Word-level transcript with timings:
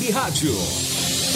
Web 0.00 0.12
Rádio. 0.12 0.54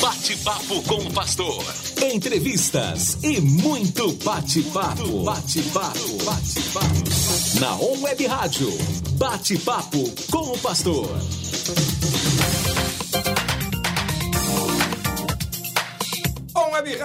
Bate-papo 0.01 0.83
com 0.85 1.07
o 1.07 1.13
pastor. 1.13 1.63
Entrevistas 2.03 3.19
e 3.23 3.39
muito 3.39 4.13
bate-papo. 4.25 5.23
Bate-papo. 5.23 6.25
Bate-papo. 6.25 7.61
Na 7.61 7.75
On 7.77 8.01
Web 8.01 8.27
Rádio. 8.27 8.73
Bate-papo 9.19 10.11
com 10.31 10.53
o 10.53 10.59
pastor. 10.59 11.11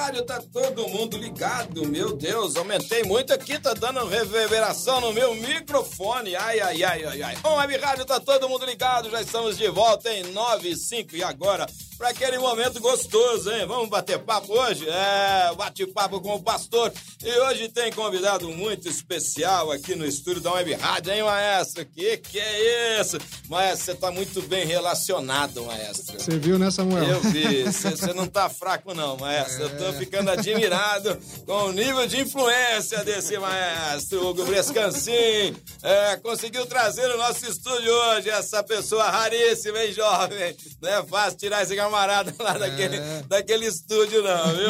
Rádio 0.10 0.26
tá 0.26 0.42
todo 0.52 0.88
mundo 0.88 1.18
ligado. 1.18 1.88
Meu 1.88 2.16
Deus, 2.16 2.56
aumentei 2.56 3.04
muito 3.04 3.32
aqui, 3.32 3.60
tá 3.60 3.76
dando 3.76 4.08
reverberação 4.08 5.00
no 5.00 5.14
meu 5.14 5.36
microfone. 5.36 6.36
Ai, 6.36 6.60
ai, 6.60 6.84
ai, 6.84 7.06
ai, 7.06 7.22
ai. 7.22 7.38
On 7.44 7.58
Web 7.58 7.78
Rádio 7.78 8.06
tá 8.06 8.20
todo 8.20 8.50
mundo 8.50 8.66
ligado. 8.66 9.12
Já 9.12 9.22
estamos 9.22 9.56
de 9.56 9.68
volta 9.68 10.12
em 10.12 10.24
95 10.32 11.16
e 11.16 11.24
agora 11.24 11.68
para 12.00 12.12
aquele 12.12 12.40
momento 12.40 12.80
gostoso, 12.80 13.52
hein? 13.52 13.66
Vamos 13.68 13.90
bater 13.90 14.18
papo 14.20 14.54
hoje? 14.54 14.88
É, 14.88 15.54
bate-papo 15.54 16.22
com 16.22 16.36
o 16.36 16.42
pastor. 16.42 16.94
E 17.22 17.40
hoje 17.42 17.68
tem 17.68 17.92
convidado 17.92 18.48
muito 18.50 18.88
especial 18.88 19.70
aqui 19.70 19.96
no 19.96 20.06
estúdio 20.06 20.42
da 20.42 20.54
Web 20.54 20.76
Rádio, 20.76 21.12
hein, 21.12 21.24
maestro? 21.24 21.86
Que 21.86 22.16
que 22.16 22.40
é 22.40 23.02
isso? 23.02 23.18
Maestro, 23.50 23.86
você 23.86 23.96
tá 23.96 24.12
muito 24.12 24.42
bem 24.44 24.66
relacionado, 24.66 25.66
maestro. 25.66 26.18
Você 26.18 26.38
viu, 26.38 26.58
né, 26.58 26.72
Samuel? 26.72 27.04
Eu 27.04 27.22
vi. 27.22 27.64
Você 27.64 28.14
não 28.14 28.28
tá 28.28 28.48
fraco, 28.48 28.94
não, 28.94 29.18
maestro. 29.18 29.64
É. 29.64 29.66
Eu 29.66 29.78
tô 29.78 29.86
é. 29.88 29.94
ficando 29.94 30.32
admirado 30.32 31.20
com 31.46 31.66
o 31.66 31.72
nível 31.74 32.08
de 32.08 32.22
influência 32.22 33.04
desse 33.04 33.38
maestro, 33.38 34.26
Hugo 34.26 34.46
Brescancin. 34.46 35.54
É, 35.84 36.16
conseguiu 36.24 36.66
trazer 36.66 37.10
no 37.10 37.18
nosso 37.18 37.46
estúdio 37.46 37.92
hoje 37.92 38.30
essa 38.30 38.64
pessoa 38.64 39.10
raríssima, 39.10 39.84
hein, 39.84 39.92
jovem? 39.92 40.56
Não 40.82 40.90
é 40.90 41.04
fácil 41.04 41.38
tirar 41.38 41.62
esse 41.62 41.76
camarada 41.90 42.34
lá 42.40 42.56
é. 42.56 42.60
daquele, 42.60 43.00
daquele 43.28 43.66
estúdio, 43.66 44.22
não, 44.22 44.46
viu? 44.56 44.70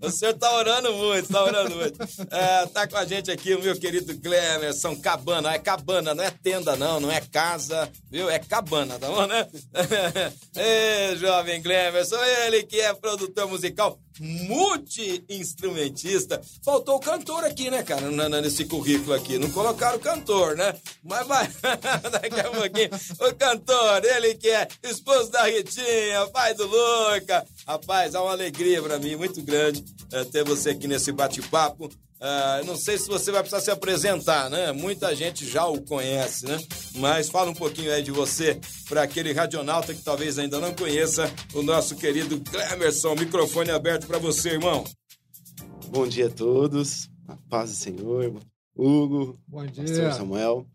O 0.08 0.10
senhor 0.10 0.34
tá 0.34 0.52
orando 0.56 0.92
muito, 0.94 1.28
tá 1.30 1.44
orando 1.44 1.76
muito. 1.76 2.02
É, 2.30 2.66
tá 2.66 2.86
com 2.86 2.96
a 2.96 3.04
gente 3.04 3.30
aqui 3.30 3.54
o 3.54 3.62
meu 3.62 3.78
querido 3.78 4.16
Clemerson 4.18 4.96
Cabana. 4.96 5.52
É 5.52 5.58
cabana, 5.58 6.14
não 6.14 6.24
é 6.24 6.30
tenda, 6.30 6.74
não, 6.76 6.98
não 6.98 7.10
é 7.10 7.20
casa, 7.20 7.88
viu? 8.10 8.30
É 8.30 8.38
cabana, 8.38 8.98
tá 8.98 9.08
bom, 9.08 9.26
né? 9.26 9.46
Ei, 10.56 11.16
jovem 11.16 11.62
Clemerson, 11.62 12.22
ele 12.46 12.62
que 12.62 12.80
é 12.80 12.94
produtor 12.94 13.46
musical 13.46 13.98
multi-instrumentista. 14.20 16.38
Faltou 16.62 16.96
o 16.96 17.00
cantor 17.00 17.42
aqui, 17.44 17.70
né, 17.70 17.82
cara, 17.82 18.10
nesse 18.42 18.66
currículo 18.66 19.14
aqui. 19.14 19.38
Não 19.38 19.50
colocaram 19.50 19.96
o 19.96 20.00
cantor, 20.00 20.54
né? 20.56 20.74
Mas 21.02 21.26
vai, 21.26 21.48
daqui 22.12 22.38
a 22.38 22.50
pouquinho. 22.50 22.90
O 23.20 23.34
cantor, 23.34 24.04
ele 24.04 24.34
que 24.34 24.50
é 24.50 24.68
esposo 24.84 25.30
da 25.30 25.44
Ritinha, 25.44 26.26
pai 26.32 26.52
do 26.54 26.66
Luca. 26.66 27.46
Rapaz, 27.66 28.14
é 28.14 28.18
uma 28.18 28.32
alegria 28.32 28.82
para 28.82 28.98
mim, 28.98 29.16
muito 29.16 29.40
grande 29.42 29.82
é, 30.12 30.24
ter 30.24 30.44
você 30.44 30.68
aqui 30.70 30.86
nesse 30.86 31.10
bate-papo. 31.12 31.90
Uh, 32.20 32.66
não 32.66 32.76
sei 32.76 32.98
se 32.98 33.08
você 33.08 33.32
vai 33.32 33.40
precisar 33.40 33.62
se 33.62 33.70
apresentar, 33.70 34.50
né? 34.50 34.72
Muita 34.72 35.16
gente 35.16 35.46
já 35.46 35.66
o 35.66 35.80
conhece, 35.80 36.44
né? 36.44 36.58
Mas 36.96 37.30
fala 37.30 37.50
um 37.50 37.54
pouquinho 37.54 37.90
aí 37.90 38.02
de 38.02 38.10
você 38.10 38.60
para 38.86 39.02
aquele 39.02 39.32
radionauta 39.32 39.94
que 39.94 40.02
talvez 40.02 40.38
ainda 40.38 40.60
não 40.60 40.74
conheça 40.74 41.32
o 41.54 41.62
nosso 41.62 41.96
querido 41.96 42.38
Clemerson. 42.42 43.14
Microfone 43.14 43.70
aberto 43.70 44.06
para 44.06 44.18
você, 44.18 44.50
irmão. 44.50 44.84
Bom 45.88 46.06
dia 46.06 46.26
a 46.26 46.30
todos. 46.30 47.08
A 47.26 47.36
paz 47.48 47.70
do 47.70 47.76
Senhor. 47.76 48.38
Hugo. 48.76 49.40
Bom 49.48 49.64
dia. 49.64 49.84
Pastor 49.84 50.12
Samuel. 50.12 50.66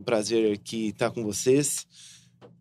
Um 0.00 0.04
prazer 0.04 0.54
aqui 0.54 0.88
estar 0.88 1.10
com 1.10 1.22
vocês. 1.22 1.86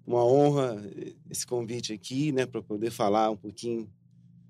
Uma 0.06 0.26
honra 0.26 0.84
esse 1.30 1.48
convite 1.48 1.94
aqui, 1.94 2.34
né, 2.34 2.46
para 2.46 2.62
poder 2.62 2.92
falar 2.92 3.32
um 3.32 3.38
pouquinho 3.38 3.90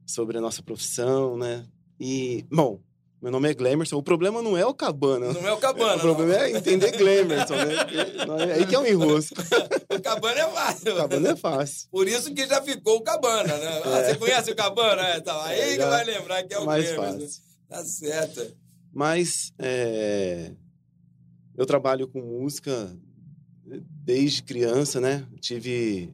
sobre 0.04 0.40
a 0.40 0.42
nossa 0.42 0.64
profissão, 0.64 1.38
né? 1.38 1.64
E, 2.00 2.44
bom, 2.52 2.82
meu 3.24 3.32
nome 3.32 3.50
é 3.50 3.54
Glemerson. 3.54 3.96
O 3.96 4.04
problema 4.04 4.42
não 4.42 4.58
é 4.58 4.66
o 4.66 4.74
Cabana. 4.74 5.32
Não 5.32 5.48
é 5.48 5.54
o 5.54 5.58
Cabana. 5.58 5.96
O 5.96 6.00
problema 6.02 6.34
não. 6.34 6.42
é 6.42 6.52
entender 6.52 6.92
Glemerson, 6.92 7.56
né? 7.56 8.50
É 8.50 8.54
aí 8.56 8.68
que 8.68 8.76
é 8.76 8.80
um 8.80 8.86
enrosco. 8.86 9.36
o 9.90 10.02
Cabana 10.02 10.42
é 10.42 10.52
fácil. 10.52 10.94
O 10.94 10.98
Cabana 10.98 11.30
é 11.30 11.36
fácil. 11.38 11.88
Por 11.90 12.06
isso 12.06 12.34
que 12.34 12.46
já 12.46 12.62
ficou 12.62 12.98
o 12.98 13.02
Cabana, 13.02 13.56
né? 13.56 13.82
Ah, 13.86 14.00
é. 14.00 14.04
você 14.10 14.16
conhece 14.20 14.52
o 14.52 14.56
Cabana? 14.58 15.02
É, 15.04 15.22
tá. 15.22 15.46
Aí 15.46 15.58
é, 15.58 15.78
que 15.78 15.86
vai 15.86 16.04
lembrar 16.04 16.44
que 16.44 16.54
é 16.54 16.60
o 16.60 16.66
mais 16.66 16.84
Glemerson. 16.84 17.20
fácil. 17.22 17.42
Tá 17.70 17.86
certo. 17.86 18.58
Mas 18.94 19.54
é... 19.58 20.52
eu 21.56 21.66
trabalho 21.66 22.10
com 22.10 22.20
música 22.20 22.94
desde 24.04 24.44
criança, 24.44 25.00
né? 25.00 25.26
Tive 25.40 26.14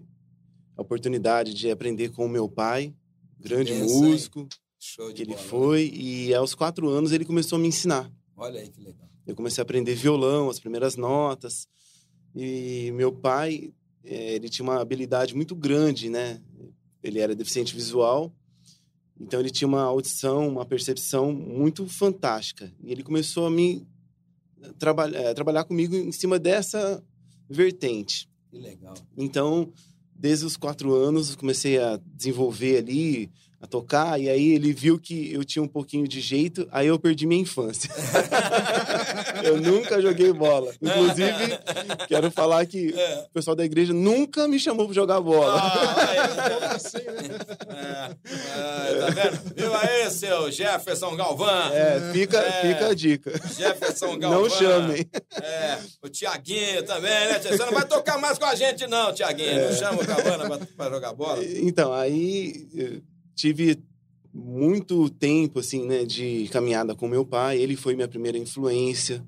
a 0.78 0.84
oportunidade 0.84 1.56
de 1.56 1.72
aprender 1.72 2.09
com 2.09 2.28
o 2.28 2.30
meu 2.30 2.48
pai, 2.48 2.94
grande 3.40 3.74
músico. 3.74 4.42
Hein? 4.42 4.48
Show 4.80 5.14
que 5.14 5.24
ele 5.24 5.34
bola, 5.34 5.44
foi, 5.44 5.92
e 5.94 6.34
aos 6.34 6.56
quatro 6.56 6.88
anos 6.88 7.12
ele 7.12 7.26
começou 7.26 7.58
a 7.58 7.60
me 7.60 7.68
ensinar. 7.68 8.12
Olha 8.36 8.62
aí 8.62 8.70
que 8.70 8.82
legal. 8.82 9.10
Eu 9.28 9.36
comecei 9.36 9.62
a 9.62 9.64
aprender 9.64 9.94
violão, 9.94 10.50
as 10.50 10.60
primeiras 10.60 10.96
notas, 10.96 11.68
e 12.34 12.92
meu 12.94 13.12
pai, 13.12 13.74
eh, 14.04 14.36
ele 14.36 14.50
tinha 14.50 14.64
uma 14.64 14.80
habilidade 14.80 15.36
muito 15.36 15.56
grande, 15.56 16.10
né? 16.10 16.42
Ele 17.04 17.20
era 17.20 17.36
deficiente 17.36 17.76
visual, 17.76 18.34
então 19.20 19.40
ele 19.40 19.50
tinha 19.50 19.68
uma 19.68 19.82
audição, 19.82 20.48
uma 20.48 20.66
percepção 20.66 21.34
muito 21.34 21.86
fantástica. 21.88 22.74
E 22.82 22.92
ele 22.92 23.04
começou 23.04 23.48
a 23.48 23.52
me 23.52 23.86
traba 24.78 25.10
é, 25.10 25.34
trabalhar 25.34 25.66
comigo 25.66 25.96
em 25.96 26.12
cima 26.12 26.40
dessa 26.40 27.04
vertente. 27.50 28.30
Que 28.50 28.58
legal. 28.58 28.94
Então, 29.18 29.72
desde 30.16 30.46
os 30.46 30.56
quatro 30.56 30.94
anos, 30.94 31.36
comecei 31.36 31.78
a 31.80 32.00
desenvolver 32.06 32.78
ali 32.78 33.32
a 33.62 33.68
tocar, 33.68 34.20
e 34.20 34.30
aí 34.30 34.53
ele 34.53 34.72
viu 34.72 34.97
que 34.97 35.34
eu 35.34 35.44
tinha 35.44 35.62
um 35.62 35.68
pouquinho 35.68 36.08
de 36.08 36.22
jeito, 36.22 36.66
aí 36.72 36.88
eu 36.88 36.97
perdi 36.97 37.28
minha 37.28 37.42
infância. 37.42 37.90
eu 39.44 39.59
nunca 39.59 40.02
joguei 40.02 40.31
bola. 40.31 40.74
Inclusive, 40.81 41.59
quero 42.08 42.31
falar 42.31 42.66
que 42.66 42.94
é. 42.98 43.25
o 43.28 43.34
pessoal 43.34 43.58
da 43.58 43.66
igreja 43.66 43.92
nunca 43.92 44.48
me 44.48 44.58
chamou 44.58 44.86
para 44.86 44.96
jogar 44.96 45.19
bola. 45.19 45.59
Ah, 45.62 46.14
é, 46.14 46.66
assim, 46.68 46.98
né? 47.00 47.36
é, 47.68 48.96
tá 48.96 49.09
vendo? 49.09 49.53
Viu 49.53 49.75
aí, 49.75 50.09
seu 50.09 50.50
Jefferson 50.50 51.18
Galvão? 51.18 51.74
É, 51.74 52.14
fica, 52.14 52.38
é. 52.38 52.62
fica 52.62 52.88
a 52.88 52.94
dica. 52.94 53.31
Jefferson 53.58 54.18
Galvão. 54.18 54.44
Não 54.44 54.50
chamem. 54.50 55.06
É, 55.42 55.80
o 56.02 56.08
Tiaguinho 56.08 56.84
também, 56.84 57.28
né? 57.28 57.40
Você 57.40 57.58
não 57.58 57.74
vai 57.74 57.86
tocar 57.86 58.18
mais 58.18 58.38
com 58.38 58.46
a 58.46 58.56
gente, 58.56 58.88
não, 58.88 59.14
Tiaguinho. 59.14 59.68
Não 59.68 59.75
chama 59.75 60.02
o 60.02 60.08
Cabana 60.08 60.59
para 60.78 60.92
jogar 60.92 61.14
bola. 61.14 61.44
Então, 61.44 61.92
aí 61.92 62.69
tive 63.40 63.82
muito 64.34 65.10
tempo 65.10 65.60
assim 65.60 65.86
né 65.86 66.04
de 66.04 66.50
caminhada 66.52 66.94
com 66.94 67.08
meu 67.08 67.26
pai. 67.26 67.58
Ele 67.58 67.76
foi 67.76 67.96
minha 67.96 68.08
primeira 68.08 68.38
influência. 68.38 69.26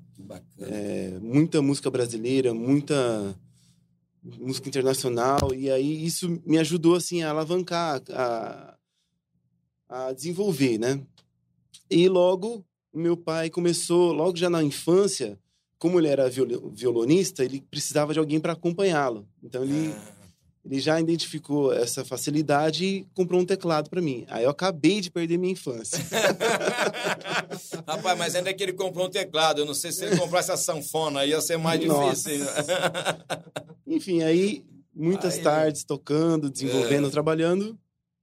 É, 0.60 1.18
muita 1.20 1.60
música 1.60 1.90
brasileira 1.90 2.52
muita 2.52 3.34
música 4.22 4.68
internacional. 4.68 5.54
E 5.54 5.70
aí 5.70 6.04
isso 6.04 6.40
me 6.44 6.58
ajudou 6.58 6.94
assim 6.94 7.22
a 7.22 7.30
alavancar 7.30 8.02
a, 8.10 8.76
a 9.88 10.12
desenvolver 10.12 10.78
né? 10.78 11.00
E 11.90 12.08
logo 12.08 12.64
meu 12.94 13.16
pai 13.16 13.48
começou 13.48 14.12
logo 14.12 14.36
já 14.36 14.50
na 14.50 14.62
infância 14.62 15.38
como 15.78 15.98
ele 15.98 16.08
era 16.08 16.28
violonista 16.28 17.44
ele 17.44 17.60
precisava 17.62 18.12
de 18.12 18.18
alguém 18.18 18.38
para 18.38 18.52
acompanhá-lo. 18.52 19.26
Então 19.42 19.64
ele 19.64 19.90
ah 19.90 20.21
ele 20.64 20.78
já 20.78 21.00
identificou 21.00 21.72
essa 21.72 22.04
facilidade 22.04 22.84
e 22.84 23.06
comprou 23.14 23.40
um 23.40 23.44
teclado 23.44 23.90
para 23.90 24.00
mim. 24.00 24.24
Aí 24.28 24.44
eu 24.44 24.50
acabei 24.50 25.00
de 25.00 25.10
perder 25.10 25.36
minha 25.36 25.52
infância. 25.52 25.98
Rapaz, 27.86 28.18
mas 28.18 28.34
ainda 28.36 28.50
é 28.50 28.52
que 28.52 28.62
ele 28.62 28.72
comprou 28.72 29.06
um 29.06 29.10
teclado. 29.10 29.60
Eu 29.60 29.66
não 29.66 29.74
sei 29.74 29.90
se 29.90 30.04
ele 30.04 30.16
comprasse 30.16 30.52
a 30.52 30.56
sanfona, 30.56 31.26
ia 31.26 31.40
ser 31.40 31.56
mais 31.56 31.84
Nossa. 31.84 32.30
difícil. 32.30 32.52
Enfim, 33.86 34.22
aí 34.22 34.64
muitas 34.94 35.38
aí, 35.38 35.42
tardes 35.42 35.82
tocando, 35.82 36.48
desenvolvendo, 36.48 37.08
é. 37.08 37.10
trabalhando. 37.10 37.76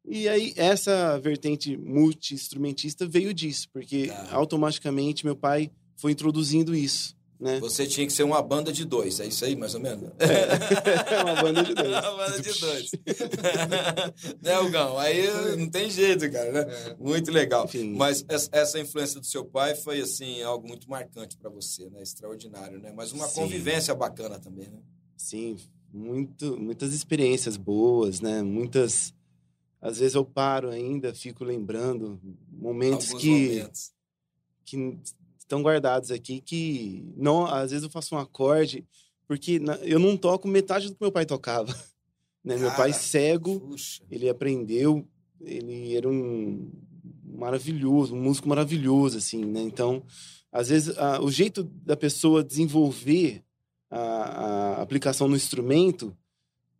E 0.05 0.29
aí 0.29 0.53
essa 0.55 1.19
vertente 1.19 1.75
multi-instrumentista 1.75 3.05
veio 3.05 3.33
disso, 3.33 3.67
porque 3.73 4.07
tá. 4.07 4.29
automaticamente 4.31 5.25
meu 5.25 5.35
pai 5.35 5.69
foi 5.97 6.13
introduzindo 6.13 6.73
isso. 6.73 7.18
Né? 7.39 7.57
Você 7.61 7.87
tinha 7.87 8.05
que 8.05 8.11
ser 8.11 8.23
uma 8.23 8.41
banda 8.41 8.69
de 8.69 8.83
dois, 8.83 9.17
é 9.21 9.25
isso 9.25 9.45
aí, 9.45 9.55
mais 9.55 9.73
ou 9.73 9.79
menos? 9.79 10.11
É, 10.19 11.23
uma 11.23 11.41
banda 11.41 11.63
de 11.63 11.73
dois. 11.73 11.87
uma 12.03 12.17
banda 12.17 12.41
de 12.41 12.59
dois. 12.59 12.91
né, 14.43 14.59
Hugão? 14.59 14.97
Aí 14.97 15.55
não 15.55 15.69
tem 15.69 15.89
jeito, 15.89 16.29
cara, 16.29 16.51
né? 16.51 16.65
É. 16.69 16.95
Muito 16.99 17.31
legal. 17.31 17.63
Enfim. 17.63 17.95
Mas 17.95 18.25
essa 18.27 18.77
influência 18.77 19.21
do 19.21 19.25
seu 19.25 19.45
pai 19.45 19.73
foi, 19.73 20.01
assim, 20.01 20.41
algo 20.41 20.67
muito 20.67 20.89
marcante 20.89 21.37
para 21.37 21.49
você, 21.49 21.89
né? 21.89 22.01
Extraordinário, 22.01 22.77
né? 22.77 22.91
Mas 22.93 23.13
uma 23.13 23.27
Sim. 23.27 23.41
convivência 23.41 23.95
bacana 23.95 24.37
também, 24.37 24.67
né? 24.67 24.79
Sim, 25.15 25.55
muito, 25.93 26.57
muitas 26.59 26.93
experiências 26.93 27.55
boas, 27.55 28.19
né? 28.19 28.41
Muitas... 28.41 29.13
Às 29.81 29.99
vezes 29.99 30.13
eu 30.13 30.25
paro 30.25 30.69
ainda, 30.69 31.13
fico 31.13 31.45
lembrando 31.45 32.19
momentos 32.51 33.07
Alguns 33.07 33.21
que... 33.21 33.47
Momentos. 33.47 33.91
Que 34.65 34.99
estão 35.49 35.63
guardados 35.63 36.11
aqui 36.11 36.39
que 36.39 37.11
não 37.17 37.45
às 37.45 37.71
vezes 37.71 37.83
eu 37.83 37.89
faço 37.89 38.15
um 38.15 38.19
acorde 38.19 38.85
Porque 39.27 39.59
na, 39.59 39.75
eu 39.77 39.97
não 39.99 40.15
toco 40.15 40.47
metade 40.47 40.87
do 40.87 40.93
que 40.93 41.01
meu 41.01 41.11
pai 41.11 41.25
tocava. 41.25 41.75
Né? 42.41 42.55
Cara, 42.55 42.67
meu 42.67 42.77
pai 42.77 42.93
cego, 42.93 43.59
puxa. 43.59 44.01
ele 44.09 44.29
aprendeu, 44.29 45.05
ele 45.41 45.93
era 45.93 46.07
um 46.07 46.71
maravilhoso, 47.25 48.15
um 48.15 48.21
músico 48.21 48.47
maravilhoso, 48.47 49.17
assim, 49.17 49.43
né? 49.43 49.61
Então, 49.61 50.01
às 50.49 50.69
vezes, 50.69 50.97
a, 50.97 51.21
o 51.21 51.29
jeito 51.29 51.65
da 51.65 51.97
pessoa 51.97 52.41
desenvolver 52.41 53.43
a, 53.89 53.99
a, 53.99 54.81
aplicação 54.81 55.27
no 55.27 55.35
instrumento, 55.35 56.15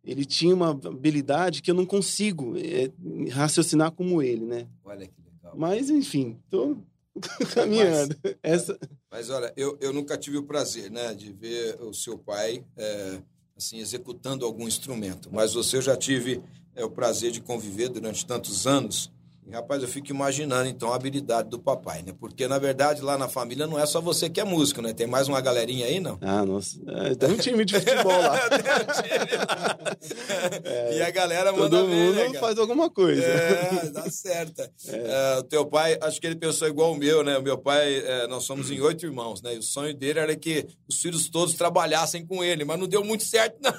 ele 0.02 0.24
tinha 0.24 0.54
uma 0.54 0.70
habilidade 0.70 1.60
que 1.60 1.70
eu 1.70 1.74
não 1.74 1.84
consigo 1.84 2.54
é, 2.56 2.90
raciocinar 3.30 3.92
como 3.92 4.22
ele, 4.22 4.46
né? 4.46 4.66
Olha 4.82 5.06
que 5.06 5.20
legal. 5.22 5.54
Mas, 5.56 5.90
enfim, 5.90 6.38
tô 6.48 6.78
caminhando. 7.54 8.16
Mas, 8.22 8.34
Essa... 8.42 8.78
mas 9.10 9.30
olha, 9.30 9.52
eu, 9.56 9.76
eu 9.80 9.92
nunca 9.92 10.16
tive 10.16 10.38
o 10.38 10.44
prazer, 10.44 10.90
né, 10.90 11.14
de 11.14 11.32
ver 11.32 11.80
o 11.80 11.92
seu 11.92 12.18
pai, 12.18 12.64
é, 12.76 13.20
assim, 13.56 13.78
executando 13.78 14.44
algum 14.44 14.66
instrumento. 14.66 15.28
Mas 15.32 15.54
você 15.54 15.76
eu 15.76 15.82
já 15.82 15.96
tive 15.96 16.42
é, 16.74 16.84
o 16.84 16.90
prazer 16.90 17.30
de 17.30 17.40
conviver 17.40 17.88
durante 17.88 18.24
tantos 18.24 18.66
anos 18.66 19.10
Rapaz, 19.52 19.82
eu 19.82 19.88
fico 19.88 20.10
imaginando 20.10 20.68
então 20.68 20.92
a 20.92 20.96
habilidade 20.96 21.48
do 21.48 21.58
papai, 21.58 22.02
né? 22.02 22.14
Porque 22.18 22.46
na 22.46 22.58
verdade 22.58 23.02
lá 23.02 23.18
na 23.18 23.28
família 23.28 23.66
não 23.66 23.78
é 23.78 23.84
só 23.84 24.00
você 24.00 24.30
que 24.30 24.40
é 24.40 24.44
músico, 24.44 24.80
né? 24.80 24.92
Tem 24.92 25.06
mais 25.06 25.26
uma 25.26 25.40
galerinha 25.40 25.86
aí, 25.86 25.98
não? 25.98 26.18
Ah, 26.20 26.44
nossa. 26.44 26.78
É, 26.86 27.14
tem 27.16 27.30
um 27.30 27.36
time 27.36 27.64
de 27.64 27.74
futebol 27.74 28.12
lá. 28.12 28.38
é, 30.64 30.98
e 30.98 31.02
a 31.02 31.10
galera 31.10 31.52
manda 31.52 31.68
Todo 31.68 31.88
mundo 31.88 32.14
ver, 32.14 32.30
né, 32.30 32.38
faz 32.38 32.58
alguma 32.58 32.88
coisa. 32.90 33.22
É, 33.22 33.90
dá 33.90 34.10
certo. 34.10 34.60
É. 34.90 35.36
é. 35.36 35.38
o 35.38 35.42
teu 35.42 35.66
pai, 35.66 35.98
acho 36.00 36.20
que 36.20 36.26
ele 36.26 36.36
pensou 36.36 36.66
igual 36.66 36.92
o 36.92 36.96
meu, 36.96 37.22
né? 37.22 37.38
O 37.38 37.42
meu 37.42 37.56
pai, 37.56 37.98
é, 37.98 38.26
nós 38.26 38.44
somos 38.44 38.70
em 38.70 38.80
oito 38.80 39.06
irmãos, 39.06 39.40
né? 39.42 39.54
E 39.54 39.58
o 39.58 39.62
sonho 39.62 39.94
dele 39.94 40.18
era 40.18 40.36
que 40.36 40.66
os 40.88 41.00
filhos 41.00 41.28
todos 41.28 41.54
trabalhassem 41.54 42.26
com 42.26 42.42
ele, 42.42 42.64
mas 42.64 42.78
não 42.78 42.88
deu 42.88 43.04
muito 43.04 43.24
certo, 43.24 43.58
não. 43.62 43.70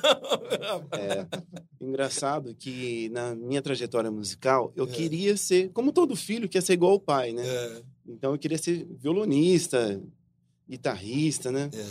É, 0.98 1.26
engraçado 1.82 2.56
que 2.56 3.10
na 3.10 3.36
minha 3.36 3.62
trajetória 3.62 4.12
musical, 4.12 4.72
eu 4.76 4.86
é. 4.86 4.88
queria 4.88 5.36
ser 5.36 5.61
como 5.70 5.92
todo 5.92 6.16
filho, 6.16 6.50
quer 6.50 6.62
ser 6.62 6.74
igual 6.74 6.94
ao 6.94 7.00
pai, 7.00 7.34
né? 7.34 7.44
É. 7.46 7.82
Então 8.08 8.32
eu 8.34 8.38
queria 8.38 8.58
ser 8.58 8.86
violonista, 9.00 10.02
guitarrista, 10.68 11.52
né? 11.52 11.70
É. 11.74 11.86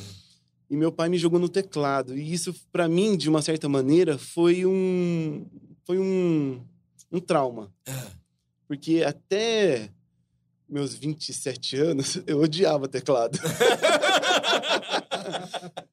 E 0.71 0.77
meu 0.77 0.93
pai 0.93 1.09
me 1.09 1.19
jogou 1.19 1.41
no 1.41 1.49
teclado. 1.49 2.17
E 2.17 2.33
isso, 2.33 2.55
para 2.71 2.89
mim, 2.89 3.17
de 3.17 3.29
uma 3.29 3.43
certa 3.43 3.69
maneira, 3.69 4.17
foi 4.17 4.65
um, 4.65 5.45
foi 5.85 5.99
um, 5.99 6.61
um 7.11 7.19
trauma. 7.19 7.73
É. 7.87 7.93
Porque 8.69 9.03
até 9.03 9.91
meus 10.69 10.95
27 10.95 11.77
anos, 11.77 12.23
eu 12.27 12.41
odiava 12.41 12.87
teclado. 12.87 13.39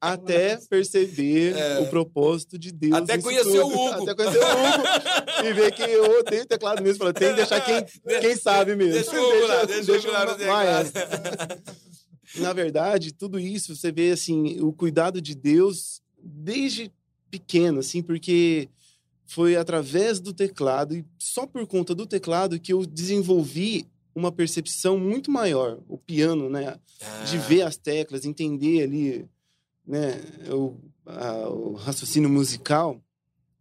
Até 0.00 0.56
perceber 0.68 1.56
é. 1.56 1.80
o 1.80 1.88
propósito 1.88 2.56
de 2.56 2.70
Deus. 2.70 2.92
Até 2.92 3.18
conhecer 3.18 3.60
o 3.60 3.66
Hugo. 3.66 4.02
Até 4.02 4.14
conhecer 4.14 4.38
o 4.38 4.42
Hugo. 4.42 5.42
e 5.44 5.52
ver 5.52 5.72
que 5.72 5.82
eu 5.82 6.20
odeio 6.20 6.46
teclado 6.46 6.82
mesmo. 6.82 6.98
Falei, 6.98 7.14
tem 7.14 7.30
que 7.30 7.36
deixar 7.36 7.60
quem, 7.60 8.20
quem 8.20 8.36
sabe 8.36 8.76
mesmo. 8.76 8.92
Deixa 8.92 9.20
o 9.20 9.24
Hugo 9.24 9.46
lá, 9.46 9.64
deixa, 9.64 9.92
deixa 9.92 10.08
o 10.08 10.10
Hugo 10.10 10.12
lá 10.12 10.24
no 10.26 10.36
teclado. 10.36 10.92
Na 12.36 12.52
verdade, 12.52 13.12
tudo 13.12 13.38
isso, 13.38 13.74
você 13.74 13.90
vê, 13.90 14.10
assim, 14.10 14.60
o 14.60 14.72
cuidado 14.72 15.20
de 15.20 15.34
Deus 15.34 16.00
desde 16.22 16.92
pequeno, 17.30 17.80
assim, 17.80 18.02
porque 18.02 18.68
foi 19.26 19.56
através 19.56 20.20
do 20.20 20.32
teclado 20.32 20.94
e 20.94 21.04
só 21.18 21.46
por 21.46 21.66
conta 21.66 21.94
do 21.94 22.06
teclado 22.06 22.58
que 22.58 22.72
eu 22.72 22.86
desenvolvi 22.86 23.86
uma 24.14 24.32
percepção 24.32 24.98
muito 24.98 25.30
maior, 25.30 25.78
o 25.88 25.96
piano, 25.96 26.48
né? 26.48 26.76
Ah. 27.00 27.24
De 27.24 27.38
ver 27.38 27.62
as 27.62 27.76
teclas, 27.76 28.24
entender 28.24 28.82
ali, 28.82 29.28
né? 29.88 30.20
O, 30.52 30.76
a, 31.06 31.48
o 31.48 31.72
raciocínio 31.74 32.28
musical, 32.28 33.02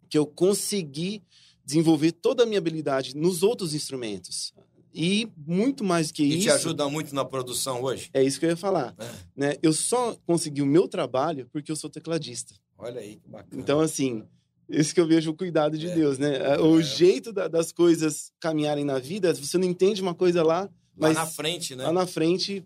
que 0.09 0.18
eu 0.18 0.25
consegui 0.25 1.24
desenvolver 1.63 2.12
toda 2.12 2.44
a 2.44 2.45
minha 2.45 2.59
habilidade 2.59 3.15
nos 3.15 3.41
outros 3.41 3.74
instrumentos. 3.74 4.53
E 4.94 5.29
muito 5.38 5.83
mais 5.83 6.12
que 6.12 6.24
e 6.24 6.29
isso. 6.29 6.38
E 6.38 6.41
te 6.41 6.50
ajuda 6.50 6.89
muito 6.89 7.13
na 7.13 7.24
produção 7.24 7.83
hoje? 7.83 8.09
É 8.13 8.24
isso 8.24 8.39
que 8.39 8.45
eu 8.45 8.50
ia 8.50 8.57
falar. 8.57 8.95
É. 8.97 9.09
Né? 9.35 9.56
Eu 9.62 9.71
só 9.71 10.15
consegui 10.25 10.62
o 10.62 10.65
meu 10.65 10.88
trabalho 10.88 11.47
porque 11.51 11.71
eu 11.71 11.75
sou 11.75 11.89
tecladista. 11.89 12.56
Olha 12.77 13.00
aí, 13.01 13.18
que 13.18 13.30
bacana. 13.30 13.62
Então, 13.62 13.80
assim, 13.80 14.23
esse 14.69 14.94
que 14.94 15.00
eu 15.00 15.07
vejo 15.07 15.31
o 15.31 15.35
cuidado 15.35 15.77
de 15.77 15.88
é. 15.88 15.94
Deus, 15.94 16.18
né? 16.18 16.38
É, 16.38 16.59
o 16.59 16.80
é. 16.80 16.83
jeito 16.83 17.31
da, 17.31 17.47
das 17.47 17.71
coisas 17.71 18.31
caminharem 18.39 18.83
na 18.83 18.97
vida, 18.97 19.33
você 19.33 19.57
não 19.57 19.68
entende 19.68 20.01
uma 20.01 20.15
coisa 20.15 20.41
lá, 20.44 20.69
mas 20.95 21.15
lá 21.15 21.25
na 21.25 21.30
frente, 21.30 21.75
né? 21.75 21.83
Lá 21.85 21.94
na 21.94 22.07
frente. 22.07 22.65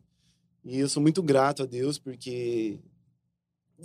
E 0.64 0.80
eu 0.80 0.88
sou 0.88 1.02
muito 1.02 1.24
grato 1.24 1.64
a 1.64 1.66
Deus 1.66 1.98
porque 1.98 2.80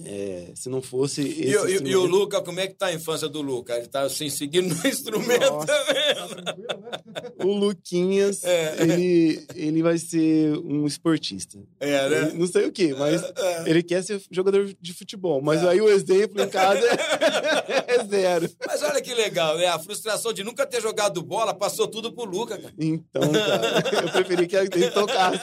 é, 0.05 0.53
se 0.55 0.69
não 0.69 0.83
fosse. 0.83 1.23
Esse 1.23 1.85
e, 1.85 1.89
e, 1.89 1.91
e, 1.91 1.97
o 1.97 2.05
Luca, 2.05 2.43
como 2.43 2.61
é 2.61 2.67
que 2.67 2.75
tá 2.75 2.87
a 2.87 2.93
infância 2.93 3.29
do 3.29 3.41
Luca? 3.41 3.77
Ele 3.77 3.87
tá 3.87 4.03
assim, 4.03 4.29
seguindo 4.29 4.75
no 4.75 4.81
instrumento 4.87 5.51
Nossa. 5.51 5.67
também. 5.67 7.45
O 7.45 7.53
Luquinhas, 7.53 8.45
é. 8.45 8.77
ele, 8.83 9.47
ele 9.55 9.83
vai 9.83 9.97
ser 9.99 10.57
um 10.59 10.87
esportista. 10.87 11.59
É, 11.81 12.09
né? 12.09 12.19
Ele, 12.19 12.39
não 12.39 12.47
sei 12.47 12.67
o 12.67 12.73
quê, 12.73 12.95
mas 12.99 13.23
é, 13.23 13.33
é. 13.37 13.71
ele 13.71 13.83
quer 13.83 14.03
ser 14.03 14.21
jogador 14.31 14.75
de 14.81 14.93
futebol. 14.93 15.41
Mas 15.41 15.63
é. 15.63 15.69
aí 15.69 15.81
o 15.81 15.89
exemplo 15.89 16.43
em 16.43 16.49
casa 16.49 16.87
é, 17.87 18.05
zero. 18.05 18.51
Mas 18.67 18.83
olha 18.83 19.01
que 19.01 19.15
legal, 19.15 19.57
né? 19.57 19.67
A 19.67 19.79
frustração 19.79 20.33
de 20.33 20.45
nunca 20.45 20.67
ter 20.67 20.83
jogado 20.83 21.23
bola 21.23 21.55
passou 21.55 21.89
tudo 21.89 22.13
pro 22.13 22.25
Luca, 22.25 22.59
cara. 22.59 22.75
Então, 22.79 23.23
cara, 23.33 24.03
eu 24.05 24.13
preferi 24.13 24.47
que 24.47 24.57
ele 24.57 24.91
tocasse. 24.91 25.41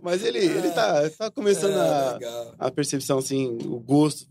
Mas 0.00 0.24
ele, 0.24 0.38
ele 0.38 0.70
tá, 0.70 1.10
tá 1.10 1.30
começando 1.30 1.76
a, 1.76 2.18
a 2.58 2.70
percepção, 2.70 3.18
assim, 3.18 3.56
o 3.64 3.78
gosto 3.78 4.26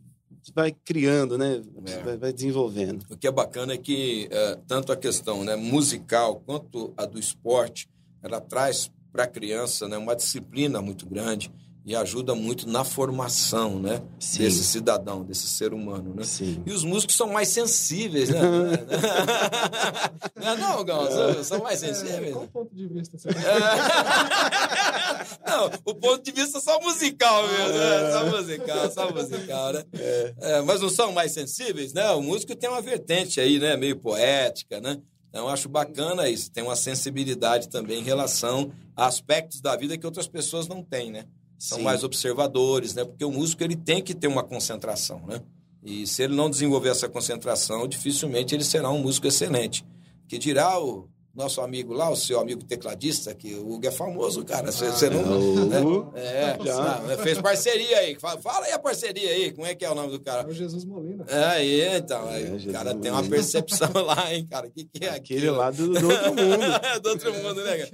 vai 0.53 0.71
criando, 0.71 1.38
né? 1.38 1.62
É. 1.85 2.03
Vai, 2.03 2.18
vai, 2.18 2.33
desenvolvendo. 2.33 3.06
O 3.09 3.18
que 3.18 3.27
é 3.27 3.31
bacana 3.31 3.74
é 3.74 3.77
que 3.77 4.27
é, 4.31 4.57
tanto 4.68 4.91
a 4.91 4.97
questão 4.97 5.44
né, 5.44 5.56
musical 5.56 6.41
quanto 6.45 6.94
a 6.95 7.06
do 7.06 7.19
esporte, 7.19 7.89
ela 8.21 8.39
traz 8.39 8.89
para 9.12 9.24
a 9.24 9.27
criança 9.27 9.88
né, 9.88 9.97
uma 9.97 10.15
disciplina 10.15 10.81
muito 10.81 11.06
grande 11.06 11.51
e 11.88 11.95
ajuda 11.95 12.36
muito 12.36 12.68
na 12.68 12.84
formação, 12.84 13.80
né? 13.80 14.01
Sim. 14.19 14.39
Desse 14.39 14.66
cidadão, 14.66 15.24
desse 15.24 15.48
ser 15.48 15.74
humano, 15.74 16.13
né? 16.13 16.25
Sim. 16.25 16.62
E 16.66 16.74
os 16.74 16.84
músicos 16.84 17.16
são 17.16 17.31
mais 17.31 17.48
sensíveis, 17.48 18.28
né? 18.28 18.42
não, 20.36 20.51
é 20.51 20.58
não, 20.58 20.84
Gão, 20.84 21.10
são, 21.10 21.44
são, 21.46 21.63
mais 21.63 21.79
sensíveis. 21.79 22.27
É, 22.27 22.32
qual 22.32 22.44
o 22.44 22.48
ponto 22.50 22.75
de 22.75 22.89
vista 22.89 23.17
você 23.17 23.29
Não, 25.48 25.72
o 25.86 25.96
ponto 25.96 26.22
de 26.22 26.34
vista 26.34 26.58
é 26.58 26.62
só 26.62 26.77
musical 26.82 27.48
mesmo, 27.48 27.77
né? 27.77 28.12
Só 28.12 28.25
musical, 28.25 28.91
só 28.91 29.10
musical, 29.13 29.72
né? 29.72 29.86
É. 29.94 30.34
É, 30.41 30.62
mas 30.63 30.82
não 30.82 30.89
são 30.89 31.13
mais 31.13 31.32
sensíveis, 31.32 31.94
né? 31.94 32.12
O 32.12 32.22
músico 32.22 32.53
tem 32.53 32.70
uma 32.70 32.82
vertente 32.82 33.39
aí, 33.39 33.60
né? 33.60 33.77
Meio 33.77 33.96
poética, 33.96 34.82
né? 34.82 35.00
Então, 35.29 35.46
eu 35.46 35.50
acho 35.50 35.70
bacana 35.70 36.29
isso. 36.29 36.51
Tem 36.51 36.63
uma 36.63 36.75
sensibilidade 36.75 37.70
também 37.70 38.00
em 38.00 38.03
relação 38.03 38.74
a 38.94 39.06
aspectos 39.06 39.62
da 39.62 39.74
vida 39.77 39.98
que 39.98 40.06
outras 40.06 40.27
pessoas 40.27 40.67
não 40.67 40.84
têm, 40.84 41.12
né? 41.12 41.24
São 41.58 41.80
Sim. 41.80 41.84
mais 41.84 42.04
observadores, 42.04 42.94
né? 42.94 43.04
Porque 43.04 43.26
o 43.26 43.32
músico 43.32 43.64
ele 43.64 43.76
tem 43.76 44.02
que 44.02 44.14
ter 44.14 44.28
uma 44.28 44.44
concentração, 44.44 45.22
né? 45.26 45.42
E 45.84 46.06
se 46.06 46.24
ele 46.24 46.36
não 46.36 46.50
desenvolver 46.50 46.90
essa 46.90 47.08
concentração, 47.08 47.88
dificilmente 47.88 48.54
ele 48.54 48.64
será 48.64 48.90
um 48.90 49.00
músico 49.00 49.28
excelente. 49.28 49.86
Que 50.28 50.38
dirá 50.38 50.80
o 50.80 51.08
nosso 51.38 51.62
amigo 51.62 51.94
lá, 51.94 52.10
o 52.10 52.15
seu 52.15 52.39
amigo 52.39 52.63
tecladista, 52.63 53.34
que 53.36 53.53
o 53.53 53.74
Hugo 53.74 53.86
é 53.86 53.91
famoso, 53.91 54.44
cara. 54.44 54.72
Você, 54.72 55.06
ah, 55.06 55.10
não. 55.12 55.65
Né? 55.67 56.12
É, 56.15 56.58
já. 56.65 57.17
Fez 57.22 57.39
parceria 57.39 58.00
aí. 58.00 58.20
Fala, 58.20 58.41
fala, 58.41 58.65
aí 58.65 58.72
a 58.72 58.79
parceria 58.79 59.29
aí, 59.29 59.51
como 59.51 59.67
é 59.67 59.75
que 59.75 59.86
é 59.86 59.91
o 59.91 59.94
nome 59.94 60.12
do 60.12 60.20
cara? 60.20 60.41
É 60.41 60.51
o 60.51 60.53
Jesus 60.53 60.84
Molina. 60.84 61.25
É, 61.27 61.44
aí, 61.46 61.96
então. 61.96 62.27
É, 62.34 62.41
o 62.41 62.72
cara 62.74 62.96
tem 62.96 63.12
uma 63.12 63.24
percepção 63.24 63.89
lá, 64.03 64.34
hein, 64.34 64.48
cara. 64.50 64.67
O 64.67 64.72
que, 64.72 64.84
que 64.86 65.06
é 65.06 65.10
aquele 65.12 65.41
aquilo? 65.41 65.58
lá 65.58 65.70
do, 65.70 65.88
do 65.89 66.10
outro 66.10 66.34
mundo. 66.34 66.58
do 67.03 67.10
outro 67.10 67.34
mundo, 67.36 67.63
né, 67.63 67.77
cara? 67.77 67.91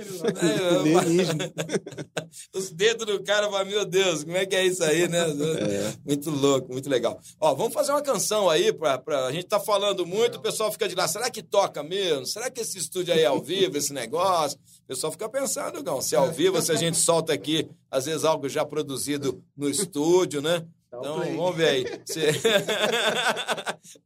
É, 0.93 2.57
Os 2.57 2.71
dedos 2.71 3.05
do 3.05 3.21
cara 3.23 3.51
falam, 3.51 3.65
meu 3.65 3.83
Deus, 3.83 4.23
como 4.23 4.37
é 4.37 4.45
que 4.45 4.55
é 4.55 4.65
isso 4.65 4.83
aí, 4.83 5.09
né? 5.09 5.19
É. 5.19 5.93
Muito 6.05 6.29
louco, 6.29 6.71
muito 6.71 6.89
legal. 6.89 7.19
Ó, 7.41 7.53
vamos 7.53 7.73
fazer 7.73 7.91
uma 7.91 8.01
canção 8.01 8.49
aí, 8.49 8.71
pra, 8.71 8.97
pra... 8.97 9.25
a 9.25 9.31
gente 9.33 9.47
tá 9.47 9.59
falando 9.59 10.05
muito, 10.05 10.37
o 10.37 10.41
pessoal 10.41 10.71
fica 10.71 10.87
de 10.87 10.95
lá, 10.95 11.09
será 11.09 11.29
que 11.29 11.43
toca 11.43 11.83
mesmo? 11.83 12.25
Será 12.25 12.49
que 12.49 12.61
esse 12.61 12.77
estúdio 12.77 13.13
aí 13.13 13.21
é 13.21 13.32
ao 13.33 13.41
vivo 13.41 13.77
esse 13.77 13.93
negócio. 13.93 14.57
O 14.83 14.87
pessoal 14.87 15.11
fica 15.11 15.29
pensando, 15.29 15.83
Gão, 15.83 16.01
se 16.01 16.15
é 16.15 16.17
ao 16.17 16.31
vivo, 16.31 16.61
se 16.61 16.71
a 16.71 16.75
gente 16.75 16.97
solta 16.97 17.33
aqui, 17.33 17.69
às 17.89 18.05
vezes 18.05 18.23
algo 18.23 18.47
já 18.47 18.65
produzido 18.65 19.43
no 19.55 19.69
estúdio, 19.69 20.41
né? 20.41 20.65
Então, 20.87 21.01
vamos 21.03 21.55
ver 21.55 21.67
aí. 21.67 21.85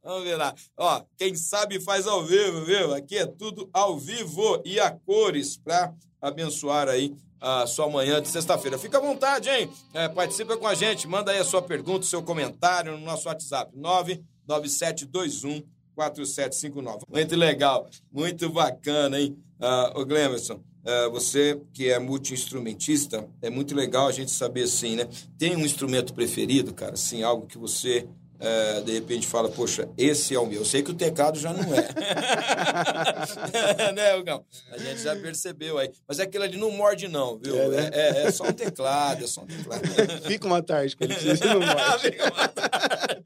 vamos 0.02 0.24
ver 0.24 0.36
lá. 0.36 0.54
Ó, 0.76 1.02
quem 1.18 1.34
sabe 1.34 1.78
faz 1.80 2.06
ao 2.06 2.24
vivo, 2.24 2.64
viu? 2.64 2.94
Aqui 2.94 3.18
é 3.18 3.26
tudo 3.26 3.68
ao 3.72 3.98
vivo 3.98 4.62
e 4.64 4.80
a 4.80 4.90
cores 4.90 5.58
para 5.58 5.92
abençoar 6.20 6.88
aí 6.88 7.14
a 7.40 7.66
sua 7.66 7.88
manhã 7.90 8.22
de 8.22 8.28
sexta-feira. 8.28 8.78
Fica 8.78 8.98
à 8.98 9.00
vontade, 9.00 9.50
hein? 9.50 9.70
É, 9.92 10.08
participa 10.08 10.56
com 10.56 10.66
a 10.66 10.74
gente, 10.74 11.06
manda 11.06 11.30
aí 11.30 11.38
a 11.38 11.44
sua 11.44 11.60
pergunta, 11.60 12.06
seu 12.06 12.22
comentário 12.22 12.96
no 12.96 13.04
nosso 13.04 13.28
WhatsApp, 13.28 13.70
99721 13.76 15.62
4759. 15.98 17.04
Muito 17.10 17.34
legal, 17.34 17.88
muito 18.12 18.48
bacana, 18.50 19.20
hein, 19.20 19.36
uh, 19.60 20.00
o 20.00 20.06
Glemerson? 20.06 20.62
uh, 20.88 21.10
você 21.10 21.60
que 21.72 21.90
é 21.90 21.98
multi-instrumentista, 21.98 23.28
é 23.42 23.50
muito 23.50 23.74
legal 23.74 24.06
a 24.06 24.12
gente 24.12 24.30
saber 24.30 24.62
assim, 24.62 24.94
né? 24.96 25.06
Tem 25.38 25.56
um 25.56 25.64
instrumento 25.64 26.14
preferido, 26.14 26.72
cara? 26.72 26.94
Assim, 26.94 27.22
algo 27.22 27.46
que 27.46 27.58
você 27.58 28.08
é, 28.40 28.80
de 28.82 28.92
repente 28.92 29.26
fala, 29.26 29.48
poxa, 29.48 29.88
esse 29.98 30.32
é 30.32 30.38
o 30.38 30.46
meu. 30.46 30.60
Eu 30.60 30.64
sei 30.64 30.80
que 30.80 30.92
o 30.92 30.94
teclado 30.94 31.40
já 31.40 31.52
não 31.52 31.74
é. 31.74 31.88
né, 33.92 34.14
Hugão? 34.14 34.44
A 34.70 34.78
gente 34.78 35.02
já 35.02 35.16
percebeu 35.16 35.76
aí. 35.76 35.90
Mas 36.06 36.20
é 36.20 36.22
aquilo 36.22 36.44
ali 36.44 36.56
não 36.56 36.70
morde, 36.70 37.08
não, 37.08 37.36
viu? 37.36 37.60
É, 37.60 37.68
né? 37.68 37.90
é, 37.92 38.00
é, 38.00 38.26
é, 38.26 38.30
só 38.30 38.44
um 38.44 38.52
teclado, 38.52 39.24
é 39.24 39.26
só 39.26 39.42
um 39.42 39.46
teclado. 39.46 39.82
Fica 40.24 40.46
uma 40.46 40.62
tarde 40.62 40.96
com 40.96 41.02
ele, 41.02 41.16
não 41.44 41.58
morde. 41.66 42.00
Fica 42.00 42.32
uma 42.32 42.48
tarde. 42.48 43.24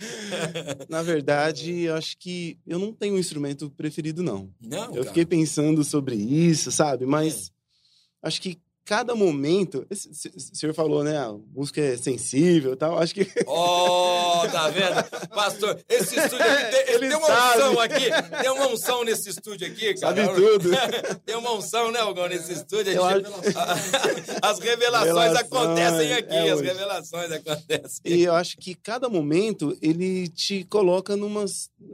Na 0.88 1.02
verdade, 1.02 1.82
eu 1.82 1.94
acho 1.94 2.16
que 2.18 2.58
eu 2.66 2.78
não 2.78 2.92
tenho 2.92 3.14
um 3.14 3.18
instrumento 3.18 3.70
preferido, 3.70 4.22
não. 4.22 4.50
Não. 4.60 4.86
Eu 4.86 4.92
cara. 4.92 5.04
fiquei 5.04 5.26
pensando 5.26 5.84
sobre 5.84 6.16
isso, 6.16 6.72
sabe? 6.72 7.06
Mas 7.06 7.48
é. 7.48 8.28
acho 8.28 8.40
que 8.40 8.58
cada 8.84 9.14
momento. 9.14 9.86
O 9.88 10.56
senhor 10.56 10.74
falou, 10.74 11.04
né? 11.04 11.16
A 11.16 11.32
música 11.54 11.80
é 11.80 11.96
sensível 11.96 12.72
e 12.72 12.76
tal. 12.76 12.98
Acho 12.98 13.14
que. 13.14 13.26
Oh, 13.46 14.42
tá 14.50 14.68
vendo? 14.68 15.28
Pastor, 15.28 15.80
esse 15.88 16.18
estúdio 16.18 16.44
aqui 16.44 16.70
tem, 16.70 16.94
ele 16.94 17.08
tem 17.08 17.16
uma 17.16 17.26
sabe. 17.26 17.62
unção 17.62 17.80
aqui. 17.80 18.10
Tem 18.42 18.50
uma 18.50 18.66
unção 18.68 19.04
nesse 19.04 19.30
estúdio 19.30 19.66
aqui, 19.66 19.94
cara. 19.94 20.26
Sabe 20.26 20.34
tudo. 20.34 20.70
tem 21.24 21.36
uma 21.36 21.52
unção, 21.54 21.92
né, 21.92 22.00
Algão, 22.00 22.28
nesse 22.28 22.52
estúdio. 22.52 23.02
Acho... 23.02 23.22
As 24.42 24.58
revelações 24.58 25.36
acontecem 25.36 26.12
aqui. 26.14 26.34
É 26.34 26.50
as 26.50 26.60
revelações 26.60 27.32
acontecem. 27.32 28.00
E 28.04 28.22
eu 28.22 28.34
acho 28.34 28.56
que 28.56 28.74
cada 28.74 29.08
momento 29.08 29.76
ele 29.80 30.28
te 30.28 30.64
coloca 30.64 31.16
numa, 31.16 31.44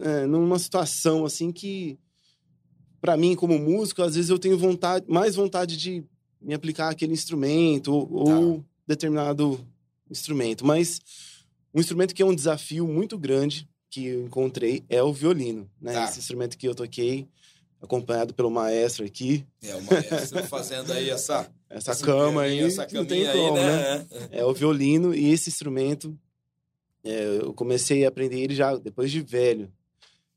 é, 0.00 0.26
numa 0.26 0.58
situação 0.58 1.24
assim 1.24 1.52
que. 1.52 1.98
Para 2.98 3.16
mim, 3.16 3.36
como 3.36 3.56
músico, 3.58 4.02
às 4.02 4.16
vezes 4.16 4.30
eu 4.30 4.38
tenho 4.38 4.58
vontade, 4.58 5.04
mais 5.06 5.36
vontade 5.36 5.76
de 5.76 6.04
me 6.46 6.54
aplicar 6.54 6.90
aquele 6.90 7.12
instrumento 7.12 7.92
ou, 7.92 8.24
tá. 8.24 8.38
ou 8.38 8.64
determinado 8.86 9.60
instrumento. 10.08 10.64
Mas 10.64 11.00
um 11.74 11.80
instrumento 11.80 12.14
que 12.14 12.22
é 12.22 12.24
um 12.24 12.34
desafio 12.34 12.86
muito 12.86 13.18
grande 13.18 13.68
que 13.90 14.06
eu 14.06 14.24
encontrei 14.26 14.84
é 14.88 15.02
o 15.02 15.12
violino, 15.12 15.68
né? 15.80 15.92
Tá. 15.92 16.04
Esse 16.04 16.20
instrumento 16.20 16.56
que 16.56 16.68
eu 16.68 16.74
toquei, 16.74 17.26
acompanhado 17.82 18.32
pelo 18.32 18.50
maestro 18.50 19.04
aqui. 19.04 19.44
É, 19.60 19.74
o 19.74 19.82
maestro 19.82 20.42
fazendo 20.44 20.92
aí 20.92 21.10
essa... 21.10 21.50
Essa, 21.68 21.90
essa 21.90 22.04
cama 22.04 22.42
aí, 22.42 22.60
essa 22.60 22.86
não 22.92 23.04
tem 23.04 23.26
como, 23.26 23.56
aí, 23.56 23.64
né? 23.64 23.98
né? 23.98 24.28
É 24.30 24.44
o 24.44 24.54
violino 24.54 25.12
e 25.12 25.32
esse 25.32 25.48
instrumento, 25.48 26.16
é, 27.02 27.38
eu 27.42 27.52
comecei 27.52 28.04
a 28.04 28.08
aprender 28.08 28.38
ele 28.38 28.54
já 28.54 28.76
depois 28.76 29.10
de 29.10 29.20
velho. 29.20 29.68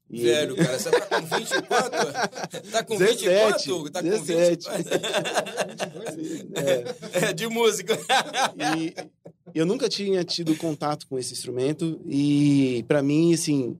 E 0.09 0.23
Velho, 0.23 0.55
ele... 0.55 0.65
cara, 0.65 0.79
você 0.79 0.89
tá 0.89 1.01
com 1.01 1.21
20 1.21 1.51
e 1.51 1.61
quanto? 1.61 2.69
Tá 2.71 2.83
com 2.83 2.97
17, 2.97 3.71
20 3.71 3.87
e? 3.87 3.89
Tá 3.91 4.01
17. 4.01 4.65
com 4.65 4.77
20 4.77 4.89
é. 6.55 7.29
é, 7.29 7.33
de 7.33 7.47
música. 7.47 7.97
E 8.57 8.93
eu 9.53 9.65
nunca 9.65 9.87
tinha 9.87 10.23
tido 10.23 10.55
contato 10.55 11.07
com 11.07 11.19
esse 11.19 11.33
instrumento 11.33 12.01
e 12.07 12.83
para 12.87 13.03
mim, 13.03 13.33
assim, 13.33 13.77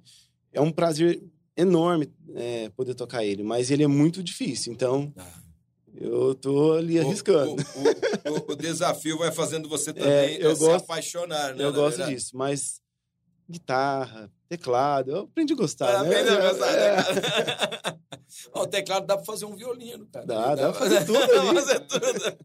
é 0.54 0.62
um 0.62 0.72
prazer 0.72 1.22
enorme 1.58 2.12
é, 2.36 2.70
poder 2.70 2.94
tocar 2.94 3.26
ele, 3.26 3.42
mas 3.42 3.72
ele 3.72 3.84
é 3.84 3.88
muito 3.88 4.22
difícil, 4.22 4.72
então... 4.72 5.12
Ah. 5.18 5.40
Eu 6.02 6.34
tô 6.34 6.74
ali 6.74 6.98
arriscando. 6.98 7.62
O, 7.76 8.30
o, 8.30 8.38
o, 8.38 8.52
o, 8.54 8.56
desafio 8.56 9.18
vai 9.18 9.34
fazendo 9.34 9.68
você 9.68 9.90
é, 9.90 9.94
também 9.94 10.12
é, 10.12 10.46
eu 10.46 10.56
se 10.56 10.62
gosto, 10.62 10.84
apaixonar, 10.86 11.54
né? 11.54 11.64
Eu 11.66 11.74
gosto 11.74 11.98
verdade? 11.98 12.16
disso, 12.16 12.38
mas 12.38 12.80
guitarra, 13.50 14.32
teclado. 14.50 15.12
Eu 15.12 15.20
aprendi 15.20 15.54
a 15.54 15.56
gostar. 15.56 15.96
Ah, 15.96 16.04
né? 16.04 16.20
a 16.20 16.50
gostar, 16.50 16.72
né, 16.72 17.04
cara? 17.04 18.00
o 18.56 18.68
teclado 18.68 19.06
dá 19.06 19.16
pra 19.16 19.26
fazer 19.26 19.46
um 19.46 19.56
violino, 19.56 20.08
cara. 20.12 20.26
Dá, 20.26 20.56
dá, 20.56 20.56
dá 20.56 20.72
pra 20.72 20.80
fazer 20.80 21.06
tudo. 21.06 21.20
Ali. 21.20 21.54
fazer 21.54 21.80
tudo. 21.82 22.38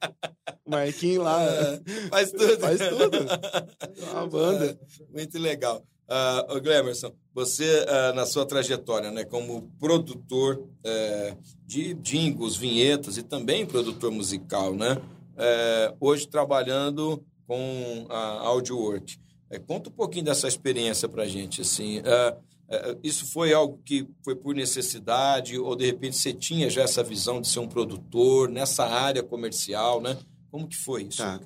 Marquinho 0.68 1.22
lá. 1.22 1.42
É, 1.42 1.80
faz 2.10 2.30
tudo. 2.30 2.60
Faz 2.60 2.78
tudo. 2.78 4.12
Uma 4.12 4.26
banda. 4.26 4.66
É, 4.66 5.12
muito 5.12 5.38
legal. 5.38 5.82
Uh, 6.06 6.60
Glemerson, 6.60 7.14
você, 7.34 7.64
uh, 7.84 8.14
na 8.14 8.26
sua 8.26 8.44
trajetória, 8.44 9.10
né, 9.10 9.24
como 9.24 9.72
produtor 9.80 10.58
uh, 10.58 11.38
de 11.66 11.94
jingles, 11.94 12.56
vinhetas 12.56 13.16
e 13.16 13.22
também 13.22 13.64
produtor 13.64 14.10
musical, 14.10 14.74
né, 14.74 14.98
uh, 14.98 15.96
hoje 15.98 16.28
trabalhando 16.28 17.24
com 17.46 18.06
a 18.10 18.46
AudioWork. 18.48 19.18
É, 19.54 19.58
conta 19.60 19.88
um 19.88 19.92
pouquinho 19.92 20.24
dessa 20.24 20.48
experiência 20.48 21.08
para 21.08 21.22
a 21.22 21.28
gente. 21.28 21.60
Assim, 21.60 22.02
é, 22.04 22.36
é, 22.68 22.98
isso 23.04 23.24
foi 23.26 23.52
algo 23.52 23.78
que 23.84 24.04
foi 24.24 24.34
por 24.34 24.52
necessidade 24.52 25.56
ou 25.56 25.76
de 25.76 25.86
repente 25.86 26.16
você 26.16 26.32
tinha 26.32 26.68
já 26.68 26.82
essa 26.82 27.04
visão 27.04 27.40
de 27.40 27.46
ser 27.46 27.60
um 27.60 27.68
produtor 27.68 28.48
nessa 28.48 28.84
área 28.84 29.22
comercial, 29.22 30.00
né? 30.00 30.18
Como 30.50 30.66
que 30.66 30.76
foi 30.76 31.04
isso? 31.04 31.18
Tá. 31.18 31.40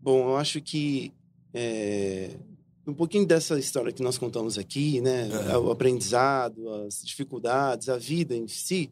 Bom, 0.00 0.28
eu 0.28 0.36
acho 0.36 0.60
que 0.60 1.12
é, 1.52 2.36
um 2.86 2.94
pouquinho 2.94 3.26
dessa 3.26 3.58
história 3.58 3.92
que 3.92 4.02
nós 4.02 4.16
contamos 4.16 4.56
aqui, 4.56 5.00
né? 5.00 5.28
O 5.58 5.72
aprendizado, 5.72 6.68
as 6.86 7.02
dificuldades, 7.02 7.88
a 7.88 7.98
vida 7.98 8.36
em 8.36 8.46
si, 8.46 8.90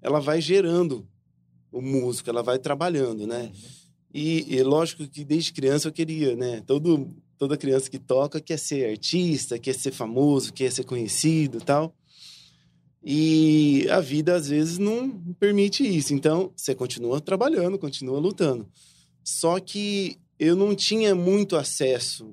ela 0.00 0.20
vai 0.20 0.40
gerando 0.40 1.06
o 1.70 1.82
músico, 1.82 2.30
ela 2.30 2.42
vai 2.42 2.58
trabalhando, 2.58 3.26
né? 3.26 3.52
Uhum. 3.52 3.84
E, 4.14 4.54
e, 4.54 4.62
lógico 4.62 5.08
que 5.08 5.24
desde 5.24 5.52
criança 5.52 5.88
eu 5.88 5.92
queria, 5.92 6.36
né? 6.36 6.62
Todo 6.64 7.12
toda 7.38 7.56
criança 7.56 7.90
que 7.90 7.98
toca 7.98 8.40
quer 8.40 8.58
ser 8.58 8.90
artista, 8.90 9.58
quer 9.58 9.74
ser 9.74 9.92
famoso, 9.92 10.52
quer 10.52 10.70
ser 10.70 10.84
conhecido 10.84 11.60
tal. 11.60 11.94
E 13.04 13.86
a 13.90 14.00
vida, 14.00 14.34
às 14.34 14.48
vezes, 14.48 14.78
não 14.78 15.10
permite 15.38 15.84
isso. 15.84 16.14
Então, 16.14 16.50
você 16.56 16.74
continua 16.74 17.20
trabalhando, 17.20 17.78
continua 17.78 18.18
lutando. 18.18 18.66
Só 19.22 19.60
que 19.60 20.18
eu 20.38 20.56
não 20.56 20.74
tinha 20.74 21.14
muito 21.14 21.54
acesso 21.54 22.24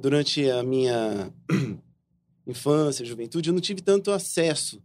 durante 0.00 0.48
a 0.50 0.62
minha 0.62 1.32
infância, 2.46 3.04
juventude, 3.04 3.48
eu 3.48 3.54
não 3.54 3.60
tive 3.60 3.80
tanto 3.80 4.10
acesso 4.10 4.82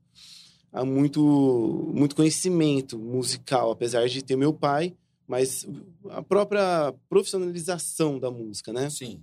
a 0.71 0.85
muito, 0.85 1.91
muito 1.93 2.15
conhecimento 2.15 2.97
musical, 2.97 3.71
apesar 3.71 4.07
de 4.07 4.23
ter 4.23 4.35
meu 4.35 4.53
pai, 4.53 4.95
mas 5.27 5.67
a 6.09 6.21
própria 6.21 6.93
profissionalização 7.09 8.19
da 8.19 8.29
música, 8.29 8.71
né? 8.71 8.89
Sim 8.89 9.19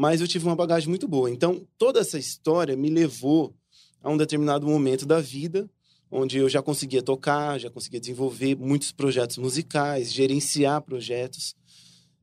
mas 0.00 0.22
eu 0.22 0.26
tive 0.26 0.46
uma 0.46 0.56
bagagem 0.56 0.88
muito 0.88 1.06
boa. 1.06 1.30
Então, 1.30 1.60
toda 1.76 2.00
essa 2.00 2.18
história 2.18 2.74
me 2.74 2.88
levou 2.88 3.54
a 4.02 4.08
um 4.08 4.16
determinado 4.16 4.66
momento 4.66 5.04
da 5.04 5.20
vida, 5.20 5.68
onde 6.10 6.38
eu 6.38 6.48
já 6.48 6.62
conseguia 6.62 7.02
tocar, 7.02 7.60
já 7.60 7.68
conseguia 7.68 8.00
desenvolver 8.00 8.56
muitos 8.56 8.92
projetos 8.92 9.36
musicais, 9.36 10.10
gerenciar 10.10 10.80
projetos. 10.80 11.54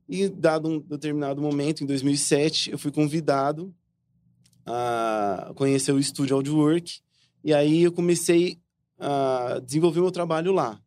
E, 0.10 0.28
dado 0.28 0.68
um 0.68 0.80
determinado 0.80 1.40
momento, 1.40 1.84
em 1.84 1.86
2007, 1.86 2.72
eu 2.72 2.80
fui 2.80 2.92
convidado 2.92 3.72
a 4.66 5.52
conhecer 5.54 5.92
o 5.92 6.00
estúdio 6.00 6.36
Audiowork, 6.36 7.00
e 7.44 7.54
aí 7.54 7.84
eu 7.84 7.92
comecei 7.92 8.60
a 8.98 9.62
desenvolver 9.64 10.02
meu 10.02 10.10
trabalho 10.10 10.52
lá, 10.52 10.82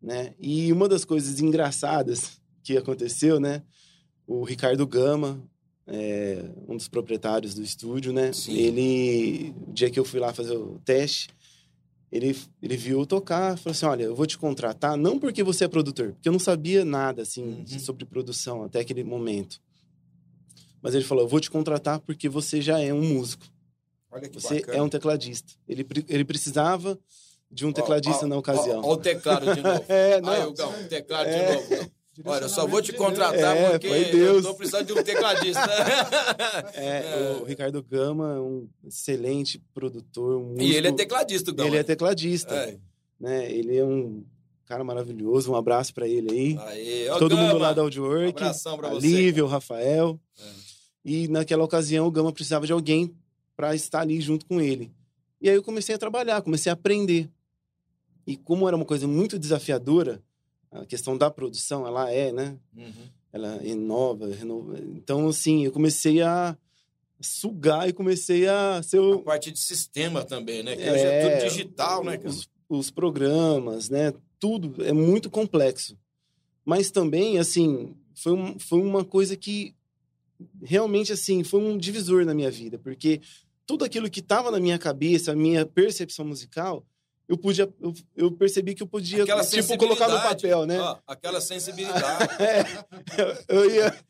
né? 0.00 0.32
E 0.38 0.72
uma 0.72 0.88
das 0.88 1.04
coisas 1.04 1.40
engraçadas 1.40 2.40
que 2.62 2.76
aconteceu, 2.76 3.40
né? 3.40 3.64
O 4.28 4.44
Ricardo 4.44 4.86
Gama, 4.86 5.42
é, 5.90 6.44
um 6.68 6.76
dos 6.76 6.88
proprietários 6.88 7.54
do 7.54 7.62
estúdio, 7.62 8.12
né? 8.12 8.32
Sim. 8.32 8.56
Ele, 8.56 9.54
o 9.68 9.72
dia 9.72 9.90
que 9.90 9.98
eu 9.98 10.04
fui 10.04 10.20
lá 10.20 10.32
fazer 10.32 10.56
o 10.56 10.80
teste, 10.84 11.28
ele, 12.10 12.36
ele 12.62 12.76
viu 12.76 13.00
eu 13.00 13.06
tocar, 13.06 13.58
falou 13.58 13.72
assim, 13.72 13.86
olha, 13.86 14.04
eu 14.04 14.14
vou 14.14 14.26
te 14.26 14.38
contratar, 14.38 14.96
não 14.96 15.18
porque 15.18 15.42
você 15.42 15.64
é 15.64 15.68
produtor, 15.68 16.12
porque 16.12 16.28
eu 16.28 16.32
não 16.32 16.38
sabia 16.38 16.84
nada, 16.84 17.22
assim, 17.22 17.64
uhum. 17.70 17.78
sobre 17.78 18.04
produção 18.04 18.64
até 18.64 18.80
aquele 18.80 19.04
momento. 19.04 19.60
Mas 20.80 20.94
ele 20.94 21.04
falou, 21.04 21.24
eu 21.24 21.28
vou 21.28 21.40
te 21.40 21.50
contratar 21.50 22.00
porque 22.00 22.28
você 22.28 22.62
já 22.62 22.80
é 22.80 22.92
um 22.92 23.02
músico. 23.02 23.44
Olha 24.10 24.28
que 24.28 24.40
você 24.40 24.60
bacana. 24.60 24.78
é 24.78 24.82
um 24.82 24.88
tecladista. 24.88 25.52
Ele, 25.68 25.86
ele 26.08 26.24
precisava 26.24 26.98
de 27.50 27.66
um 27.66 27.72
tecladista 27.72 28.26
na 28.26 28.36
ocasião. 28.36 28.80
Olha 28.80 28.92
o 28.92 28.96
teclado 28.96 29.54
de 29.54 29.60
novo. 29.60 29.84
é, 29.88 30.20
não. 30.20 30.32
Aí, 30.32 30.44
o 30.46 30.88
teclado 30.88 31.28
é. 31.28 31.56
de 31.56 31.74
novo. 31.76 31.90
Olha, 32.24 32.44
eu 32.44 32.48
só 32.48 32.66
vou 32.66 32.82
te 32.82 32.92
contratar 32.92 33.56
é, 33.56 33.70
porque 33.70 33.86
eu 33.86 34.42
tô 34.42 34.54
precisando 34.54 34.86
de 34.86 34.92
um 34.92 35.02
tecladista. 35.02 35.60
é, 36.74 36.80
é, 37.36 37.38
o 37.40 37.44
Ricardo 37.44 37.82
Gama 37.82 38.34
é 38.36 38.40
um 38.40 38.68
excelente 38.86 39.62
produtor. 39.72 40.36
Um 40.36 40.44
músico. 40.50 40.62
E 40.62 40.74
ele 40.74 40.88
é 40.88 40.92
tecladista, 40.92 41.52
Gama. 41.52 41.68
Ele 41.68 41.76
é 41.78 41.82
tecladista. 41.82 42.54
É. 42.54 42.78
Né? 43.18 43.52
Ele 43.52 43.76
é 43.76 43.84
um 43.84 44.24
cara 44.66 44.84
maravilhoso. 44.84 45.52
Um 45.52 45.56
abraço 45.56 45.92
para 45.92 46.06
ele 46.08 46.30
aí. 46.30 46.58
Aê, 46.58 47.18
Todo 47.18 47.36
Gama. 47.36 47.48
mundo 47.48 47.58
lá 47.58 47.72
da 47.72 47.82
Audiowork. 47.82 48.42
Um 48.42 48.46
abração 48.46 48.76
pra 48.76 48.88
você. 48.90 49.06
Lívia, 49.06 49.44
o 49.44 49.48
Rafael. 49.48 50.18
É. 50.38 50.44
E 51.04 51.28
naquela 51.28 51.64
ocasião 51.64 52.06
o 52.06 52.10
Gama 52.10 52.32
precisava 52.32 52.66
de 52.66 52.72
alguém 52.72 53.14
para 53.56 53.74
estar 53.74 54.00
ali 54.00 54.20
junto 54.20 54.46
com 54.46 54.60
ele. 54.60 54.90
E 55.40 55.48
aí 55.48 55.56
eu 55.56 55.62
comecei 55.62 55.94
a 55.94 55.98
trabalhar, 55.98 56.42
comecei 56.42 56.70
a 56.70 56.74
aprender. 56.74 57.28
E 58.26 58.36
como 58.36 58.68
era 58.68 58.76
uma 58.76 58.84
coisa 58.84 59.08
muito 59.08 59.38
desafiadora, 59.38 60.22
a 60.70 60.86
questão 60.86 61.16
da 61.16 61.30
produção, 61.30 61.86
ela 61.86 62.10
é, 62.10 62.32
né? 62.32 62.56
Uhum. 62.76 62.92
Ela 63.32 63.60
inova, 63.64 64.28
renova. 64.28 64.78
Então, 64.78 65.28
assim, 65.28 65.64
eu 65.64 65.72
comecei 65.72 66.22
a 66.22 66.56
sugar 67.20 67.88
e 67.88 67.92
comecei 67.92 68.48
a 68.48 68.82
ser 68.82 68.98
o... 68.98 69.14
A 69.14 69.22
parte 69.22 69.50
de 69.50 69.60
sistema 69.60 70.24
também, 70.24 70.62
né? 70.62 70.74
Que 70.74 70.82
é, 70.82 70.92
hoje 70.92 71.02
é 71.02 71.28
tudo 71.28 71.48
digital, 71.48 72.04
né? 72.04 72.20
Os 72.24 72.48
os 72.70 72.88
programas, 72.88 73.90
né? 73.90 74.14
Tudo 74.38 74.82
é 74.84 74.92
muito 74.92 75.28
complexo. 75.28 75.98
Mas 76.64 76.90
também, 76.90 77.36
assim, 77.36 77.94
foi, 78.14 78.32
um, 78.32 78.58
foi 78.58 78.80
uma 78.80 79.04
coisa 79.04 79.36
que 79.36 79.74
realmente, 80.62 81.12
assim, 81.12 81.42
foi 81.42 81.60
um 81.60 81.76
divisor 81.76 82.24
na 82.24 82.32
minha 82.32 82.50
vida, 82.50 82.78
porque 82.78 83.20
tudo 83.66 83.84
aquilo 83.84 84.08
que 84.08 84.20
estava 84.20 84.50
na 84.50 84.60
minha 84.60 84.78
cabeça, 84.78 85.32
a 85.32 85.36
minha 85.36 85.66
percepção 85.66 86.24
musical, 86.24 86.86
eu 87.30 87.38
podia 87.38 87.72
eu, 87.80 87.94
eu, 88.16 88.32
percebi 88.32 88.74
que 88.74 88.82
eu 88.82 88.88
podia 88.88 89.22
aquela 89.22 89.44
tipo 89.46 89.78
colocar 89.78 90.08
no 90.08 90.20
papel, 90.20 90.66
né? 90.66 90.80
Ó, 90.80 90.98
aquela 91.06 91.40
sensibilidade. 91.40 92.24
é, 92.42 93.44
eu, 93.48 93.70
ia 93.70 94.04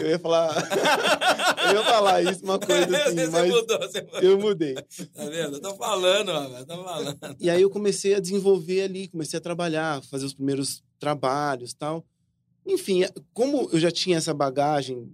eu 0.00 0.08
ia 0.08 0.18
falar 0.18 0.56
eu 1.68 1.74
ia 1.74 1.84
falar 1.84 2.22
isso 2.22 2.42
uma 2.44 2.58
coisa 2.58 2.96
assim, 2.96 3.14
você 3.14 3.26
mas 3.26 3.50
mudou, 3.50 3.78
você 3.78 4.00
mudou. 4.00 4.20
eu 4.22 4.38
mudei. 4.38 4.74
Tá 4.74 5.24
vendo? 5.26 5.56
Eu 5.56 5.60
tô 5.60 5.74
falando, 5.74 6.32
mano, 6.32 6.64
tô 6.64 6.82
falando. 6.82 7.18
E 7.38 7.50
aí 7.50 7.60
eu 7.60 7.68
comecei 7.68 8.14
a 8.14 8.20
desenvolver 8.20 8.84
ali, 8.84 9.08
comecei 9.08 9.36
a 9.36 9.42
trabalhar, 9.42 10.02
fazer 10.04 10.24
os 10.24 10.32
primeiros 10.32 10.82
trabalhos, 10.98 11.74
tal. 11.74 12.02
Enfim, 12.66 13.04
como 13.34 13.68
eu 13.70 13.78
já 13.78 13.90
tinha 13.90 14.16
essa 14.16 14.32
bagagem 14.32 15.12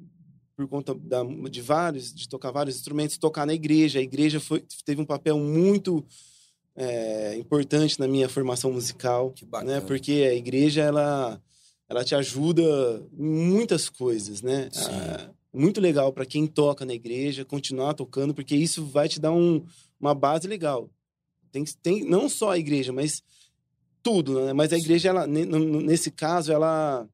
por 0.54 0.68
conta 0.68 0.94
da, 0.94 1.24
de 1.50 1.60
vários, 1.60 2.14
de 2.14 2.28
tocar 2.28 2.52
vários 2.52 2.76
instrumentos, 2.76 3.18
tocar 3.18 3.46
na 3.46 3.54
igreja. 3.54 3.98
A 3.98 4.02
igreja 4.02 4.38
foi, 4.38 4.64
teve 4.84 5.00
um 5.00 5.04
papel 5.04 5.38
muito 5.38 6.04
é, 6.80 7.36
importante 7.36 7.98
na 7.98 8.06
minha 8.06 8.28
formação 8.28 8.72
musical, 8.72 9.34
né? 9.64 9.80
Porque 9.80 10.12
a 10.30 10.34
igreja 10.34 10.82
ela, 10.82 11.42
ela 11.88 12.04
te 12.04 12.14
ajuda 12.14 12.62
em 13.18 13.26
muitas 13.26 13.88
coisas, 13.88 14.42
né? 14.42 14.68
Ah, 14.76 15.28
muito 15.52 15.80
legal 15.80 16.12
para 16.12 16.24
quem 16.24 16.46
toca 16.46 16.84
na 16.84 16.94
igreja 16.94 17.44
continuar 17.44 17.94
tocando, 17.94 18.32
porque 18.32 18.54
isso 18.54 18.86
vai 18.86 19.08
te 19.08 19.18
dar 19.18 19.32
um, 19.32 19.64
uma 19.98 20.14
base 20.14 20.46
legal. 20.46 20.88
Tem, 21.50 21.64
tem 21.82 22.04
não 22.04 22.28
só 22.28 22.52
a 22.52 22.58
igreja, 22.58 22.92
mas 22.92 23.24
tudo, 24.00 24.44
né? 24.44 24.52
Mas 24.52 24.72
a 24.72 24.78
igreja, 24.78 25.08
ela, 25.08 25.26
nesse 25.26 26.12
caso, 26.12 26.52
ela 26.52 27.08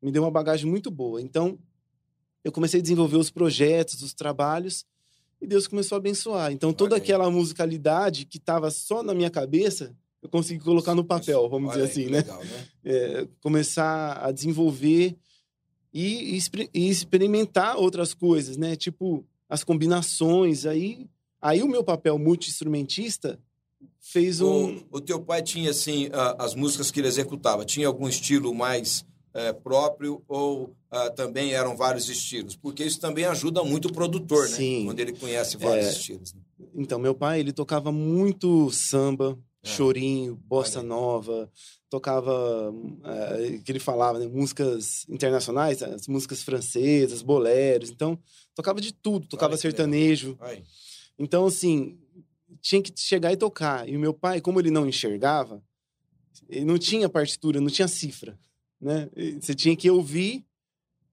me 0.00 0.10
deu 0.10 0.22
uma 0.22 0.30
bagagem 0.30 0.68
muito 0.68 0.90
boa. 0.90 1.20
Então, 1.20 1.58
eu 2.42 2.50
comecei 2.50 2.80
a 2.80 2.82
desenvolver 2.82 3.18
os 3.18 3.30
projetos, 3.30 4.00
os 4.00 4.14
trabalhos, 4.14 4.86
e 5.40 5.46
Deus 5.46 5.66
começou 5.66 5.96
a 5.96 5.98
abençoar. 5.98 6.52
Então, 6.52 6.72
toda 6.72 6.96
aquela 6.96 7.30
musicalidade 7.30 8.26
que 8.26 8.36
estava 8.36 8.70
só 8.70 9.02
na 9.02 9.14
minha 9.14 9.30
cabeça, 9.30 9.96
eu 10.22 10.28
consegui 10.28 10.62
colocar 10.62 10.94
no 10.94 11.04
papel, 11.04 11.48
vamos 11.48 11.72
dizer 11.72 11.84
assim, 11.84 12.06
né? 12.06 12.18
Legal, 12.18 12.44
né? 12.44 12.68
É, 12.84 13.28
começar 13.40 14.18
a 14.22 14.30
desenvolver 14.30 15.16
e, 15.92 16.38
e, 16.74 16.88
experimentar 16.88 17.76
outras 17.76 18.12
coisas, 18.12 18.56
né? 18.56 18.76
Tipo, 18.76 19.24
as 19.48 19.64
combinações. 19.64 20.66
Aí, 20.66 21.08
aí 21.40 21.62
o 21.62 21.68
meu 21.68 21.82
papel 21.82 22.18
multi-instrumentista 22.18 23.38
fez 23.98 24.42
um... 24.42 24.76
O, 24.90 24.98
o 24.98 25.00
teu 25.00 25.20
pai 25.20 25.42
tinha, 25.42 25.70
assim, 25.70 26.10
as 26.38 26.54
músicas 26.54 26.90
que 26.90 27.00
ele 27.00 27.08
executava, 27.08 27.64
tinha 27.64 27.86
algum 27.86 28.08
estilo 28.08 28.54
mais 28.54 29.06
é, 29.32 29.52
próprio 29.52 30.22
ou 30.26 30.74
ah, 30.90 31.10
também 31.10 31.52
eram 31.52 31.76
vários 31.76 32.08
estilos? 32.08 32.56
Porque 32.56 32.84
isso 32.84 33.00
também 33.00 33.24
ajuda 33.24 33.62
muito 33.62 33.88
o 33.88 33.92
produtor, 33.92 34.48
né? 34.48 34.56
Sim. 34.56 34.84
Quando 34.84 35.00
ele 35.00 35.12
conhece 35.12 35.56
vários 35.56 35.86
é... 35.86 35.90
estilos. 35.90 36.34
Né? 36.34 36.40
Então, 36.74 36.98
meu 36.98 37.14
pai, 37.14 37.40
ele 37.40 37.52
tocava 37.52 37.92
muito 37.92 38.70
samba, 38.70 39.38
é. 39.62 39.68
chorinho, 39.68 40.36
bossa 40.46 40.82
nova, 40.82 41.50
tocava, 41.88 42.72
é, 43.04 43.58
que 43.64 43.72
ele 43.72 43.80
falava, 43.80 44.18
né, 44.18 44.26
músicas 44.26 45.04
internacionais, 45.08 45.82
as 45.82 46.06
músicas 46.06 46.42
francesas, 46.42 47.22
boleros. 47.22 47.90
Então, 47.90 48.18
tocava 48.54 48.80
de 48.80 48.92
tudo, 48.92 49.26
tocava 49.26 49.56
sertanejo. 49.56 50.38
Então, 51.18 51.46
assim, 51.46 51.98
tinha 52.60 52.82
que 52.82 52.92
chegar 52.96 53.32
e 53.32 53.36
tocar. 53.36 53.88
E 53.88 53.96
o 53.96 54.00
meu 54.00 54.14
pai, 54.14 54.40
como 54.40 54.60
ele 54.60 54.70
não 54.70 54.86
enxergava, 54.86 55.62
ele 56.48 56.64
não 56.64 56.78
tinha 56.78 57.08
partitura, 57.08 57.60
não 57.60 57.68
tinha 57.68 57.88
cifra 57.88 58.38
né? 58.80 59.08
Você 59.40 59.54
tinha 59.54 59.76
que 59.76 59.90
ouvir 59.90 60.44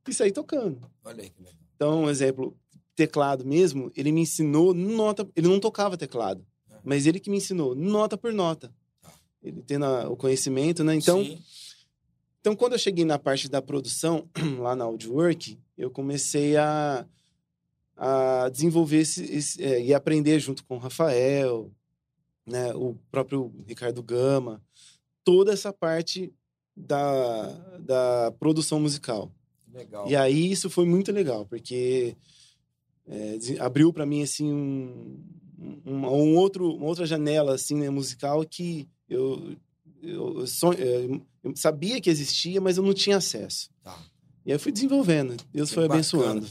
e 0.07 0.13
sair 0.13 0.31
tocando. 0.31 0.81
Olha 1.03 1.23
aí 1.23 1.29
que 1.29 1.41
legal. 1.41 1.57
Então, 1.75 2.03
um 2.03 2.09
exemplo, 2.09 2.57
teclado 2.95 3.45
mesmo, 3.45 3.91
ele 3.95 4.11
me 4.11 4.21
ensinou 4.21 4.73
nota, 4.73 5.27
ele 5.35 5.47
não 5.47 5.59
tocava 5.59 5.97
teclado, 5.97 6.45
é. 6.71 6.75
mas 6.83 7.05
ele 7.05 7.19
que 7.19 7.29
me 7.29 7.37
ensinou 7.37 7.75
nota 7.75 8.17
por 8.17 8.33
nota. 8.33 8.73
Tá. 9.01 9.13
Ele 9.43 9.61
tendo 9.61 9.85
a, 9.85 10.09
o 10.09 10.17
conhecimento, 10.17 10.83
né? 10.83 10.95
Então, 10.95 11.23
Sim. 11.23 11.39
então 12.39 12.55
quando 12.55 12.73
eu 12.73 12.79
cheguei 12.79 13.05
na 13.05 13.19
parte 13.19 13.47
da 13.47 13.61
produção 13.61 14.27
lá 14.59 14.75
na 14.75 14.85
Audiowork, 14.85 15.59
eu 15.77 15.91
comecei 15.91 16.57
a 16.57 17.05
a 17.99 18.47
desenvolver 18.49 18.99
esse, 18.99 19.23
esse 19.23 19.63
é, 19.63 19.81
e 19.81 19.91
aprender 19.91 20.39
junto 20.39 20.63
com 20.63 20.75
o 20.75 20.79
Rafael, 20.79 21.71
né, 22.45 22.71
o 22.75 22.95
próprio 23.09 23.51
Ricardo 23.65 24.03
Gama, 24.03 24.61
toda 25.23 25.51
essa 25.51 25.73
parte 25.73 26.31
da, 26.77 27.49
da 27.79 28.33
produção 28.39 28.79
musical. 28.79 29.31
Legal. 29.73 30.07
E 30.07 30.15
aí 30.15 30.51
isso 30.51 30.69
foi 30.69 30.85
muito 30.85 31.11
legal, 31.11 31.45
porque 31.45 32.15
é, 33.07 33.37
abriu 33.59 33.91
para 33.91 34.05
mim 34.05 34.21
assim 34.21 34.51
um, 34.51 35.23
um, 35.85 36.05
um, 36.05 36.35
outro, 36.35 36.75
uma 36.75 36.85
outra 36.85 37.05
janela 37.05 37.55
assim 37.55 37.75
né, 37.75 37.89
musical 37.89 38.45
que 38.45 38.87
eu, 39.09 39.55
eu, 40.01 40.45
eu, 40.77 41.21
eu, 41.43 41.55
sabia 41.55 41.99
que 41.99 42.09
existia, 42.09 42.61
mas 42.61 42.77
eu 42.77 42.83
não 42.83 42.93
tinha 42.93 43.17
acesso. 43.17 43.69
Tá. 43.83 43.97
E 44.45 44.51
aí 44.51 44.55
eu 44.55 44.59
fui 44.59 44.71
desenvolvendo, 44.71 45.35
Deus 45.51 45.69
que 45.69 45.75
foi 45.75 45.83
bacana. 45.83 45.95
abençoando. 45.95 46.47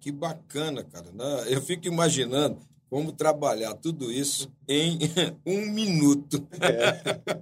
Que 0.00 0.12
bacana, 0.12 0.84
cara. 0.84 1.10
Né? 1.12 1.46
Eu 1.48 1.62
fico 1.62 1.86
imaginando 1.86 2.58
como 2.94 3.10
trabalhar 3.10 3.74
tudo 3.74 4.12
isso 4.12 4.48
em 4.68 4.96
um 5.44 5.66
minuto. 5.66 6.46
É. 6.60 6.92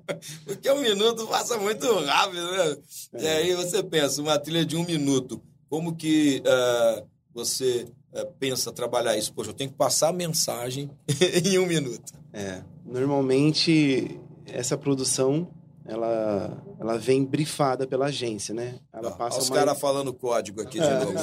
Porque 0.47 0.71
um 0.71 0.81
minuto 0.81 1.27
passa 1.27 1.59
muito 1.59 1.87
rápido, 2.07 2.51
né? 2.53 2.77
É. 3.13 3.23
E 3.23 3.29
aí 3.29 3.55
você 3.55 3.83
pensa, 3.83 4.23
uma 4.23 4.39
trilha 4.39 4.65
de 4.65 4.79
um 4.79 4.85
minuto, 4.87 5.43
como 5.69 5.95
que 5.95 6.43
uh, 6.47 7.07
você 7.35 7.87
uh, 8.15 8.33
pensa 8.39 8.73
trabalhar 8.73 9.15
isso? 9.19 9.35
Poxa, 9.35 9.51
eu 9.51 9.55
tenho 9.55 9.69
que 9.69 9.77
passar 9.77 10.09
a 10.09 10.13
mensagem 10.15 10.91
em 11.45 11.59
um 11.59 11.67
minuto. 11.67 12.15
É, 12.33 12.63
normalmente 12.83 14.19
essa 14.47 14.79
produção 14.79 15.51
ela, 15.85 16.65
ela 16.81 16.97
vem 16.97 17.27
brifada 17.27 17.87
pela 17.87 18.07
agência, 18.07 18.55
né? 18.55 18.79
Ela 18.91 19.11
ah, 19.11 19.17
passa 19.17 19.41
os 19.41 19.51
uma... 19.51 19.57
caras 19.57 19.79
falando 19.79 20.15
código 20.15 20.63
aqui 20.63 20.81
de 20.81 20.87
é. 20.87 21.05
novo. 21.05 21.19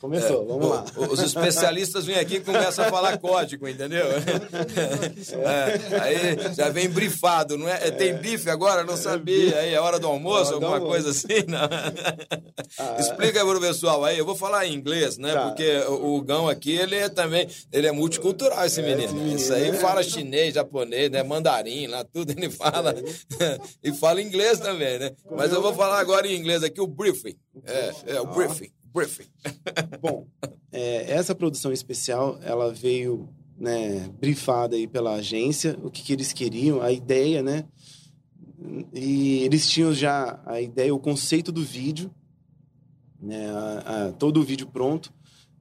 Começou, 0.00 0.44
é, 0.44 0.46
vamos 0.46 0.70
lá. 0.70 0.84
Os 1.10 1.20
especialistas 1.20 2.06
vêm 2.06 2.18
aqui 2.18 2.36
e 2.36 2.40
começam 2.40 2.86
a 2.86 2.88
falar 2.88 3.18
código, 3.18 3.68
entendeu? 3.68 4.06
É, 5.40 6.00
aí 6.00 6.54
já 6.54 6.68
vem 6.68 6.88
brifado, 6.88 7.56
não 7.56 7.68
é? 7.68 7.88
é. 7.88 7.90
Tem 7.90 8.14
bife 8.14 8.48
agora? 8.48 8.84
Não 8.84 8.96
sabia. 8.96 9.58
Aí 9.58 9.74
é 9.74 9.80
hora 9.80 9.98
do 9.98 10.06
almoço, 10.06 10.54
alguma 10.54 10.80
coisa 10.80 11.10
assim? 11.10 11.44
Não. 11.46 11.58
Ah, 12.78 12.96
Explica 12.98 13.44
pro 13.44 13.60
pessoal 13.60 14.04
aí. 14.04 14.18
Eu 14.18 14.24
vou 14.24 14.34
falar 14.36 14.66
em 14.66 14.74
inglês, 14.74 15.18
né? 15.18 15.32
Tá. 15.32 15.46
Porque 15.46 15.78
o 15.88 16.20
Gão 16.22 16.48
aqui, 16.48 16.72
ele 16.72 16.96
é 16.96 17.08
também, 17.08 17.48
ele 17.72 17.86
é 17.86 17.92
multicultural, 17.92 18.64
esse 18.64 18.80
menino. 18.80 19.04
Esse 19.04 19.14
menino 19.14 19.36
Isso 19.36 19.52
aí 19.52 19.72
fala 19.74 20.02
chinês, 20.02 20.54
japonês, 20.54 21.10
né? 21.10 21.22
Mandarim, 21.22 21.86
lá 21.86 22.04
tudo 22.04 22.32
ele 22.32 22.50
fala. 22.50 22.94
e 23.82 23.92
fala 23.92 24.22
inglês 24.22 24.58
também, 24.58 24.98
né? 24.98 25.12
Mas 25.30 25.52
eu 25.52 25.60
vou 25.60 25.74
falar 25.74 26.00
agora 26.00 26.26
em 26.26 26.36
inglês 26.36 26.62
aqui 26.62 26.80
o 26.80 26.86
briefing. 26.86 27.36
É, 27.66 28.14
é 28.14 28.20
o 28.20 28.26
briefing 28.26 28.70
briefing. 28.92 29.26
Bom, 30.00 30.26
é, 30.72 31.12
essa 31.12 31.34
produção 31.34 31.72
especial, 31.72 32.38
ela 32.42 32.72
veio 32.72 33.28
né, 33.58 34.08
brifada 34.18 34.74
aí 34.74 34.86
pela 34.86 35.14
agência, 35.14 35.78
o 35.82 35.90
que, 35.90 36.02
que 36.02 36.12
eles 36.12 36.32
queriam, 36.32 36.80
a 36.80 36.90
ideia, 36.90 37.42
né? 37.42 37.66
E 38.92 39.38
eles 39.38 39.68
tinham 39.68 39.92
já 39.92 40.40
a 40.44 40.60
ideia, 40.60 40.94
o 40.94 40.98
conceito 40.98 41.52
do 41.52 41.62
vídeo, 41.62 42.10
né, 43.20 43.50
a, 43.50 44.06
a, 44.06 44.12
todo 44.12 44.40
o 44.40 44.42
vídeo 44.42 44.66
pronto. 44.66 45.12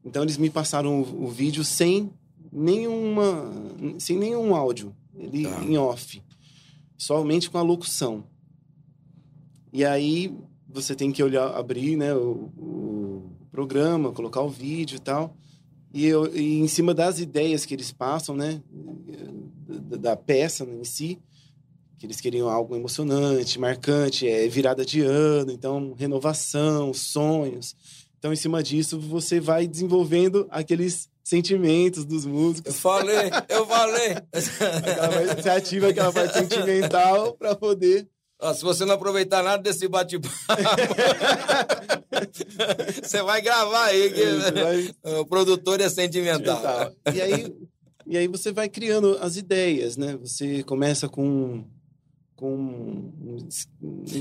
Então 0.03 0.23
eles 0.23 0.37
me 0.37 0.49
passaram 0.49 1.01
o, 1.01 1.25
o, 1.25 1.27
vídeo 1.27 1.63
sem 1.63 2.11
nenhuma, 2.51 3.51
sem 3.99 4.17
nenhum 4.17 4.55
áudio, 4.55 4.95
ele 5.13 5.43
tá. 5.43 5.63
em 5.63 5.77
off, 5.77 6.21
somente 6.97 7.49
com 7.49 7.57
a 7.57 7.61
locução. 7.61 8.25
E 9.71 9.85
aí 9.85 10.33
você 10.67 10.95
tem 10.95 11.11
que 11.11 11.21
olhar, 11.23 11.55
abrir, 11.55 11.97
né, 11.97 12.13
o, 12.13 12.51
o 12.57 12.88
programa, 13.51 14.12
colocar 14.12 14.41
o 14.41 14.49
vídeo 14.49 14.97
e 14.97 14.99
tal. 14.99 15.35
E, 15.93 16.05
eu, 16.05 16.35
e 16.35 16.59
em 16.59 16.67
cima 16.67 16.93
das 16.93 17.19
ideias 17.19 17.65
que 17.65 17.73
eles 17.73 17.91
passam, 17.91 18.35
né, 18.35 18.62
da, 19.67 19.97
da, 19.97 20.15
peça 20.15 20.63
em 20.63 20.83
si, 20.83 21.19
que 21.97 22.05
eles 22.05 22.21
queriam 22.21 22.47
algo 22.47 22.75
emocionante, 22.75 23.59
marcante, 23.59 24.27
é 24.27 24.47
virada 24.47 24.85
de 24.85 25.01
ano, 25.01 25.51
então 25.51 25.93
renovação, 25.97 26.93
sonhos. 26.93 27.75
Então, 28.17 28.31
em 28.31 28.35
cima 28.35 28.62
disso, 28.62 28.99
você 28.99 29.39
vai 29.39 29.65
desenvolvendo 29.65 30.45
aqueles 30.51 31.09
sentimentos 31.23 32.05
dos 32.05 32.25
músicos. 32.25 32.73
Eu 32.73 32.79
falei, 32.79 33.29
eu 33.47 33.65
falei. 33.65 34.15
você 35.41 35.49
ativa 35.49 35.89
aquela 35.89 36.12
parte 36.12 36.33
sentimental 36.33 37.33
para 37.33 37.55
poder 37.55 38.07
ah, 38.39 38.54
se 38.54 38.63
você 38.63 38.86
não 38.86 38.95
aproveitar 38.95 39.43
nada 39.43 39.62
desse 39.62 39.88
bate-papo, 39.88 40.30
você 43.04 43.21
vai 43.21 43.41
gravar 43.41 43.86
aí, 43.86 44.12
que 44.12 44.23
vai... 44.23 44.95
o 45.19 45.25
produtor 45.25 45.82
é 45.82 45.89
sentimental. 45.89 46.93
E 47.13 47.21
aí, 47.21 47.54
E 48.10 48.17
aí 48.17 48.28
você 48.28 48.52
vai 48.52 48.67
criando 48.67 49.19
as 49.21 49.38
ideias, 49.38 49.95
né? 49.95 50.17
Você 50.17 50.63
começa 50.63 51.08
com 51.08 51.63
com 52.36 53.12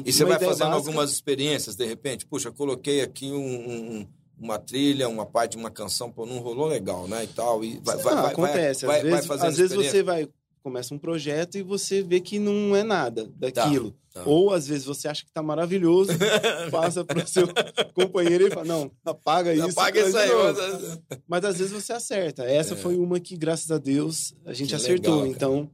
e 0.04 0.12
você 0.12 0.24
vai 0.24 0.40
fazendo 0.40 0.70
básica. 0.70 0.74
algumas 0.74 1.12
experiências 1.12 1.76
de 1.76 1.86
repente 1.86 2.26
puxa 2.26 2.50
coloquei 2.50 3.00
aqui 3.00 3.30
um, 3.30 3.38
um, 3.38 4.08
uma 4.36 4.58
trilha 4.58 5.08
uma 5.08 5.24
parte 5.24 5.52
de 5.52 5.58
uma 5.58 5.70
canção 5.70 6.10
pô, 6.10 6.26
não 6.26 6.40
rolou 6.40 6.66
legal 6.66 7.06
né 7.06 7.22
e 7.22 7.28
tal 7.28 7.62
e 7.62 7.80
vai, 7.84 7.96
vai, 7.98 8.14
vai 8.16 8.32
acontece 8.32 8.86
vai, 8.86 8.98
às 8.98 9.04
vezes 9.04 9.30
às 9.30 9.56
vezes 9.56 9.76
você 9.76 10.02
vai 10.02 10.28
começa 10.68 10.94
um 10.94 10.98
projeto 10.98 11.56
e 11.56 11.62
você 11.62 12.02
vê 12.02 12.20
que 12.20 12.38
não 12.38 12.76
é 12.76 12.82
nada 12.82 13.30
daquilo. 13.36 13.92
Tá, 13.92 13.96
tá. 14.18 14.28
Ou 14.28 14.52
às 14.52 14.66
vezes 14.66 14.84
você 14.84 15.08
acha 15.08 15.24
que 15.24 15.32
tá 15.32 15.42
maravilhoso, 15.42 16.12
passa 16.70 17.04
para 17.04 17.22
o 17.22 17.26
seu 17.26 17.48
companheiro 17.94 18.46
e 18.46 18.50
fala: 18.50 18.66
não, 18.66 18.90
apaga 19.04 19.54
isso. 19.54 19.70
Apaga 19.70 20.00
isso 20.00 20.16
aí. 20.16 20.30
Mas... 20.30 21.00
mas... 21.26 21.44
às 21.44 21.58
vezes 21.58 21.72
você 21.72 21.92
acerta. 21.92 22.44
Essa 22.44 22.74
é. 22.74 22.76
foi 22.76 22.96
uma 22.96 23.18
que, 23.20 23.36
graças 23.36 23.70
a 23.70 23.78
Deus, 23.78 24.34
a 24.44 24.52
gente 24.52 24.68
que 24.68 24.74
acertou. 24.74 25.22
Legal, 25.22 25.26
então, 25.28 25.70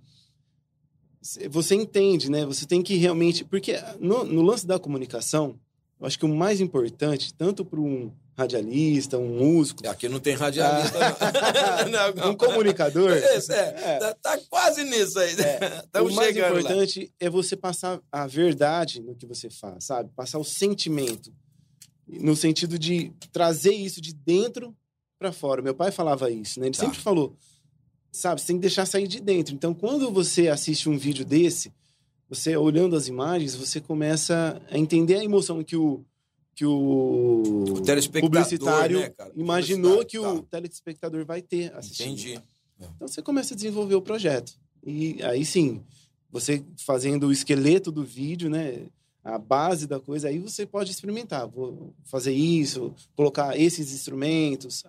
você 1.51 1.75
entende, 1.75 2.31
né? 2.31 2.45
Você 2.45 2.67
tem 2.67 2.83
que 2.83 2.97
realmente. 2.97 3.45
Porque 3.45 3.77
no, 4.01 4.25
no 4.25 4.43
lance 4.43 4.67
da 4.67 4.79
comunicação, 4.79 5.59
eu 6.01 6.07
acho 6.07 6.19
que 6.19 6.25
o 6.25 6.29
mais 6.29 6.61
importante, 6.61 7.33
tanto 7.35 7.65
para 7.65 7.81
um 7.81 8.13
radialista, 8.37 9.17
um 9.17 9.39
músico. 9.39 9.87
Aqui 9.89 10.09
não 10.09 10.19
tem 10.19 10.35
radialista, 10.35 10.99
ah. 10.99 11.85
não. 11.89 12.15
não. 12.15 12.31
Um 12.33 12.37
comunicador. 12.37 13.13
Esse, 13.13 13.53
é, 13.53 13.75
é. 13.77 13.99
Tá, 13.99 14.15
tá, 14.15 14.39
quase 14.49 14.85
nisso 14.85 15.19
aí. 15.19 15.35
É. 15.41 16.01
o 16.03 16.13
mais 16.13 16.37
importante 16.37 17.01
lá. 17.01 17.07
é 17.21 17.31
você 17.31 17.57
passar 17.57 18.01
a 18.11 18.27
verdade 18.27 19.01
no 19.01 19.15
que 19.15 19.27
você 19.27 19.49
faz, 19.49 19.85
sabe? 19.85 20.11
Passar 20.15 20.39
o 20.39 20.45
sentimento. 20.45 21.33
No 22.07 22.37
sentido 22.37 22.79
de 22.79 23.13
trazer 23.33 23.73
isso 23.73 24.01
de 24.01 24.13
dentro 24.13 24.77
para 25.19 25.33
fora. 25.33 25.63
Meu 25.63 25.75
pai 25.75 25.91
falava 25.91 26.31
isso, 26.31 26.61
né? 26.61 26.67
Ele 26.67 26.77
tá. 26.77 26.83
sempre 26.83 26.99
falou, 26.99 27.37
sabe? 28.13 28.41
Você 28.41 28.49
tem 28.49 28.57
que 28.57 28.63
deixar 28.63 28.85
sair 28.85 29.07
de 29.07 29.21
dentro. 29.21 29.55
Então, 29.55 29.73
quando 29.73 30.11
você 30.11 30.49
assiste 30.49 30.89
um 30.89 30.99
vídeo 30.99 31.25
desse, 31.25 31.73
você 32.29 32.57
olhando 32.57 32.97
as 32.97 33.07
imagens, 33.07 33.55
você 33.55 33.81
começa 33.81 34.61
a 34.71 34.77
entender 34.77 35.17
a 35.17 35.25
emoção 35.25 35.63
que 35.63 35.77
o 35.77 36.05
que 36.55 36.65
o, 36.65 37.43
o 37.65 38.21
publicitário 38.21 39.01
né, 39.01 39.13
imaginou 39.35 40.05
que 40.05 40.19
tá. 40.19 40.33
o 40.33 40.43
telespectador 40.43 41.25
vai 41.25 41.43
ter 41.43 41.75
assistindo. 41.75 42.13
Entendi. 42.13 42.43
Então 42.79 43.09
você 43.09 43.23
começa 43.23 43.55
a 43.55 43.57
desenvolver 43.57 43.95
o 43.95 44.03
projeto. 44.03 44.53
E 44.87 45.23
aí 45.23 45.45
sim, 45.45 45.83
você 46.31 46.65
fazendo 46.85 47.29
o 47.29 47.33
esqueleto 47.33 47.91
do 47.91 48.05
vídeo, 48.05 48.51
né? 48.51 48.87
A 49.23 49.39
base 49.39 49.87
da 49.87 49.99
coisa, 49.99 50.29
aí 50.29 50.39
você 50.39 50.67
pode 50.67 50.91
experimentar. 50.91 51.49
Vou 51.49 51.95
fazer 52.05 52.33
isso, 52.33 52.95
colocar 53.17 53.59
esses 53.59 53.93
instrumentos. 53.93 54.85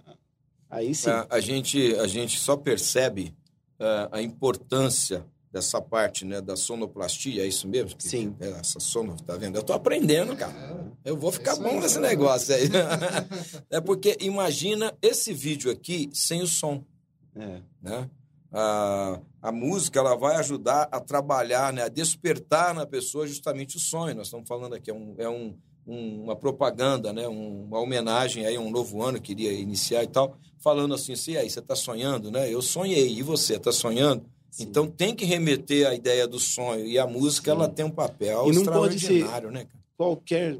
Aí 0.69 0.93
sim. 0.93 1.09
A, 1.09 1.27
a 1.29 1.39
gente, 1.39 1.95
a 1.95 2.05
gente 2.05 2.37
só 2.37 2.57
percebe 2.57 3.33
uh, 3.79 4.09
a 4.11 4.21
importância 4.21 5.25
dessa 5.55 5.81
parte, 5.81 6.25
né, 6.25 6.41
da 6.41 6.57
sonoplastia, 6.57 7.41
é 7.41 7.47
isso 7.47 7.65
mesmo? 7.65 7.95
Que, 7.95 8.03
Sim. 8.03 8.35
É 8.41 8.49
essa 8.49 8.77
sono, 8.77 9.15
tá 9.15 9.37
vendo? 9.37 9.55
Eu 9.55 9.63
tô 9.63 9.71
aprendendo, 9.71 10.35
cara. 10.35 10.53
Eu 11.05 11.15
vou 11.15 11.31
ficar 11.31 11.55
bom 11.55 11.79
nesse 11.79 11.97
negócio 11.97 12.53
aí. 12.53 12.63
é 13.71 13.79
porque 13.79 14.17
imagina 14.19 14.93
esse 15.01 15.31
vídeo 15.31 15.71
aqui 15.71 16.09
sem 16.13 16.41
o 16.41 16.47
som. 16.47 16.83
É. 17.33 17.61
Né? 17.81 18.09
A, 18.51 19.21
a 19.41 19.49
música 19.49 19.97
ela 19.97 20.17
vai 20.17 20.35
ajudar 20.35 20.89
a 20.91 20.99
trabalhar, 20.99 21.71
né, 21.71 21.83
a 21.83 21.87
despertar 21.87 22.73
na 22.73 22.85
pessoa 22.85 23.25
justamente 23.25 23.77
o 23.77 23.79
sonho. 23.79 24.13
Nós 24.13 24.27
estamos 24.27 24.49
falando 24.49 24.75
aqui, 24.75 24.91
é, 24.91 24.93
um, 24.93 25.15
é 25.17 25.29
um, 25.29 25.57
um, 25.87 26.23
uma 26.23 26.35
propaganda, 26.35 27.13
né, 27.13 27.29
uma 27.29 27.79
homenagem 27.79 28.45
aí 28.45 28.57
a 28.57 28.59
um 28.59 28.69
novo 28.69 29.01
ano 29.01 29.21
que 29.21 29.31
iria 29.31 29.53
iniciar 29.53 30.03
e 30.03 30.07
tal, 30.07 30.35
falando 30.59 30.93
assim, 30.93 31.15
se 31.15 31.37
aí, 31.37 31.49
você 31.49 31.59
está 31.59 31.77
sonhando, 31.77 32.29
né? 32.29 32.53
Eu 32.53 32.61
sonhei, 32.61 33.07
e 33.07 33.23
você 33.23 33.55
está 33.55 33.71
sonhando? 33.71 34.34
Então 34.59 34.87
tem 34.87 35.15
que 35.15 35.25
remeter 35.25 35.87
à 35.87 35.93
ideia 35.93 36.27
do 36.27 36.39
sonho. 36.39 36.85
E 36.85 36.97
a 36.97 37.05
música 37.05 37.51
Sim. 37.51 37.57
ela 37.57 37.69
tem 37.69 37.85
um 37.85 37.91
papel 37.91 38.51
e 38.51 38.55
não 38.55 38.65
pode 38.65 38.99
ser 38.99 39.23
né, 39.23 39.29
cara? 39.29 39.69
Qualquer 39.97 40.57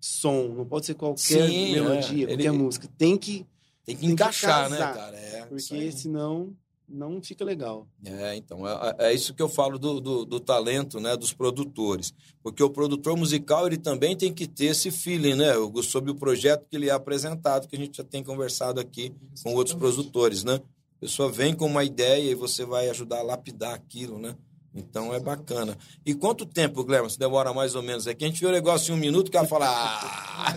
som, 0.00 0.48
não 0.48 0.64
pode 0.64 0.86
ser 0.86 0.94
qualquer 0.94 1.48
Sim, 1.48 1.72
melodia, 1.72 2.24
é. 2.24 2.28
qualquer 2.28 2.48
Ele... 2.48 2.50
música. 2.50 2.88
Tem 2.96 3.16
que. 3.16 3.46
Tem 3.84 3.94
que 3.94 4.02
tem 4.02 4.10
encaixar, 4.10 4.66
que 4.66 4.72
né, 4.72 4.78
cara? 4.78 5.16
É, 5.16 5.46
porque 5.46 5.92
senão 5.92 6.54
não 6.88 7.22
fica 7.22 7.44
legal. 7.44 7.86
É, 8.04 8.34
então, 8.34 8.66
é, 8.66 8.94
é, 8.98 9.14
isso 9.14 9.34
que 9.34 9.42
eu 9.42 9.48
falo 9.48 9.78
do, 9.78 10.00
do, 10.00 10.24
do, 10.24 10.40
talento, 10.40 10.98
né, 10.98 11.16
dos 11.16 11.32
produtores. 11.32 12.14
Porque 12.42 12.62
o 12.62 12.70
produtor 12.70 13.16
musical, 13.16 13.66
ele 13.66 13.76
também 13.76 14.16
tem 14.16 14.32
que 14.32 14.46
ter 14.46 14.66
esse 14.66 14.90
feeling, 14.90 15.34
né, 15.34 15.52
sobre 15.82 16.10
o 16.10 16.14
projeto 16.14 16.66
que 16.68 16.76
ele 16.76 16.88
é 16.88 16.92
apresentado, 16.92 17.68
que 17.68 17.76
a 17.76 17.78
gente 17.78 17.98
já 17.98 18.04
tem 18.04 18.24
conversado 18.24 18.80
aqui 18.80 19.12
com 19.42 19.54
outros 19.54 19.76
produtores, 19.76 20.44
né? 20.44 20.60
A 20.98 21.00
pessoa 21.00 21.30
vem 21.30 21.54
com 21.54 21.66
uma 21.66 21.84
ideia 21.84 22.32
e 22.32 22.34
você 22.34 22.64
vai 22.64 22.90
ajudar 22.90 23.20
a 23.20 23.22
lapidar 23.22 23.72
aquilo, 23.72 24.18
né? 24.18 24.34
Então 24.74 25.14
é 25.14 25.20
bacana. 25.20 25.78
E 26.04 26.12
quanto 26.12 26.44
tempo, 26.44 26.82
Guilherme, 26.82 27.08
se 27.08 27.18
demora 27.18 27.54
mais 27.54 27.76
ou 27.76 27.82
menos? 27.82 28.08
É 28.08 28.14
que 28.14 28.24
a 28.24 28.28
gente 28.28 28.40
vê 28.40 28.46
o 28.46 28.52
negócio 28.52 28.92
em 28.92 28.96
um 28.96 29.00
minuto, 29.00 29.28
o 29.28 29.30
cara 29.30 29.46
fala. 29.46 29.66
Ah! 29.68 30.56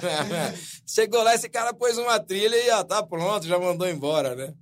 Chegou 0.86 1.22
lá, 1.22 1.36
esse 1.36 1.48
cara 1.48 1.74
pôs 1.76 1.96
uma 1.98 2.20
trilha 2.20 2.56
e 2.56 2.66
já 2.66 2.84
tá 2.84 3.04
pronto, 3.04 3.46
já 3.46 3.60
mandou 3.60 3.88
embora, 3.88 4.36
né? 4.36 4.54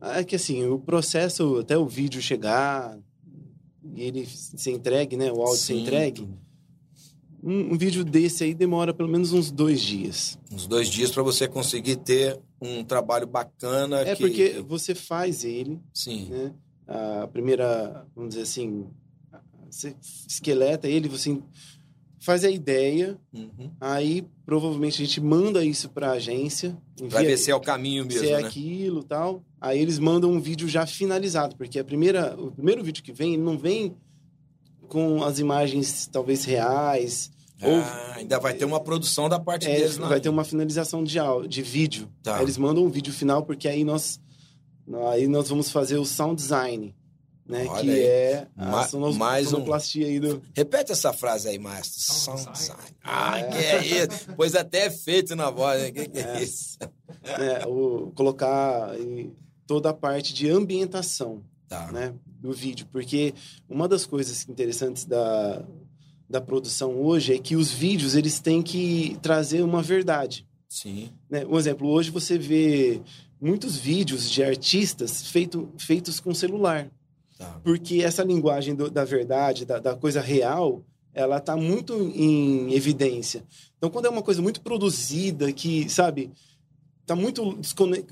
É 0.00 0.24
que 0.24 0.36
assim, 0.36 0.66
o 0.66 0.78
processo 0.78 1.58
até 1.58 1.76
o 1.76 1.86
vídeo 1.86 2.22
chegar 2.22 2.98
e 3.94 4.02
ele 4.02 4.26
ser 4.26 4.70
entregue, 4.70 5.18
né? 5.18 5.30
O 5.30 5.42
áudio 5.42 5.58
Sim. 5.58 5.66
ser 5.66 5.74
entregue 5.74 6.28
um, 7.42 7.74
um, 7.74 7.78
vídeo 7.78 8.04
desse 8.04 8.44
aí 8.44 8.54
demora 8.54 8.94
pelo 8.94 9.08
menos 9.08 9.32
uns 9.32 9.50
dois 9.50 9.80
dias. 9.80 10.38
Uns 10.50 10.66
dois 10.66 10.88
dias 10.88 11.10
para 11.10 11.22
você 11.22 11.48
conseguir 11.48 11.96
ter 11.96 12.38
um 12.62 12.84
trabalho 12.84 13.26
bacana. 13.26 14.00
É 14.00 14.14
que... 14.14 14.22
porque 14.22 14.64
você 14.66 14.94
faz 14.94 15.44
ele. 15.44 15.80
Sim. 15.92 16.28
Né? 16.30 16.52
A 16.86 17.26
primeira, 17.26 18.06
vamos 18.14 18.30
dizer 18.30 18.42
assim, 18.42 18.86
você 19.70 19.96
esqueleta 20.28 20.88
ele, 20.88 21.08
você 21.08 21.38
faz 22.20 22.44
a 22.44 22.50
ideia, 22.50 23.18
uhum. 23.32 23.70
aí 23.80 24.24
provavelmente 24.46 25.02
a 25.02 25.04
gente 25.04 25.20
manda 25.20 25.64
isso 25.64 25.88
para 25.88 26.10
a 26.10 26.12
agência. 26.12 26.78
Vai 27.08 27.24
ver 27.24 27.36
se 27.36 27.50
é 27.50 27.54
o 27.54 27.60
caminho 27.60 28.04
mesmo, 28.04 28.20
se 28.20 28.30
é 28.30 28.40
né? 28.40 28.46
aquilo 28.46 29.02
tal. 29.02 29.42
Aí 29.60 29.80
eles 29.80 29.98
mandam 29.98 30.30
um 30.30 30.40
vídeo 30.40 30.68
já 30.68 30.86
finalizado, 30.86 31.56
porque 31.56 31.80
a 31.80 31.84
primeira, 31.84 32.40
o 32.40 32.52
primeiro 32.52 32.84
vídeo 32.84 33.02
que 33.02 33.12
vem, 33.12 33.34
ele 33.34 33.42
não 33.42 33.58
vem 33.58 33.96
com 34.88 35.24
as 35.24 35.38
imagens 35.40 36.06
talvez 36.06 36.44
reais. 36.44 37.32
Ah, 37.62 37.68
ou, 37.68 38.18
ainda 38.18 38.38
vai 38.38 38.54
ter 38.54 38.64
uma 38.64 38.80
produção 38.80 39.28
da 39.28 39.38
parte 39.38 39.66
é, 39.68 39.74
deles, 39.74 39.96
Vai 39.96 40.20
ter 40.20 40.28
uma 40.28 40.44
finalização 40.44 41.02
de, 41.04 41.18
de 41.48 41.62
vídeo. 41.62 42.08
Tá. 42.22 42.36
Aí 42.36 42.42
eles 42.42 42.58
mandam 42.58 42.84
um 42.84 42.90
vídeo 42.90 43.12
final, 43.12 43.44
porque 43.44 43.68
aí 43.68 43.84
nós, 43.84 44.20
aí 45.10 45.28
nós 45.28 45.48
vamos 45.48 45.70
fazer 45.70 45.96
o 45.96 46.04
sound 46.04 46.36
design. 46.36 46.94
Né, 47.44 47.66
Olha 47.68 47.80
que 47.82 47.90
aí. 47.90 48.00
é 48.00 48.46
a 48.56 48.64
Ma 48.66 49.12
mais 49.14 49.48
sonoplastia 49.48 50.06
um... 50.06 50.10
aí 50.10 50.20
do... 50.20 50.42
Repete 50.54 50.92
essa 50.92 51.12
frase 51.12 51.48
aí, 51.48 51.58
maestro. 51.58 52.00
Sound, 52.00 52.40
sound 52.40 52.58
design. 52.58 52.82
Ah, 53.02 53.38
é. 53.38 53.42
que 53.42 53.58
é 53.58 54.04
isso? 54.04 54.28
Pois 54.36 54.54
até 54.54 54.86
é 54.86 54.90
feito 54.90 55.34
na 55.34 55.50
voz, 55.50 55.82
né? 55.82 55.90
Que, 55.90 56.08
que 56.08 56.18
é, 56.18 56.36
é 56.36 56.42
isso? 56.42 56.78
É, 57.24 57.66
o, 57.66 58.12
colocar 58.14 58.90
toda 59.66 59.90
a 59.90 59.94
parte 59.94 60.32
de 60.32 60.48
ambientação. 60.48 61.42
Tá. 61.68 61.90
Né? 61.90 62.12
do 62.42 62.52
vídeo, 62.52 62.86
porque 62.90 63.32
uma 63.68 63.86
das 63.86 64.04
coisas 64.04 64.48
interessantes 64.48 65.04
da, 65.04 65.64
da 66.32 66.40
produção 66.40 66.98
hoje 67.00 67.34
é 67.34 67.38
que 67.38 67.54
os 67.54 67.70
vídeos 67.70 68.16
eles 68.16 68.40
têm 68.40 68.62
que 68.62 69.18
trazer 69.20 69.62
uma 69.62 69.82
verdade. 69.82 70.46
Sim. 70.66 71.10
Né? 71.30 71.44
Um 71.44 71.58
exemplo, 71.58 71.86
hoje 71.88 72.10
você 72.10 72.38
vê 72.38 73.02
muitos 73.38 73.76
vídeos 73.76 74.30
de 74.30 74.42
artistas 74.42 75.26
feito, 75.26 75.68
feitos 75.76 76.18
com 76.18 76.34
celular. 76.34 76.90
Tá. 77.38 77.60
Porque 77.62 78.02
essa 78.02 78.24
linguagem 78.24 78.74
do, 78.74 78.90
da 78.90 79.04
verdade, 79.04 79.66
da, 79.66 79.78
da 79.78 79.94
coisa 79.94 80.22
real, 80.22 80.82
ela 81.12 81.36
está 81.36 81.54
muito 81.54 81.92
em 82.14 82.72
evidência. 82.72 83.44
Então, 83.76 83.90
quando 83.90 84.06
é 84.06 84.08
uma 84.08 84.22
coisa 84.22 84.40
muito 84.40 84.62
produzida, 84.62 85.52
que, 85.52 85.88
sabe, 85.90 86.30
está 87.02 87.14
muito 87.14 87.58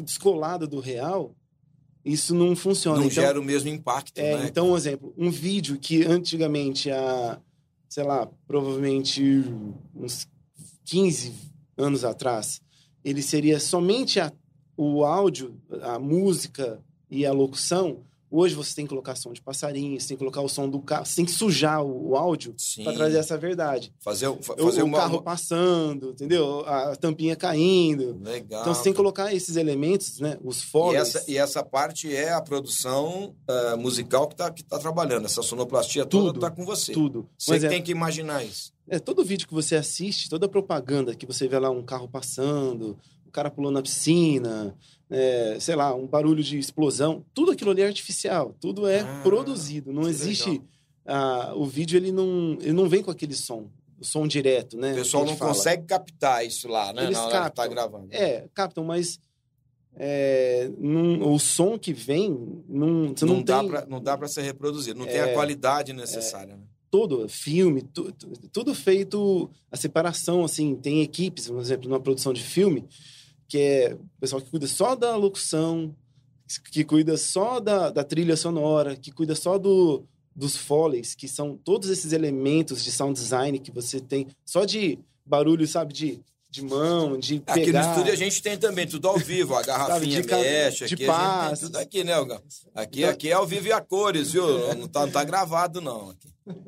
descolada 0.01 0.67
do 0.67 0.79
real, 0.81 1.35
isso 2.05 2.35
não 2.35 2.55
funciona. 2.55 2.99
Não 2.99 3.07
então, 3.07 3.23
gera 3.23 3.41
o 3.41 3.45
mesmo 3.45 3.71
impacto, 3.71 4.19
é, 4.19 4.37
né? 4.37 4.47
Então, 4.47 4.71
um 4.71 4.77
exemplo, 4.77 5.15
um 5.17 5.31
vídeo 5.31 5.79
que 5.79 6.05
antigamente, 6.05 6.91
há, 6.91 7.39
sei 7.91 8.05
lá, 8.05 8.27
provavelmente 8.47 9.45
uns 9.95 10.29
15 10.85 11.35
anos 11.77 12.05
atrás, 12.05 12.63
ele 13.05 13.21
seria 13.21 13.59
somente 13.59 14.21
a, 14.21 14.33
o 14.77 15.05
áudio, 15.05 15.61
a 15.83 15.99
música 15.99 16.81
e 17.11 17.27
a 17.27 17.33
locução, 17.33 18.05
Hoje 18.31 18.55
você 18.55 18.75
tem 18.77 18.85
que 18.85 18.91
colocar 18.91 19.17
som 19.17 19.33
de 19.33 19.43
passarinho, 19.43 20.01
você 20.01 20.09
tem 20.09 20.17
que 20.17 20.21
colocar 20.21 20.41
o 20.41 20.49
som 20.49 20.69
do 20.69 20.81
carro, 20.81 21.05
você 21.05 21.17
tem 21.17 21.25
que 21.25 21.33
sujar 21.33 21.83
o, 21.83 22.11
o 22.11 22.17
áudio 22.17 22.55
para 22.85 22.93
trazer 22.93 23.19
essa 23.19 23.37
verdade. 23.37 23.93
Fazer, 23.99 24.33
fazer 24.41 24.83
o, 24.83 24.87
o 24.87 24.93
carro 24.93 25.21
passando, 25.21 26.11
entendeu? 26.11 26.61
A 26.67 26.95
tampinha 26.95 27.35
caindo. 27.35 28.21
Legal. 28.23 28.61
Então 28.61 28.73
você 28.73 28.85
tem 28.85 28.93
que 28.93 28.97
colocar 28.97 29.35
esses 29.35 29.57
elementos, 29.57 30.21
né? 30.21 30.39
Os 30.45 30.63
fogos. 30.63 30.95
E 30.95 30.97
essa, 30.97 31.25
e 31.27 31.37
essa 31.37 31.65
parte 31.65 32.15
é 32.15 32.33
a 32.33 32.41
produção 32.41 33.35
uh, 33.49 33.77
musical 33.77 34.29
que 34.29 34.35
está 34.35 34.51
que 34.51 34.63
tá 34.63 34.79
trabalhando. 34.79 35.25
Essa 35.25 35.43
sonoplastia 35.43 36.07
tudo, 36.07 36.27
toda 36.27 36.39
está 36.39 36.51
com 36.51 36.65
você. 36.65 36.93
Tudo. 36.93 37.29
Você 37.37 37.57
é, 37.57 37.69
tem 37.69 37.83
que 37.83 37.91
imaginar 37.91 38.45
isso. 38.45 38.73
É, 38.89 38.99
todo 38.99 39.25
vídeo 39.25 39.49
que 39.49 39.55
você 39.55 39.75
assiste, 39.75 40.29
toda 40.29 40.49
propaganda 40.49 41.15
que 41.15 41.27
você 41.27 41.49
vê 41.49 41.59
lá 41.59 41.71
um 41.71 41.83
carro 41.83 42.09
passando, 42.09 42.97
o 43.27 43.31
cara 43.31 43.51
pulando 43.51 43.75
na 43.75 43.83
piscina, 43.83 44.77
é, 45.11 45.57
sei 45.61 45.75
lá, 45.75 45.95
um 45.95 46.07
barulho 46.07 46.43
de 46.43 46.59
explosão, 46.59 47.25
tudo 47.35 47.53
aquilo 47.53 47.71
ali 47.71 47.83
é 47.83 47.87
artificial, 47.87 48.55
tudo 48.61 48.87
é 48.87 49.01
ah, 49.01 49.21
produzido, 49.23 49.93
não 49.93 50.09
existe... 50.09 50.63
Ah, 51.07 51.55
o 51.57 51.67
vídeo 51.67 51.97
ele 51.97 52.13
não, 52.13 52.57
ele 52.61 52.73
não 52.73 52.89
vem 52.89 53.03
com 53.03 53.11
aquele 53.11 53.35
som, 53.35 53.69
o 53.99 54.05
som 54.05 54.27
direto, 54.29 54.77
né? 54.77 54.93
O 54.93 54.97
pessoal 54.97 55.25
não 55.25 55.37
fala. 55.37 55.53
consegue 55.53 55.85
captar 55.85 56.47
isso 56.47 56.69
lá, 56.69 56.93
né? 56.93 57.05
Eles 57.05 57.17
na 57.17 57.25
hora 57.25 57.33
captam, 57.33 57.51
que 57.51 57.57
tá 57.57 57.67
gravando. 57.67 58.09
É, 58.11 58.49
captam, 58.55 58.85
mas 58.85 59.19
é, 59.97 60.71
num, 60.79 61.33
o 61.33 61.39
som 61.39 61.79
que 61.79 61.93
vem 61.93 62.31
não, 62.69 63.09
você 63.09 63.25
não, 63.25 63.37
não 63.37 63.43
dá 63.43 63.65
pra, 63.65 63.87
não 63.87 64.01
dá 64.01 64.17
para 64.17 64.29
ser 64.29 64.43
reproduzido, 64.43 64.99
não 64.99 65.07
é, 65.07 65.11
tem 65.11 65.21
a 65.21 65.29
é, 65.29 65.35
qualidade 65.35 65.93
necessária. 65.93 66.53
É, 66.53 66.57
né? 66.57 66.63
Todo 66.91 67.29
filme, 67.29 67.83
tu, 67.83 68.13
tudo 68.53 68.75
feito 68.75 69.51
a 69.71 69.77
separação, 69.77 70.45
assim, 70.45 70.75
tem 70.75 71.03
equipes, 71.03 71.49
por 71.49 71.61
exemplo, 71.61 71.89
numa 71.89 72.01
produção 72.01 72.33
de 72.33 72.43
filme, 72.43 72.85
que 73.51 73.59
é 73.59 73.95
o 73.95 74.21
pessoal 74.21 74.41
que 74.41 74.49
cuida 74.49 74.69
só 74.69 74.95
da 74.95 75.17
locução, 75.17 75.95
que 76.71 76.85
cuida 76.85 77.17
só 77.17 77.59
da, 77.59 77.91
da 77.91 78.05
trilha 78.05 78.37
sonora, 78.37 78.97
que 78.97 79.11
cuida 79.11 79.35
só 79.35 79.59
do, 79.59 80.05
dos 80.35 80.57
foleys, 80.57 81.17
que 81.17 81.27
são 81.27 81.57
todos 81.57 81.91
esses 81.91 82.13
elementos 82.13 82.85
de 82.85 82.93
sound 82.93 83.19
design 83.19 83.59
que 83.59 83.73
você 83.73 84.01
tem, 84.01 84.29
só 84.47 84.65
de 84.65 85.01
barulho, 85.27 85.67
sabe, 85.67 85.93
de 85.93 86.21
de 86.51 86.65
mão, 86.65 87.17
de 87.17 87.39
pegar... 87.39 87.55
Aqui 87.55 87.73
no 87.73 87.79
estúdio 87.79 88.13
a 88.13 88.17
gente 88.17 88.43
tem 88.43 88.59
também 88.59 88.85
tudo 88.85 89.07
ao 89.07 89.17
vivo, 89.17 89.55
a 89.55 89.63
garrafinha 89.63 90.21
Sabe, 90.21 90.43
mexe, 90.43 90.87
de 90.89 90.95
aqui 90.95 91.07
paz. 91.07 91.61
tudo 91.61 91.77
aqui, 91.77 92.03
né, 92.03 92.13
Elgão? 92.13 92.43
Aqui, 92.75 93.01
então... 93.03 93.11
aqui 93.11 93.29
é 93.29 93.33
ao 93.35 93.47
vivo 93.47 93.69
e 93.69 93.73
a 93.73 93.81
cores, 93.81 94.33
viu? 94.33 94.75
Não 94.75 94.89
tá, 94.89 95.07
não 95.07 95.13
tá 95.13 95.23
gravado, 95.23 95.81
não. 95.81 96.13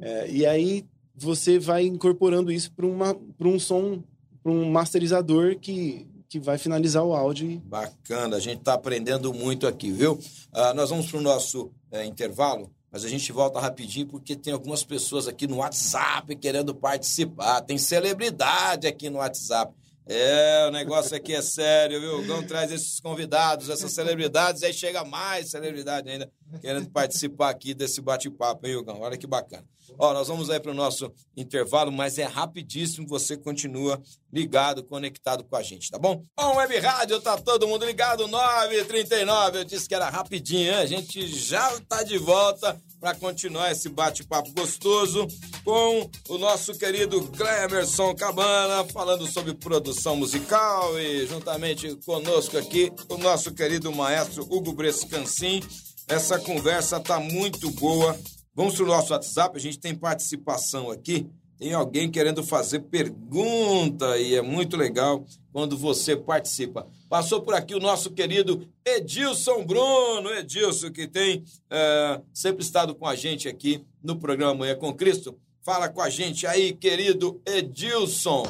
É, 0.00 0.30
e 0.30 0.46
aí 0.46 0.84
você 1.16 1.58
vai 1.58 1.84
incorporando 1.84 2.52
isso 2.52 2.70
para 2.72 3.48
um 3.48 3.58
som, 3.58 4.04
para 4.40 4.52
um 4.52 4.70
masterizador 4.70 5.58
que, 5.58 6.06
que 6.32 6.40
vai 6.40 6.56
finalizar 6.56 7.04
o 7.04 7.12
áudio. 7.12 7.60
Bacana, 7.66 8.38
a 8.38 8.40
gente 8.40 8.62
tá 8.62 8.72
aprendendo 8.72 9.34
muito 9.34 9.66
aqui, 9.66 9.92
viu? 9.92 10.14
Uh, 10.14 10.72
nós 10.74 10.88
vamos 10.88 11.10
para 11.10 11.18
o 11.18 11.20
nosso 11.20 11.70
é, 11.90 12.06
intervalo. 12.06 12.70
Mas 12.90 13.04
a 13.04 13.08
gente 13.08 13.30
volta 13.30 13.60
rapidinho 13.60 14.06
porque 14.06 14.34
tem 14.34 14.50
algumas 14.50 14.82
pessoas 14.82 15.28
aqui 15.28 15.46
no 15.46 15.56
WhatsApp 15.56 16.34
querendo 16.36 16.74
participar. 16.74 17.60
Tem 17.60 17.76
celebridade 17.76 18.86
aqui 18.86 19.10
no 19.10 19.18
WhatsApp. 19.18 19.74
É, 20.06 20.66
o 20.68 20.70
negócio 20.70 21.14
aqui 21.14 21.34
é 21.34 21.42
sério, 21.42 22.00
viu? 22.00 22.20
O 22.20 22.24
Gão 22.24 22.42
traz 22.42 22.72
esses 22.72 22.98
convidados, 22.98 23.68
essas 23.68 23.92
celebridades, 23.92 24.62
aí 24.62 24.72
chega 24.72 25.04
mais 25.04 25.50
celebridade 25.50 26.08
ainda 26.08 26.30
querendo 26.60 26.90
participar 26.90 27.50
aqui 27.50 27.74
desse 27.74 28.00
bate-papo, 28.00 28.66
hein, 28.66 28.84
Gão? 28.84 29.00
Olha 29.00 29.16
que 29.16 29.26
bacana. 29.26 29.64
Ó, 29.98 30.12
nós 30.12 30.28
vamos 30.28 30.48
aí 30.50 30.60
para 30.60 30.70
o 30.70 30.74
nosso 30.74 31.12
intervalo, 31.36 31.92
mas 31.92 32.18
é 32.18 32.24
rapidíssimo, 32.24 33.06
você 33.06 33.36
continua 33.36 34.00
ligado, 34.32 34.82
conectado 34.82 35.44
com 35.44 35.56
a 35.56 35.62
gente, 35.62 35.90
tá 35.90 35.98
bom? 35.98 36.24
Bom, 36.36 36.56
Web 36.56 36.78
Rádio, 36.78 37.20
tá 37.20 37.36
todo 37.36 37.68
mundo 37.68 37.84
ligado, 37.84 38.26
9h39, 38.28 39.56
eu 39.56 39.64
disse 39.64 39.88
que 39.88 39.94
era 39.94 40.08
rapidinho, 40.08 40.72
hein? 40.72 40.78
a 40.78 40.86
gente 40.86 41.26
já 41.26 41.78
tá 41.80 42.02
de 42.02 42.16
volta 42.16 42.80
para 42.98 43.14
continuar 43.16 43.72
esse 43.72 43.88
bate-papo 43.88 44.52
gostoso 44.52 45.26
com 45.64 46.08
o 46.28 46.38
nosso 46.38 46.72
querido 46.78 47.20
Clemerson 47.28 48.14
Cabana, 48.14 48.84
falando 48.92 49.26
sobre 49.26 49.54
produção 49.54 50.16
musical 50.16 50.98
e 50.98 51.26
juntamente 51.26 51.96
conosco 52.06 52.56
aqui 52.56 52.92
o 53.08 53.18
nosso 53.18 53.52
querido 53.52 53.92
maestro 53.92 54.44
Hugo 54.44 54.72
Brescancin. 54.72 55.60
Essa 56.08 56.38
conversa 56.38 57.00
tá 57.00 57.18
muito 57.18 57.70
boa. 57.70 58.18
Vamos 58.54 58.74
para 58.74 58.84
o 58.84 58.88
nosso 58.88 59.12
WhatsApp, 59.12 59.56
a 59.56 59.60
gente 59.60 59.78
tem 59.78 59.94
participação 59.94 60.90
aqui. 60.90 61.26
Tem 61.58 61.72
alguém 61.72 62.10
querendo 62.10 62.42
fazer 62.42 62.80
pergunta 62.80 64.18
e 64.18 64.34
é 64.34 64.42
muito 64.42 64.76
legal 64.76 65.24
quando 65.52 65.76
você 65.76 66.16
participa. 66.16 66.88
Passou 67.08 67.40
por 67.40 67.54
aqui 67.54 67.72
o 67.72 67.78
nosso 67.78 68.10
querido 68.10 68.66
Edilson 68.84 69.64
Bruno, 69.64 70.28
Edilson, 70.30 70.90
que 70.90 71.06
tem 71.06 71.44
é, 71.70 72.20
sempre 72.34 72.64
estado 72.64 72.96
com 72.96 73.06
a 73.06 73.14
gente 73.14 73.48
aqui 73.48 73.84
no 74.02 74.18
programa 74.18 74.54
Manhã 74.54 74.76
com 74.76 74.92
Cristo. 74.92 75.38
Fala 75.64 75.88
com 75.88 76.02
a 76.02 76.10
gente 76.10 76.48
aí, 76.48 76.72
querido 76.72 77.40
Edilson. 77.46 78.42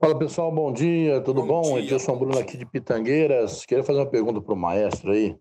Fala 0.00 0.18
pessoal, 0.18 0.50
bom 0.50 0.72
dia, 0.72 1.20
tudo 1.20 1.42
bom? 1.42 1.60
bom? 1.60 1.74
Dia, 1.74 1.84
Edilson 1.84 2.16
Bruno 2.16 2.38
aqui 2.38 2.56
de 2.56 2.64
Pitangueiras. 2.64 3.66
Queria 3.66 3.84
fazer 3.84 3.98
uma 3.98 4.10
pergunta 4.10 4.40
para 4.40 4.54
o 4.54 4.56
maestro 4.56 5.12
aí. 5.12 5.36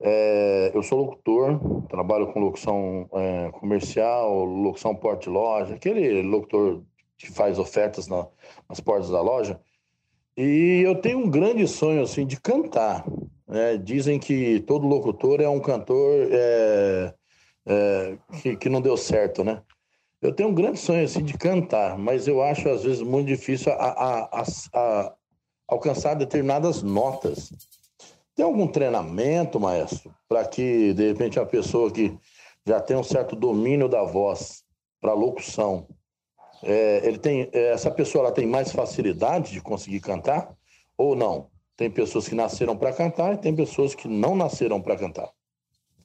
É, 0.00 0.70
eu 0.74 0.82
sou 0.82 0.98
locutor, 0.98 1.58
trabalho 1.88 2.32
com 2.32 2.40
locução 2.40 3.08
é, 3.14 3.50
comercial, 3.52 4.44
locução 4.44 4.94
porte-loja, 4.94 5.74
aquele 5.74 6.22
locutor 6.22 6.82
que 7.16 7.32
faz 7.32 7.58
ofertas 7.58 8.06
na, 8.06 8.26
nas 8.68 8.78
portas 8.80 9.10
da 9.10 9.20
loja. 9.22 9.58
E 10.36 10.82
eu 10.84 10.94
tenho 11.00 11.18
um 11.18 11.30
grande 11.30 11.66
sonho 11.66 12.02
assim 12.02 12.26
de 12.26 12.38
cantar. 12.38 13.06
Né? 13.48 13.78
Dizem 13.78 14.18
que 14.18 14.60
todo 14.60 14.86
locutor 14.86 15.40
é 15.40 15.48
um 15.48 15.60
cantor 15.60 16.28
é, 16.30 17.14
é, 17.66 18.18
que, 18.42 18.56
que 18.56 18.68
não 18.68 18.82
deu 18.82 18.96
certo, 18.96 19.42
né? 19.42 19.62
Eu 20.20 20.32
tenho 20.32 20.48
um 20.48 20.54
grande 20.54 20.78
sonho 20.78 21.04
assim 21.04 21.22
de 21.22 21.36
cantar, 21.36 21.96
mas 21.98 22.26
eu 22.26 22.42
acho 22.42 22.68
às 22.68 22.82
vezes 22.82 23.02
muito 23.02 23.28
difícil 23.28 23.72
a, 23.72 23.76
a, 23.76 24.40
a, 24.40 24.44
a 24.74 25.14
alcançar 25.68 26.14
determinadas 26.14 26.82
notas. 26.82 27.50
Tem 28.36 28.44
algum 28.44 28.68
treinamento, 28.68 29.58
maestro, 29.58 30.14
para 30.28 30.44
que, 30.44 30.92
de 30.92 31.08
repente, 31.08 31.40
a 31.40 31.46
pessoa 31.46 31.90
que 31.90 32.14
já 32.66 32.78
tem 32.78 32.94
um 32.94 33.02
certo 33.02 33.34
domínio 33.34 33.88
da 33.88 34.02
voz 34.02 34.62
para 35.00 35.14
locução, 35.14 35.88
é, 36.62 37.00
ele 37.02 37.18
tem, 37.18 37.48
é, 37.50 37.72
essa 37.72 37.90
pessoa 37.90 38.26
ela 38.26 38.34
tem 38.34 38.46
mais 38.46 38.70
facilidade 38.72 39.52
de 39.52 39.60
conseguir 39.62 40.00
cantar 40.00 40.54
ou 40.98 41.16
não? 41.16 41.48
Tem 41.78 41.90
pessoas 41.90 42.28
que 42.28 42.34
nasceram 42.34 42.76
para 42.76 42.92
cantar 42.92 43.34
e 43.34 43.38
tem 43.38 43.56
pessoas 43.56 43.94
que 43.94 44.06
não 44.06 44.36
nasceram 44.36 44.82
para 44.82 44.96
cantar. 44.96 45.30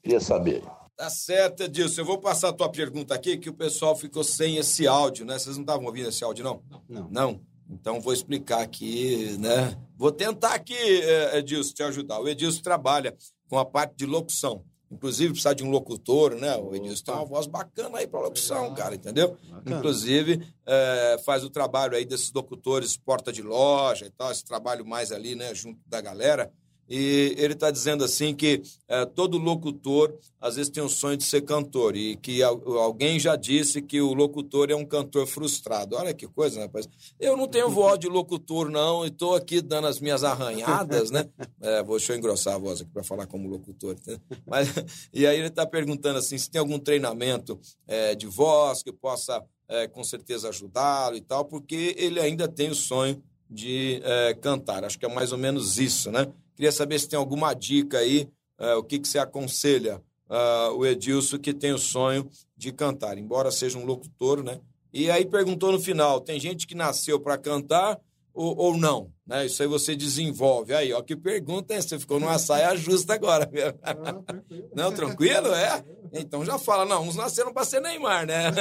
Queria 0.02 0.22
saber. 0.22 0.64
Tá 0.96 1.10
certo, 1.10 1.64
Edilson. 1.64 2.02
Eu 2.02 2.06
vou 2.06 2.18
passar 2.18 2.50
a 2.50 2.54
tua 2.54 2.70
pergunta 2.70 3.14
aqui, 3.14 3.38
que 3.38 3.50
o 3.50 3.54
pessoal 3.54 3.96
ficou 3.96 4.24
sem 4.24 4.58
esse 4.58 4.88
áudio, 4.88 5.26
né? 5.26 5.38
Vocês 5.38 5.58
não 5.58 5.64
estavam 5.64 5.86
ouvindo 5.86 6.10
esse 6.10 6.24
áudio, 6.24 6.46
não? 6.46 6.62
Não. 6.88 7.10
Não? 7.10 7.42
Então, 7.70 8.02
vou 8.02 8.14
explicar 8.14 8.62
aqui, 8.62 9.38
né? 9.40 9.76
Vou 10.02 10.12
tentar 10.12 10.56
aqui, 10.56 10.74
é, 10.74 11.38
Edilson, 11.38 11.76
te 11.76 11.84
ajudar. 11.84 12.20
O 12.20 12.28
Edilson 12.28 12.64
trabalha 12.64 13.16
com 13.48 13.60
a 13.60 13.64
parte 13.64 13.98
de 13.98 14.08
locução. 14.08 14.66
Inclusive, 14.90 15.34
precisa 15.34 15.54
de 15.54 15.64
um 15.64 15.70
locutor, 15.70 16.34
né? 16.34 16.56
O 16.58 16.74
Edilson 16.74 17.04
tem 17.04 17.14
uma 17.14 17.24
voz 17.24 17.46
bacana 17.46 18.00
aí 18.00 18.08
para 18.08 18.20
locução, 18.20 18.74
cara, 18.74 18.96
entendeu? 18.96 19.38
Bacana. 19.48 19.78
Inclusive, 19.78 20.44
é, 20.66 21.22
faz 21.24 21.44
o 21.44 21.52
trabalho 21.52 21.96
aí 21.96 22.04
desses 22.04 22.34
locutores 22.34 22.98
porta 22.98 23.32
de 23.32 23.44
loja 23.44 24.08
e 24.08 24.10
tal, 24.10 24.32
esse 24.32 24.44
trabalho 24.44 24.84
mais 24.84 25.12
ali, 25.12 25.36
né, 25.36 25.54
junto 25.54 25.80
da 25.86 26.02
galera. 26.02 26.52
E 26.94 27.34
ele 27.38 27.54
está 27.54 27.72
dizendo 27.72 28.04
assim 28.04 28.36
que 28.36 28.62
é, 28.86 29.06
todo 29.06 29.38
locutor 29.38 30.14
às 30.42 30.58
vezes 30.58 30.70
tem 30.70 30.84
um 30.84 30.90
sonho 30.90 31.16
de 31.16 31.24
ser 31.24 31.42
cantor 31.44 31.96
e 31.96 32.18
que 32.18 32.44
alguém 32.44 33.18
já 33.18 33.38
disse 33.38 33.82
que 33.82 34.02
o 34.02 34.14
locutor 34.14 34.70
é 34.70 34.76
um 34.76 34.84
cantor 34.84 35.26
frustrado. 35.26 35.96
Olha 35.96 36.14
que 36.14 36.28
coisa, 36.28 36.60
né, 36.60 36.66
rapaz. 36.66 36.90
Eu 37.18 37.38
não 37.38 37.48
tenho 37.48 37.70
voz 37.70 37.98
de 37.98 38.10
locutor, 38.10 38.70
não, 38.70 39.06
e 39.06 39.08
estou 39.08 39.36
aqui 39.36 39.62
dando 39.62 39.88
as 39.88 40.02
minhas 40.02 40.22
arranhadas, 40.26 41.12
né? 41.12 41.30
É, 41.64 41.84
vou, 41.84 41.98
deixa 41.98 42.14
eu 42.14 42.18
engrossar 42.18 42.56
a 42.56 42.58
voz 42.58 42.82
aqui 42.82 42.90
para 42.90 43.04
falar 43.04 43.28
como 43.28 43.48
locutor. 43.48 43.96
Né? 44.06 44.18
Mas, 44.48 44.68
e 45.14 45.28
aí 45.28 45.38
ele 45.38 45.48
está 45.48 45.64
perguntando 45.66 46.18
assim 46.18 46.36
se 46.38 46.50
tem 46.50 46.60
algum 46.60 46.80
treinamento 46.80 47.60
é, 47.88 48.16
de 48.16 48.26
voz 48.26 48.82
que 48.82 48.92
possa 48.92 49.44
é, 49.68 49.88
com 49.88 50.04
certeza 50.04 50.50
ajudá-lo 50.50 51.16
e 51.16 51.22
tal, 51.22 51.46
porque 51.46 51.94
ele 51.98 52.20
ainda 52.20 52.48
tem 52.48 52.72
o 52.72 52.76
sonho 52.76 53.22
de 53.48 54.02
é, 54.04 54.34
cantar. 54.34 54.84
Acho 54.84 54.98
que 54.98 55.06
é 55.06 55.14
mais 55.14 55.32
ou 55.32 55.38
menos 55.38 55.78
isso, 55.78 56.12
né? 56.12 56.28
Queria 56.62 56.72
saber 56.72 57.00
se 57.00 57.10
tem 57.10 57.18
alguma 57.18 57.56
dica 57.56 57.98
aí, 57.98 58.30
uh, 58.60 58.78
o 58.78 58.84
que, 58.84 59.00
que 59.00 59.08
você 59.08 59.18
aconselha 59.18 60.00
uh, 60.30 60.78
o 60.78 60.86
Edilson 60.86 61.40
que 61.40 61.56
tem 61.56 61.74
o 61.74 61.80
sonho 61.80 62.30
de 62.56 62.72
cantar, 62.72 63.18
embora 63.18 63.50
seja 63.50 63.80
um 63.80 63.84
locutor, 63.84 64.44
né? 64.44 64.60
E 64.94 65.10
aí 65.10 65.26
perguntou 65.26 65.72
no 65.72 65.80
final, 65.80 66.22
tem 66.22 66.40
gente 66.40 66.68
que 66.68 66.76
nasceu 66.76 67.20
para 67.20 67.36
cantar 67.36 68.00
ou, 68.32 68.56
ou, 68.56 68.78
não? 68.78 69.10
Né? 69.26 69.48
Isso 69.48 69.64
aí 69.64 69.68
você 69.68 69.96
desenvolve. 69.96 70.72
Aí, 70.76 70.94
ó, 70.94 71.02
que 71.02 71.16
pergunta 71.16 71.74
é 71.74 71.82
Você 71.82 71.98
ficou 71.98 72.20
numa 72.20 72.38
saia 72.38 72.76
justa 72.76 73.16
agora. 73.16 73.50
Ah, 73.82 73.96
tranquilo. 74.22 74.70
Não, 74.76 74.92
tranquilo? 74.92 75.48
É? 75.56 75.84
Então 76.14 76.46
já 76.46 76.60
fala, 76.60 76.86
não, 76.86 77.08
uns 77.08 77.16
nasceram 77.16 77.52
para 77.52 77.66
ser 77.66 77.82
Neymar, 77.82 78.28
né? 78.28 78.52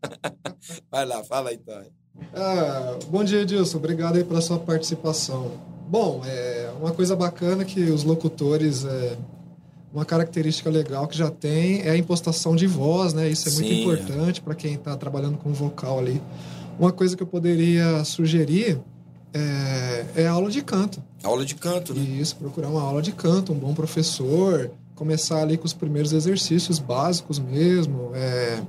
Vai 0.90 1.04
lá, 1.04 1.22
fala 1.22 1.52
então. 1.52 1.84
Ah, 2.32 2.98
bom 3.08 3.22
dia, 3.22 3.42
Edilson. 3.42 3.76
Obrigado 3.76 4.16
aí 4.16 4.24
pela 4.24 4.40
sua 4.40 4.58
participação. 4.58 5.73
Bom, 5.88 6.22
é 6.24 6.70
uma 6.80 6.92
coisa 6.92 7.14
bacana 7.14 7.64
que 7.64 7.80
os 7.90 8.04
locutores. 8.04 8.84
É, 8.84 9.16
uma 9.92 10.04
característica 10.04 10.68
legal 10.68 11.06
que 11.06 11.16
já 11.16 11.30
tem 11.30 11.82
é 11.82 11.90
a 11.90 11.96
impostação 11.96 12.56
de 12.56 12.66
voz, 12.66 13.14
né? 13.14 13.28
Isso 13.28 13.48
é 13.48 13.52
muito 13.52 13.68
Sim. 13.68 13.80
importante 13.82 14.42
para 14.42 14.52
quem 14.52 14.74
está 14.74 14.96
trabalhando 14.96 15.38
com 15.38 15.52
vocal 15.52 16.00
ali. 16.00 16.20
Uma 16.80 16.90
coisa 16.90 17.16
que 17.16 17.22
eu 17.22 17.26
poderia 17.28 18.02
sugerir 18.02 18.80
é, 19.32 20.04
é 20.16 20.26
aula 20.26 20.50
de 20.50 20.62
canto. 20.62 21.00
Aula 21.22 21.44
de 21.44 21.54
canto, 21.54 21.94
né? 21.94 22.02
Isso, 22.02 22.34
procurar 22.34 22.68
uma 22.68 22.82
aula 22.82 23.00
de 23.00 23.12
canto, 23.12 23.52
um 23.52 23.56
bom 23.56 23.72
professor, 23.72 24.70
começar 24.96 25.40
ali 25.42 25.56
com 25.56 25.64
os 25.64 25.72
primeiros 25.72 26.12
exercícios 26.12 26.80
básicos 26.80 27.38
mesmo, 27.38 28.10
é, 28.14 28.60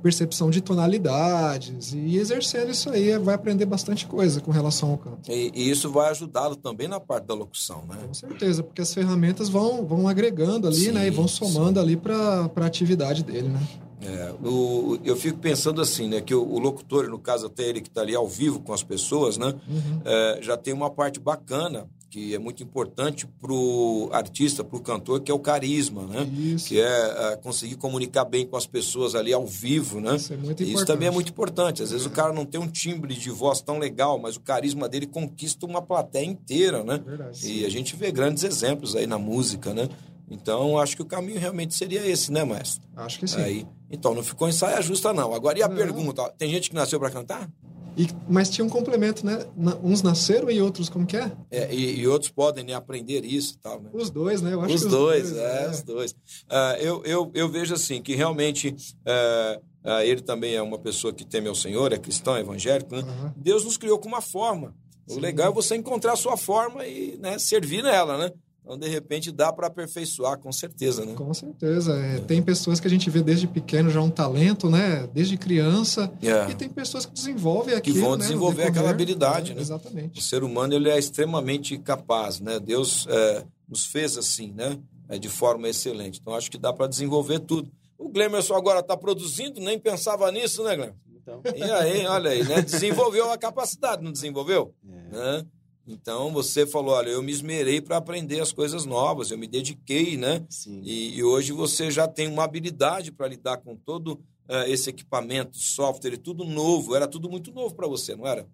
percepção 0.00 0.50
de 0.50 0.60
tonalidades 0.60 1.92
e 1.92 2.16
exercendo 2.16 2.70
isso 2.70 2.90
aí 2.90 3.16
vai 3.18 3.34
aprender 3.34 3.66
bastante 3.66 4.06
coisa 4.06 4.40
com 4.40 4.50
relação 4.50 4.90
ao 4.90 4.98
canto. 4.98 5.30
E, 5.30 5.50
e 5.54 5.70
isso 5.70 5.90
vai 5.90 6.10
ajudá-lo 6.10 6.56
também 6.56 6.88
na 6.88 6.98
parte 6.98 7.26
da 7.26 7.34
locução, 7.34 7.84
né? 7.88 7.96
Com 8.06 8.14
certeza, 8.14 8.62
porque 8.62 8.82
as 8.82 8.92
ferramentas 8.92 9.48
vão, 9.48 9.86
vão 9.86 10.08
agregando 10.08 10.66
ali, 10.66 10.76
sim, 10.76 10.92
né? 10.92 11.06
E 11.06 11.10
vão 11.10 11.28
somando 11.28 11.78
sim. 11.78 11.86
ali 11.86 11.96
para 11.96 12.50
a 12.56 12.66
atividade 12.66 13.22
dele, 13.22 13.48
né? 13.48 13.60
É, 14.02 14.32
o, 14.42 14.98
eu 15.04 15.14
fico 15.14 15.38
pensando 15.38 15.80
assim, 15.80 16.08
né? 16.08 16.20
Que 16.20 16.34
o, 16.34 16.42
o, 16.42 16.58
locutor, 16.58 17.08
no 17.08 17.18
caso 17.18 17.46
até 17.46 17.64
ele 17.64 17.82
que 17.82 17.88
está 17.88 18.00
ali 18.00 18.14
ao 18.14 18.26
vivo 18.26 18.60
com 18.60 18.72
as 18.72 18.82
pessoas, 18.82 19.36
né? 19.36 19.54
Uhum. 19.68 20.00
É, 20.04 20.38
já 20.40 20.56
tem 20.56 20.72
uma 20.72 20.90
parte 20.90 21.20
bacana 21.20 21.86
que 22.10 22.34
é 22.34 22.38
muito 22.38 22.60
importante 22.60 23.24
para 23.24 23.52
o 23.52 24.10
artista, 24.12 24.64
para 24.64 24.76
o 24.76 24.80
cantor, 24.80 25.20
que 25.20 25.30
é 25.30 25.34
o 25.34 25.38
carisma, 25.38 26.02
né? 26.02 26.24
Isso. 26.24 26.68
Que 26.68 26.80
é, 26.80 26.84
é, 27.32 27.36
conseguir 27.36 27.76
comunicar 27.76 28.24
bem 28.24 28.44
com 28.44 28.56
as 28.56 28.66
pessoas 28.66 29.14
ali 29.14 29.32
ao 29.32 29.46
vivo, 29.46 30.00
né? 30.00 30.16
Isso, 30.16 30.34
é 30.34 30.36
muito 30.36 30.62
Isso 30.64 30.84
também 30.84 31.06
é 31.06 31.10
muito 31.10 31.30
importante. 31.30 31.84
Às 31.84 31.92
vezes 31.92 32.04
o 32.04 32.10
cara 32.10 32.32
não 32.32 32.44
tem 32.44 32.60
um 32.60 32.66
timbre 32.66 33.14
de 33.14 33.30
voz 33.30 33.62
tão 33.62 33.78
legal, 33.78 34.18
mas 34.18 34.34
o 34.34 34.40
carisma 34.40 34.88
dele 34.88 35.06
conquista 35.06 35.64
uma 35.64 35.80
plateia 35.80 36.24
inteira, 36.24 36.82
né? 36.82 37.00
Verdade, 37.06 37.48
e 37.48 37.64
a 37.64 37.68
gente 37.68 37.94
vê 37.94 38.10
grandes 38.10 38.42
exemplos 38.42 38.96
aí 38.96 39.06
na 39.06 39.18
música, 39.18 39.72
né? 39.72 39.88
Então, 40.28 40.78
acho 40.78 40.96
que 40.96 41.02
o 41.02 41.06
caminho 41.06 41.38
realmente 41.38 41.74
seria 41.74 42.06
esse, 42.06 42.32
né, 42.32 42.44
maestro? 42.44 42.88
Acho 42.96 43.18
que 43.18 43.26
sim. 43.26 43.40
Aí, 43.40 43.66
então, 43.90 44.14
não 44.14 44.22
ficou 44.22 44.48
em 44.48 44.52
saia 44.52 44.80
justa, 44.80 45.12
não. 45.12 45.34
Agora, 45.34 45.58
e 45.58 45.62
a 45.62 45.68
não. 45.68 45.76
pergunta? 45.76 46.28
Tem 46.38 46.48
gente 46.50 46.70
que 46.70 46.76
nasceu 46.76 47.00
para 47.00 47.10
cantar? 47.10 47.50
E, 47.96 48.08
mas 48.28 48.48
tinha 48.50 48.64
um 48.64 48.68
complemento, 48.68 49.24
né? 49.24 49.44
Uns 49.82 50.02
nasceram 50.02 50.50
e 50.50 50.60
outros, 50.60 50.88
como 50.88 51.06
que 51.06 51.16
é? 51.16 51.32
é 51.50 51.74
e, 51.74 52.00
e, 52.00 52.08
outros 52.08 52.30
podem 52.30 52.64
né, 52.64 52.74
aprender 52.74 53.24
isso 53.24 53.54
e 53.54 53.58
tal, 53.58 53.80
né? 53.80 53.90
Os 53.92 54.10
dois, 54.10 54.40
né? 54.40 54.54
Eu 54.54 54.60
acho 54.60 54.74
os, 54.74 54.84
dois, 54.84 55.24
os 55.24 55.30
dois, 55.32 55.42
é, 55.42 55.64
é, 55.64 55.70
os 55.70 55.82
dois. 55.82 56.12
Uh, 56.12 56.76
eu, 56.80 57.02
eu, 57.04 57.30
eu 57.34 57.48
vejo 57.48 57.74
assim, 57.74 58.00
que 58.00 58.14
realmente 58.14 58.68
uh, 58.68 59.60
uh, 59.84 60.00
ele 60.02 60.22
também 60.22 60.54
é 60.54 60.62
uma 60.62 60.78
pessoa 60.78 61.12
que 61.12 61.24
teme 61.24 61.48
ao 61.48 61.54
Senhor, 61.54 61.92
é 61.92 61.98
cristão, 61.98 62.36
é 62.36 62.40
evangélico, 62.40 62.94
né? 62.94 63.02
Uhum. 63.02 63.32
Deus 63.36 63.64
nos 63.64 63.76
criou 63.76 63.98
com 63.98 64.08
uma 64.08 64.22
forma. 64.22 64.74
O 65.08 65.14
Sim. 65.14 65.20
legal 65.20 65.50
é 65.50 65.54
você 65.54 65.74
encontrar 65.74 66.12
a 66.12 66.16
sua 66.16 66.36
forma 66.36 66.86
e 66.86 67.16
né, 67.18 67.38
servir 67.38 67.82
nela, 67.82 68.16
né? 68.16 68.32
Então, 68.70 68.78
de 68.78 68.86
repente, 68.86 69.32
dá 69.32 69.52
para 69.52 69.66
aperfeiçoar, 69.66 70.38
com 70.38 70.52
certeza, 70.52 71.04
né? 71.04 71.14
Com 71.14 71.34
certeza. 71.34 71.92
É, 71.92 72.18
é. 72.18 72.20
Tem 72.20 72.40
pessoas 72.40 72.78
que 72.78 72.86
a 72.86 72.90
gente 72.90 73.10
vê 73.10 73.20
desde 73.20 73.48
pequeno 73.48 73.90
já 73.90 74.00
um 74.00 74.08
talento, 74.08 74.70
né? 74.70 75.08
Desde 75.12 75.36
criança. 75.36 76.08
É. 76.22 76.52
E 76.52 76.54
tem 76.54 76.68
pessoas 76.68 77.04
que 77.04 77.12
desenvolvem 77.12 77.74
aquilo, 77.74 77.96
Que 77.96 78.00
vão 78.00 78.12
né? 78.12 78.18
desenvolver 78.18 78.68
aquela 78.68 78.90
habilidade, 78.90 79.54
né? 79.54 79.60
Exatamente. 79.60 80.20
O 80.20 80.22
ser 80.22 80.44
humano, 80.44 80.72
ele 80.72 80.88
é 80.88 80.96
extremamente 80.96 81.76
capaz, 81.78 82.38
né? 82.38 82.60
Deus 82.60 83.08
é, 83.10 83.44
nos 83.68 83.86
fez 83.86 84.16
assim, 84.16 84.52
né? 84.52 84.78
É, 85.08 85.18
de 85.18 85.28
forma 85.28 85.68
excelente. 85.68 86.20
Então, 86.20 86.32
acho 86.32 86.48
que 86.48 86.56
dá 86.56 86.72
para 86.72 86.86
desenvolver 86.86 87.40
tudo. 87.40 87.68
O 87.98 88.08
Glemerson 88.08 88.54
agora 88.54 88.78
está 88.78 88.96
produzindo, 88.96 89.60
nem 89.60 89.80
pensava 89.80 90.30
nisso, 90.30 90.62
né, 90.62 90.76
Glemerson? 90.76 91.00
Então. 91.20 91.42
E 91.56 91.62
aí, 91.64 92.06
olha 92.06 92.30
aí, 92.30 92.44
né? 92.44 92.62
Desenvolveu 92.62 93.32
a 93.32 93.36
capacidade, 93.36 94.00
não 94.00 94.12
desenvolveu? 94.12 94.72
É. 94.88 95.16
Né? 95.16 95.46
Então 95.90 96.32
você 96.32 96.64
falou, 96.64 96.94
olha, 96.94 97.10
eu 97.10 97.22
me 97.22 97.32
esmerei 97.32 97.80
para 97.80 97.96
aprender 97.96 98.40
as 98.40 98.52
coisas 98.52 98.84
novas, 98.84 99.30
eu 99.30 99.38
me 99.38 99.48
dediquei, 99.48 100.16
né? 100.16 100.46
E, 100.66 101.16
e, 101.16 101.24
hoje 101.24 101.52
você 101.52 101.90
já 101.90 102.06
tem 102.06 102.28
uma 102.28 102.44
habilidade 102.44 103.10
para 103.10 103.26
lidar 103.26 103.58
com 103.58 103.74
todo 103.74 104.12
uh, 104.48 104.64
esse 104.68 104.88
equipamento, 104.88 105.58
software, 105.58 106.16
tudo 106.16 106.44
novo. 106.44 106.94
Era 106.94 107.08
tudo 107.08 107.28
muito 107.28 107.52
novo 107.52 107.74
para 107.74 107.88
você, 107.88 108.14
não 108.14 108.26
era? 108.26 108.46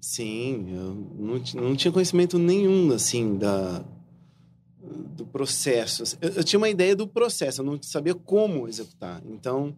Sim, 0.00 0.66
eu 0.70 0.94
não, 1.18 1.68
não 1.68 1.76
tinha 1.76 1.90
conhecimento 1.90 2.38
nenhum 2.38 2.92
assim 2.92 3.36
da 3.36 3.84
do 5.16 5.24
processo. 5.24 6.02
Eu, 6.20 6.30
eu, 6.30 6.44
tinha 6.44 6.58
uma 6.58 6.68
ideia 6.68 6.94
do 6.94 7.08
processo, 7.08 7.60
eu 7.60 7.64
não 7.64 7.80
sabia 7.82 8.14
como 8.14 8.68
executar. 8.68 9.22
Então, 9.26 9.74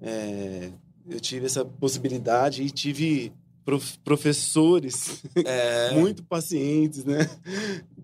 é, 0.00 0.70
eu 1.08 1.20
tive 1.20 1.46
essa 1.46 1.64
possibilidade 1.64 2.62
e 2.62 2.70
tive 2.70 3.32
prof, 3.64 3.98
professores 4.04 5.22
é. 5.36 5.92
muito 5.98 6.22
pacientes, 6.22 7.04
né? 7.04 7.28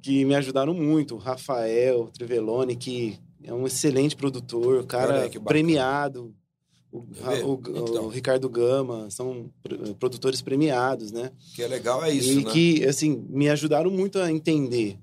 Que 0.02 0.24
me 0.24 0.34
ajudaram 0.34 0.74
muito. 0.74 1.14
O 1.14 1.18
Rafael 1.18 2.10
Trivelone, 2.12 2.76
que 2.76 3.18
é 3.42 3.52
um 3.52 3.66
excelente 3.66 4.16
produtor, 4.16 4.84
cara 4.86 5.28
premiado. 5.44 6.34
O, 6.92 6.98
o, 6.98 7.60
então. 7.60 8.06
o, 8.06 8.08
Ricardo 8.08 8.48
Gama, 8.48 9.08
são 9.10 9.48
produtores 10.00 10.42
premiados, 10.42 11.12
né? 11.12 11.30
Que 11.54 11.62
é 11.62 11.68
legal, 11.68 12.04
é 12.04 12.12
isso, 12.12 12.32
e 12.32 12.44
né? 12.44 12.50
que, 12.50 12.84
assim, 12.84 13.24
me 13.28 13.48
ajudaram 13.48 13.92
muito 13.92 14.18
a 14.18 14.32
entender 14.32 14.98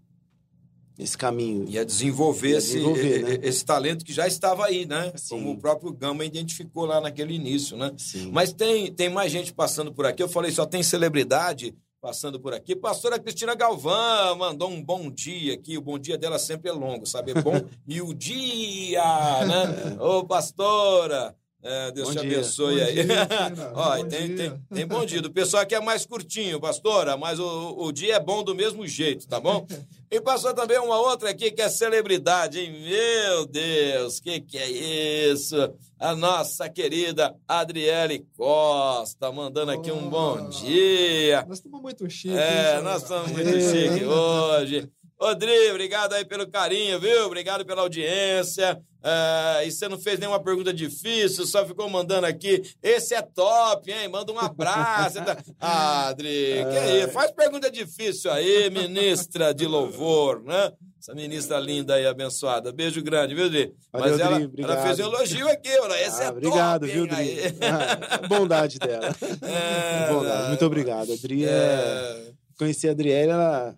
esse 0.98 1.18
caminho. 1.18 1.66
E 1.70 1.78
a 1.78 1.84
desenvolver, 1.84 2.52
e 2.52 2.56
a 2.56 2.60
desenvolver 2.60 3.08
esse, 3.08 3.24
né? 3.24 3.40
esse 3.44 3.66
talento 3.66 4.04
que 4.04 4.14
já 4.14 4.28
estava 4.28 4.66
aí, 4.66 4.86
né? 4.86 5.12
Sim. 5.16 5.30
Como 5.30 5.52
o 5.52 5.58
próprio 5.58 5.94
Gama 5.94 6.26
identificou 6.26 6.86
lá 6.86 7.00
naquele 7.00 7.34
início, 7.34 7.78
né? 7.78 7.92
Sim. 7.98 8.32
Mas 8.32 8.52
tem, 8.52 8.92
tem 8.92 9.10
mais 9.10 9.32
gente 9.32 9.54
passando 9.54 9.94
por 9.94 10.06
aqui. 10.06 10.24
Eu 10.24 10.30
falei, 10.30 10.52
só 10.52 10.66
tem 10.66 10.82
celebridade 10.82 11.76
passando 12.02 12.40
por 12.40 12.54
aqui. 12.54 12.76
Pastora 12.76 13.20
Cristina 13.20 13.54
Galvão 13.54 14.38
mandou 14.38 14.70
um 14.70 14.84
bom 14.84 15.12
dia 15.12 15.54
aqui. 15.54 15.78
O 15.78 15.82
bom 15.82 16.00
dia 16.00 16.18
dela 16.18 16.40
sempre 16.40 16.70
é 16.70 16.74
longo, 16.74 17.06
sabe? 17.06 17.32
É 17.32 17.42
bom 17.42 17.62
e 17.88 18.02
o 18.02 18.14
dia, 18.14 19.46
né? 19.46 19.98
Ô, 20.00 20.24
pastora! 20.26 21.36
É, 21.70 21.92
Deus 21.92 22.08
bom 22.08 22.16
te 22.16 22.22
dia. 22.22 22.38
abençoe 22.38 22.76
bom 22.78 22.86
aí. 22.86 22.94
Dia, 23.04 23.28
Olha, 23.76 24.06
tem, 24.06 24.36
tem, 24.36 24.62
tem, 24.74 24.88
bom 24.88 25.06
dia. 25.06 25.22
Do 25.22 25.30
pessoal 25.30 25.64
aqui 25.64 25.76
é 25.76 25.82
mais 25.82 26.06
curtinho, 26.06 26.62
pastora, 26.62 27.18
mas 27.18 27.40
o, 27.40 27.76
o 27.78 27.92
dia 27.92 28.16
é 28.16 28.20
bom 28.22 28.42
do 28.42 28.56
mesmo 28.56 28.88
jeito, 28.88 29.28
tá 29.28 29.40
bom? 29.40 29.68
E 30.10 30.22
passou 30.22 30.54
também 30.54 30.80
uma 30.80 30.98
outra 30.98 31.32
aqui 31.32 31.52
que 31.52 31.62
é 31.62 31.68
celebridade, 31.68 32.62
hein? 32.62 32.72
Meu 32.80 33.46
Deus, 33.46 34.22
que 34.22 34.40
que 34.40 34.58
é 34.58 34.70
isso? 34.70 35.58
A 36.00 36.16
nossa 36.16 36.70
querida 36.70 37.36
Adriele 37.46 38.26
Costa, 38.38 39.30
mandando 39.34 39.72
aqui 39.72 39.92
um 39.92 40.10
bom 40.10 40.48
dia. 40.48 41.44
Nós 41.46 41.58
estamos 41.58 41.82
muito 41.82 42.10
chiques. 42.10 42.38
É, 42.38 42.82
nós 42.82 43.02
estamos 43.02 43.32
muito 43.34 43.52
chiques 43.52 44.08
hoje. 44.08 44.90
Rodrigo, 45.20 45.72
obrigado 45.72 46.14
aí 46.14 46.24
pelo 46.24 46.48
carinho, 46.48 47.00
viu? 47.00 47.26
Obrigado 47.26 47.66
pela 47.66 47.82
audiência. 47.82 48.80
Uh, 48.98 49.66
e 49.66 49.72
você 49.72 49.88
não 49.88 49.98
fez 49.98 50.20
nenhuma 50.20 50.40
pergunta 50.40 50.74
difícil, 50.74 51.46
só 51.48 51.66
ficou 51.66 51.90
mandando 51.90 52.28
aqui. 52.28 52.62
Esse 52.84 53.16
é 53.16 53.22
top, 53.22 53.92
hein? 53.92 54.08
Manda 54.10 54.32
um 54.32 54.40
abraço. 54.40 55.24
Tá... 55.24 55.38
Ah, 55.60 56.10
Adri, 56.10 56.28
que 56.72 56.78
é 56.78 57.00
isso? 57.00 57.10
Faz 57.10 57.32
pergunta 57.32 57.72
difícil 57.72 58.32
aí, 58.32 58.70
ministra 58.70 59.54
de 59.54 59.66
louvor, 59.66 60.44
né? 60.44 60.72
Essa 61.00 61.16
ministra 61.16 61.60
linda 61.60 61.96
aí, 61.96 62.06
abençoada. 62.06 62.72
Beijo 62.72 63.02
grande, 63.02 63.34
viu, 63.34 63.50
Dri? 63.50 63.74
Mas 63.94 64.20
ela, 64.20 64.40
ela, 64.58 64.84
fez 64.84 65.00
um 65.00 65.04
elogio 65.04 65.48
aqui, 65.48 65.70
olha. 65.80 66.06
Esse 66.06 66.22
ah, 66.22 66.26
é 66.26 66.30
obrigado, 66.30 66.82
top, 66.82 66.94
viu, 66.94 67.08
Dri? 67.08 67.38
Ah, 67.62 68.28
bondade 68.28 68.78
dela. 68.78 69.16
É, 69.42 70.10
bondade. 70.14 70.48
Muito 70.50 70.66
obrigado. 70.66 71.14
Adri 71.14 71.46
é... 71.46 71.50
é... 71.50 72.32
Conheci 72.58 72.88
a 72.88 72.92
Adriele, 72.92 73.32
ela 73.32 73.76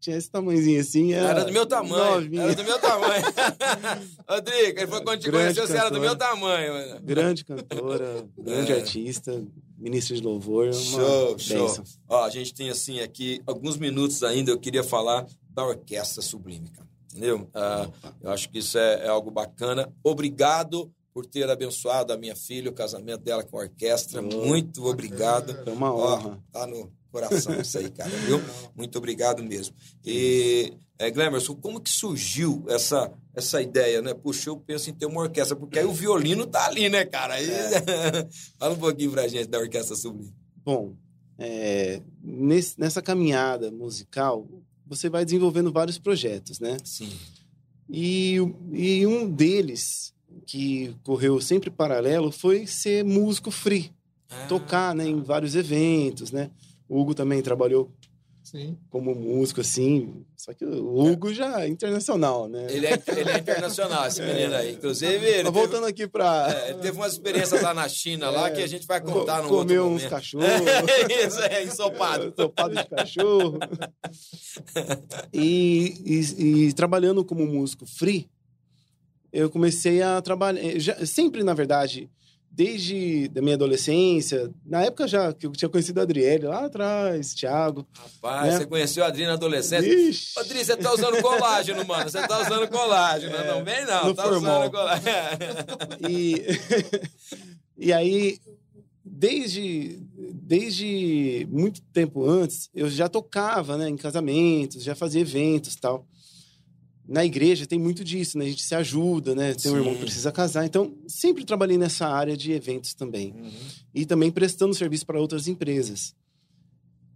tinha 0.00 0.16
esse 0.16 0.30
tamanhozinho 0.30 0.80
assim. 0.80 1.12
Era, 1.12 1.28
era 1.28 1.44
do 1.44 1.52
meu 1.52 1.66
tamanho. 1.66 2.20
Novinha. 2.22 2.42
Era 2.42 2.54
do 2.54 2.64
meu 2.64 2.78
tamanho. 2.78 3.24
Rodrigo, 4.28 4.78
ele 4.80 4.86
foi 4.86 5.04
quando 5.04 5.20
te 5.20 5.30
conheceu, 5.30 5.66
você 5.66 5.76
era 5.76 5.90
do 5.90 6.00
meu 6.00 6.16
tamanho. 6.16 6.72
Mano. 6.72 7.00
Grande 7.02 7.44
cantora, 7.44 8.26
grande 8.38 8.72
é. 8.72 8.76
artista, 8.76 9.44
ministro 9.78 10.16
de 10.16 10.22
louvor. 10.22 10.72
show, 10.72 11.38
show. 11.38 11.84
Ó, 12.08 12.24
a 12.24 12.30
gente 12.30 12.54
tem 12.54 12.70
assim 12.70 13.00
aqui 13.00 13.42
alguns 13.46 13.76
minutos 13.76 14.22
ainda. 14.22 14.50
Eu 14.50 14.58
queria 14.58 14.82
falar 14.82 15.26
da 15.50 15.64
Orquestra 15.64 16.22
Sublime, 16.22 16.70
cara. 16.70 16.88
Entendeu? 17.10 17.48
Ah, 17.52 17.88
eu 18.22 18.30
acho 18.30 18.48
que 18.48 18.58
isso 18.58 18.78
é, 18.78 19.06
é 19.06 19.08
algo 19.08 19.30
bacana. 19.30 19.92
Obrigado 20.02 20.90
por 21.12 21.26
ter 21.26 21.48
abençoado 21.50 22.12
a 22.12 22.16
minha 22.16 22.36
filha, 22.36 22.70
o 22.70 22.74
casamento 22.74 23.22
dela 23.22 23.42
com 23.42 23.58
a 23.58 23.62
orquestra. 23.62 24.22
Oh, 24.22 24.46
Muito 24.46 24.86
obrigado. 24.86 25.58
É 25.66 25.70
uma 25.70 25.92
honra. 25.92 26.38
Ó, 26.38 26.52
tá 26.52 26.66
no 26.66 26.90
coração 27.10 27.60
isso 27.60 27.78
aí, 27.78 27.90
cara, 27.90 28.10
viu? 28.10 28.40
Muito 28.74 28.96
obrigado 28.98 29.42
mesmo. 29.42 29.74
E, 30.04 30.72
é, 30.98 31.10
Glemerson, 31.10 31.54
como 31.54 31.80
que 31.80 31.90
surgiu 31.90 32.64
essa, 32.68 33.12
essa 33.34 33.60
ideia, 33.62 34.02
né? 34.02 34.14
Puxa, 34.14 34.50
eu 34.50 34.56
penso 34.56 34.90
em 34.90 34.94
ter 34.94 35.06
uma 35.06 35.22
orquestra, 35.22 35.56
porque 35.56 35.78
aí 35.78 35.84
o 35.84 35.92
violino 35.92 36.46
tá 36.46 36.66
ali, 36.66 36.88
né, 36.88 37.04
cara? 37.04 37.34
Aí, 37.34 37.50
é. 37.50 38.28
Fala 38.58 38.74
um 38.74 38.78
pouquinho 38.78 39.10
pra 39.10 39.28
gente 39.28 39.48
da 39.48 39.58
Orquestra 39.58 39.96
Sublime. 39.96 40.34
Bom, 40.64 40.94
é, 41.38 42.02
nesse, 42.22 42.78
nessa 42.78 43.00
caminhada 43.00 43.70
musical, 43.70 44.46
você 44.86 45.08
vai 45.08 45.24
desenvolvendo 45.24 45.72
vários 45.72 45.98
projetos, 45.98 46.60
né? 46.60 46.76
Sim. 46.84 47.10
E, 47.88 48.36
e 48.72 49.06
um 49.06 49.28
deles, 49.28 50.12
que 50.46 50.94
correu 51.02 51.40
sempre 51.40 51.70
paralelo, 51.70 52.30
foi 52.30 52.66
ser 52.66 53.04
músico 53.04 53.50
free. 53.50 53.90
Ah, 54.28 54.46
tocar 54.46 54.94
né, 54.94 55.06
em 55.06 55.22
vários 55.22 55.56
eventos, 55.56 56.30
né? 56.30 56.50
O 56.90 57.00
Hugo 57.00 57.14
também 57.14 57.40
trabalhou 57.40 57.88
Sim. 58.42 58.76
como 58.90 59.14
músico, 59.14 59.60
assim. 59.60 60.26
Só 60.36 60.52
que 60.52 60.64
o 60.64 60.98
Hugo 60.98 61.32
já 61.32 61.62
é 61.62 61.68
internacional, 61.68 62.48
né? 62.48 62.66
Ele 62.68 62.84
é, 62.84 63.00
ele 63.16 63.30
é 63.30 63.38
internacional, 63.38 64.08
esse 64.08 64.20
menino 64.26 64.56
aí. 64.56 64.72
Inclusive, 64.72 65.24
ele. 65.24 65.44
Tá 65.44 65.50
voltando 65.50 65.86
aqui 65.86 66.08
pra. 66.08 66.48
É, 66.52 66.70
ele 66.70 66.80
teve 66.80 66.96
umas 66.96 67.12
experiências 67.12 67.62
lá 67.62 67.72
na 67.72 67.88
China, 67.88 68.26
é, 68.26 68.30
lá, 68.30 68.50
que 68.50 68.60
a 68.60 68.66
gente 68.66 68.88
vai 68.88 69.00
contar 69.00 69.40
no 69.40 69.48
Comeu 69.48 69.86
uns 69.86 70.04
cachorros. 70.04 70.48
Isso, 71.08 71.40
é, 71.42 71.62
ensopado. 71.62 72.26
ensopado 72.26 72.74
de 72.74 72.84
cachorro. 72.88 73.60
e, 75.32 75.94
e, 76.04 76.66
e 76.66 76.72
trabalhando 76.72 77.24
como 77.24 77.46
músico 77.46 77.86
free, 77.86 78.28
eu 79.32 79.48
comecei 79.48 80.02
a 80.02 80.20
trabalhar. 80.20 80.76
Já, 80.80 81.06
sempre, 81.06 81.44
na 81.44 81.54
verdade, 81.54 82.10
desde 82.50 83.28
da 83.28 83.40
minha 83.40 83.54
adolescência, 83.54 84.50
na 84.66 84.82
época 84.82 85.06
já 85.06 85.32
que 85.32 85.46
eu 85.46 85.52
tinha 85.52 85.68
conhecido 85.68 86.00
a 86.00 86.02
Adriele 86.02 86.46
lá 86.46 86.66
atrás, 86.66 87.32
Thiago. 87.32 87.86
Rapaz, 87.96 88.52
né? 88.52 88.58
você 88.58 88.66
conheceu 88.66 89.04
a 89.04 89.06
Adri 89.06 89.24
na 89.24 89.34
adolescência? 89.34 89.88
Ixi. 89.88 90.38
Adri, 90.38 90.64
você 90.64 90.76
tá 90.76 90.92
usando 90.92 91.22
colágeno, 91.22 91.84
mano. 91.86 92.10
Você 92.10 92.26
tá 92.26 92.40
usando 92.42 92.68
colágeno. 92.68 93.36
É, 93.36 93.46
não 93.46 93.64
vem, 93.64 93.84
não. 93.86 94.14
tá 94.14 94.24
formal. 94.24 94.60
usando 94.60 94.70
colágeno. 94.72 95.08
e, 96.08 96.44
e 97.78 97.92
aí, 97.92 98.38
desde, 99.04 100.00
desde 100.34 101.46
muito 101.50 101.80
tempo 101.92 102.28
antes, 102.28 102.68
eu 102.74 102.90
já 102.90 103.08
tocava 103.08 103.78
né, 103.78 103.88
em 103.88 103.96
casamentos, 103.96 104.82
já 104.82 104.94
fazia 104.94 105.20
eventos 105.20 105.76
tal 105.76 106.04
na 107.10 107.24
igreja 107.24 107.66
tem 107.66 107.76
muito 107.76 108.04
disso, 108.04 108.38
né? 108.38 108.44
A 108.44 108.48
gente 108.48 108.62
se 108.62 108.72
ajuda, 108.72 109.34
né? 109.34 109.48
Tem 109.48 109.62
Sim. 109.62 109.70
um 109.72 109.76
irmão 109.78 109.94
que 109.94 110.02
precisa 110.02 110.30
casar. 110.30 110.64
Então, 110.64 110.94
sempre 111.08 111.44
trabalhei 111.44 111.76
nessa 111.76 112.06
área 112.06 112.36
de 112.36 112.52
eventos 112.52 112.94
também. 112.94 113.34
Uhum. 113.36 113.50
E 113.92 114.06
também 114.06 114.30
prestando 114.30 114.72
serviço 114.74 115.04
para 115.04 115.20
outras 115.20 115.48
empresas. 115.48 116.14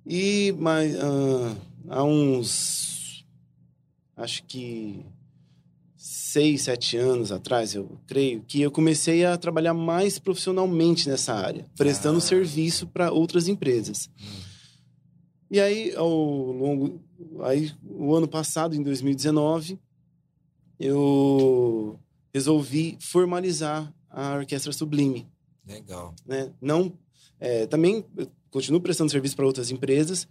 E 0.05 0.53
mas, 0.59 0.97
uh, 0.97 1.57
há 1.89 2.03
uns. 2.03 3.25
Acho 4.17 4.43
que. 4.43 5.07
Seis, 5.97 6.63
sete 6.63 6.97
anos 6.97 7.31
atrás, 7.31 7.75
eu 7.77 7.97
creio, 8.09 8.43
que 8.43 8.61
eu 8.61 8.71
comecei 8.71 9.25
a 9.25 9.37
trabalhar 9.37 9.73
mais 9.73 10.19
profissionalmente 10.19 11.09
nessa 11.09 11.33
área, 11.33 11.65
prestando 11.77 12.19
ah. 12.19 12.21
serviço 12.21 12.89
para 12.89 13.13
outras 13.13 13.47
empresas. 13.47 14.11
Uhum. 14.21 14.54
E 15.51 15.61
aí, 15.61 15.95
ao 15.95 16.09
longo. 16.09 17.01
Aí, 17.43 17.73
o 17.85 18.15
ano 18.15 18.27
passado, 18.27 18.75
em 18.75 18.83
2019, 18.83 19.79
eu 20.79 21.99
resolvi 22.33 22.99
formalizar 23.01 23.93
a 24.11 24.37
Orquestra 24.37 24.73
Sublime. 24.73 25.29
Legal. 25.67 26.15
Né? 26.27 26.53
Não, 26.61 26.93
é, 27.41 27.67
também 27.67 28.05
continuo 28.51 28.81
prestando 28.81 29.11
serviço 29.11 29.37
para 29.37 29.47
outras 29.47 29.71
empresas, 29.71 30.29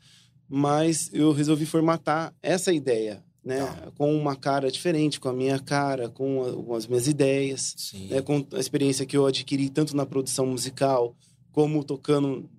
mas 0.48 1.10
eu 1.14 1.32
resolvi 1.32 1.66
formatar 1.66 2.34
essa 2.42 2.72
ideia, 2.72 3.24
né? 3.44 3.66
Tá. 3.66 3.92
Com 3.98 4.16
uma 4.16 4.36
cara 4.36 4.72
diferente, 4.72 5.20
com 5.20 5.30
a 5.30 5.34
minha 5.34 5.60
cara, 5.60 6.10
com, 6.10 6.44
a, 6.44 6.54
com 6.54 6.74
as 6.74 6.88
minhas 6.88 7.08
ideias, 7.08 7.94
né? 8.10 8.22
com 8.22 8.46
a 8.54 8.60
experiência 8.60 9.06
que 9.06 9.18
eu 9.18 9.26
adquiri 9.26 9.70
tanto 9.70 9.96
na 9.96 10.06
produção 10.06 10.46
musical 10.46 11.16
como 11.52 11.84
tocando 11.84 12.50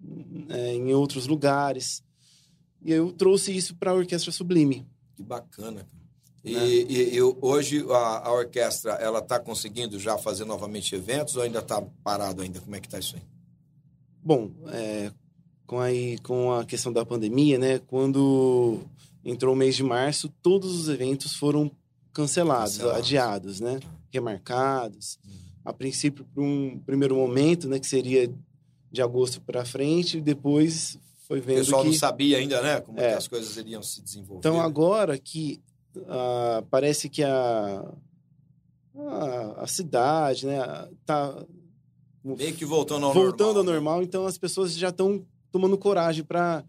é, 0.50 0.74
em 0.74 0.92
outros 0.92 1.26
lugares. 1.26 2.02
E 2.84 2.92
eu 2.92 3.10
trouxe 3.12 3.56
isso 3.56 3.74
para 3.74 3.90
a 3.90 3.94
Orquestra 3.94 4.30
Sublime. 4.30 4.86
Que 5.16 5.22
bacana, 5.22 5.84
cara. 5.84 6.04
E, 6.44 6.52
né? 6.52 6.66
e, 6.66 7.16
e, 7.16 7.22
hoje 7.22 7.82
a, 7.88 8.28
a 8.28 8.32
orquestra 8.32 8.92
ela 8.92 9.20
está 9.20 9.40
conseguindo 9.40 9.98
já 9.98 10.18
fazer 10.18 10.44
novamente 10.44 10.94
eventos 10.94 11.36
ou 11.36 11.42
ainda 11.42 11.60
está 11.60 11.80
parado 12.02 12.42
ainda? 12.42 12.60
Como 12.60 12.76
é 12.76 12.80
que 12.80 12.86
está 12.86 12.98
isso 12.98 13.16
aí? 13.16 13.22
Bom, 14.22 14.50
é, 14.68 15.10
com, 15.66 15.80
aí, 15.80 16.18
com 16.18 16.52
a 16.52 16.64
questão 16.66 16.92
da 16.92 17.04
pandemia, 17.04 17.58
né? 17.58 17.78
Quando 17.78 18.80
entrou 19.24 19.54
o 19.54 19.56
mês 19.56 19.74
de 19.74 19.82
março, 19.82 20.28
todos 20.42 20.78
os 20.78 20.88
eventos 20.90 21.34
foram 21.34 21.70
cancelados, 22.12 22.78
adiados, 22.80 23.60
né? 23.60 23.80
Remarcados. 24.10 25.18
Hum. 25.26 25.32
A 25.64 25.72
princípio, 25.72 26.26
para 26.26 26.42
um 26.42 26.78
primeiro 26.84 27.16
momento, 27.16 27.68
né? 27.68 27.78
Que 27.78 27.86
seria 27.86 28.30
de 28.92 29.02
agosto 29.02 29.40
para 29.40 29.64
frente, 29.64 30.18
e 30.18 30.20
depois 30.20 30.98
foi 31.26 31.40
vendo. 31.40 31.56
O 31.56 31.60
pessoal 31.60 31.82
que... 31.82 31.88
não 31.88 31.94
sabia 31.94 32.38
ainda, 32.38 32.60
né? 32.60 32.80
Como 32.80 33.00
é. 33.00 33.14
as 33.14 33.26
coisas 33.26 33.56
iriam 33.56 33.82
se 33.82 34.02
desenvolver. 34.02 34.38
Então, 34.38 34.60
agora 34.60 35.18
que 35.18 35.60
uh, 35.96 36.64
parece 36.70 37.08
que 37.08 37.22
a, 37.22 37.84
a, 38.96 39.62
a, 39.62 39.66
cidade, 39.66 40.46
né, 40.46 40.88
tá 41.06 41.44
meio 42.22 42.54
que 42.54 42.64
voltando 42.64 43.06
ao 43.06 43.14
voltando 43.14 43.54
normal. 43.54 43.58
ao 43.58 43.64
normal, 43.64 43.98
né? 43.98 44.04
então 44.04 44.26
as 44.26 44.38
pessoas 44.38 44.74
já 44.76 44.88
estão 44.90 45.24
tomando 45.50 45.78
coragem 45.78 46.24
para 46.24 46.64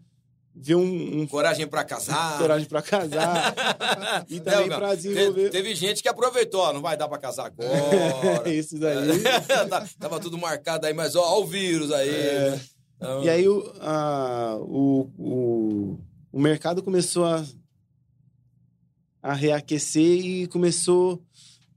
ver 0.58 0.74
um, 0.74 1.20
um, 1.20 1.26
coragem 1.26 1.66
para 1.66 1.84
casar, 1.84 2.38
coragem 2.40 2.66
para 2.66 2.80
casar 2.80 3.54
e 4.26 4.40
também 4.40 4.68
para 4.68 4.94
desenvolver. 4.94 5.50
Teve, 5.50 5.50
teve, 5.50 5.74
gente 5.74 6.02
que 6.02 6.08
aproveitou, 6.08 6.72
não 6.72 6.80
vai 6.80 6.96
dar 6.96 7.08
para 7.08 7.18
casar 7.18 7.46
agora. 7.46 8.48
Isso 8.48 8.78
daí. 8.78 9.22
Tá, 9.68 9.86
tava 9.98 10.18
tudo 10.18 10.38
marcado 10.38 10.86
aí, 10.86 10.94
mas 10.94 11.14
ó, 11.14 11.22
ó 11.22 11.42
o 11.42 11.46
vírus 11.46 11.92
aí. 11.92 12.08
É. 12.08 12.50
Né? 12.52 12.60
Então... 12.96 13.22
E 13.22 13.28
aí 13.28 13.48
o, 13.48 13.72
a, 13.80 14.56
o, 14.60 15.10
o, 15.18 15.98
o 16.32 16.40
mercado 16.40 16.82
começou 16.82 17.24
a 17.24 17.44
a 19.26 19.34
reaquecer 19.34 20.24
e 20.24 20.46
começou 20.46 21.14
a 21.14 21.18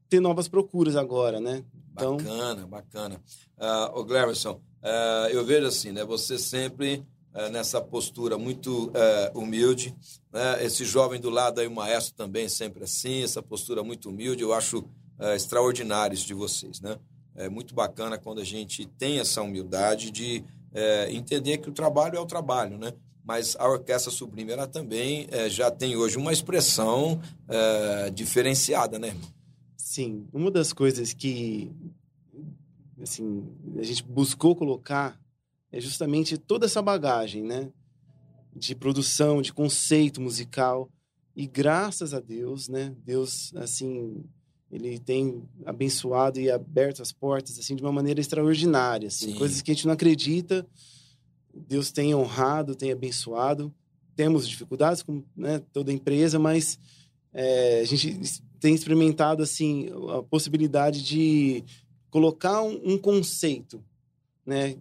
ter 0.07 0.19
novas 0.19 0.47
procuras 0.47 0.95
agora, 0.95 1.39
né? 1.39 1.63
Então... 1.93 2.17
Bacana, 2.17 2.67
bacana. 2.67 3.21
Uh, 3.57 3.99
o 3.99 4.05
Glemerson, 4.05 4.61
uh, 4.83 5.29
eu 5.31 5.43
vejo 5.43 5.65
assim, 5.65 5.91
né? 5.91 6.05
Você 6.05 6.37
sempre 6.37 7.03
uh, 7.33 7.49
nessa 7.49 7.81
postura 7.81 8.37
muito 8.37 8.89
uh, 8.89 9.39
humilde, 9.39 9.95
né? 10.31 10.63
Esse 10.63 10.85
jovem 10.85 11.19
do 11.19 11.31
lado 11.31 11.59
aí, 11.59 11.65
o 11.65 11.71
maestro 11.71 12.13
também 12.13 12.47
sempre 12.47 12.83
assim, 12.83 13.23
essa 13.23 13.41
postura 13.41 13.83
muito 13.83 14.09
humilde, 14.09 14.43
eu 14.43 14.53
acho 14.53 14.87
extraordinário 15.35 16.13
isso 16.13 16.25
de 16.25 16.33
vocês, 16.33 16.79
né? 16.79 16.97
É 17.35 17.49
muito 17.49 17.73
bacana 17.73 18.17
quando 18.17 18.39
a 18.39 18.45
gente 18.45 18.85
tem 18.85 19.19
essa 19.19 19.41
humildade 19.41 20.11
de 20.11 20.45
entender 21.09 21.57
que 21.57 21.69
o 21.69 21.73
trabalho 21.73 22.17
é 22.17 22.19
o 22.19 22.25
trabalho, 22.25 22.77
né? 22.77 22.93
mas 23.29 23.55
a 23.59 23.69
Orquestra 23.69 24.11
Sublime 24.11 24.51
ela 24.51 24.65
também 24.65 25.27
é, 25.29 25.47
já 25.47 25.69
tem 25.69 25.95
hoje 25.95 26.17
uma 26.17 26.33
expressão 26.33 27.21
é, 27.47 28.09
diferenciada, 28.09 28.97
né? 28.97 29.15
Sim, 29.77 30.25
uma 30.33 30.49
das 30.49 30.73
coisas 30.73 31.13
que 31.13 31.71
assim, 32.99 33.47
a 33.77 33.83
gente 33.83 34.03
buscou 34.03 34.55
colocar 34.55 35.19
é 35.71 35.79
justamente 35.79 36.39
toda 36.39 36.65
essa 36.65 36.81
bagagem, 36.81 37.43
né? 37.43 37.71
De 38.55 38.73
produção, 38.73 39.43
de 39.43 39.53
conceito 39.53 40.19
musical. 40.19 40.89
E 41.35 41.45
graças 41.45 42.15
a 42.15 42.19
Deus, 42.19 42.67
né? 42.67 42.95
Deus, 43.05 43.53
assim, 43.55 44.23
ele 44.71 44.99
tem 44.99 45.43
abençoado 45.65 46.39
e 46.39 46.49
aberto 46.49 47.01
as 47.01 47.11
portas, 47.11 47.57
assim, 47.57 47.75
de 47.75 47.81
uma 47.81 47.91
maneira 47.91 48.21
extraordinária, 48.21 49.07
assim. 49.07 49.31
Sim. 49.31 49.37
Coisas 49.37 49.61
que 49.61 49.71
a 49.71 49.73
gente 49.73 49.87
não 49.87 49.93
acredita, 49.93 50.65
Deus 51.53 51.91
tem 51.91 52.13
honrado, 52.13 52.75
tem 52.75 52.91
abençoado. 52.91 53.73
Temos 54.15 54.47
dificuldades, 54.47 55.01
como 55.01 55.25
né, 55.35 55.61
toda 55.73 55.91
empresa, 55.91 56.37
mas 56.37 56.77
é, 57.33 57.79
a 57.81 57.85
gente 57.85 58.41
tem 58.59 58.75
experimentado 58.75 59.41
assim 59.41 59.89
a 60.17 60.21
possibilidade 60.21 61.01
de 61.01 61.63
colocar 62.09 62.61
um, 62.61 62.93
um 62.93 62.97
conceito, 62.97 63.83
né? 64.45 64.75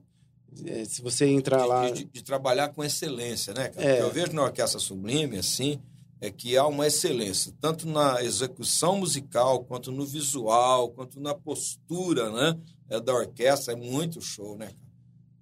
É, 0.64 0.84
se 0.84 1.02
você 1.02 1.26
entrar 1.26 1.62
de, 1.62 1.68
lá 1.68 1.90
de, 1.90 2.04
de, 2.04 2.22
trabalhar 2.24 2.70
com 2.70 2.82
excelência, 2.82 3.54
né? 3.54 3.70
É. 3.76 4.00
Eu 4.00 4.10
vejo 4.10 4.32
na 4.32 4.42
orquestra 4.42 4.80
sublime 4.80 5.38
assim 5.38 5.78
é 6.20 6.30
que 6.30 6.56
há 6.56 6.66
uma 6.66 6.86
excelência 6.86 7.54
tanto 7.60 7.86
na 7.86 8.22
execução 8.22 8.98
musical 8.98 9.64
quanto 9.64 9.92
no 9.92 10.04
visual 10.04 10.90
quanto 10.90 11.20
na 11.20 11.34
postura, 11.34 12.30
né? 12.30 12.60
É, 12.90 12.98
da 13.00 13.12
orquestra 13.12 13.74
é 13.74 13.76
muito 13.76 14.20
show, 14.20 14.56
né? 14.56 14.70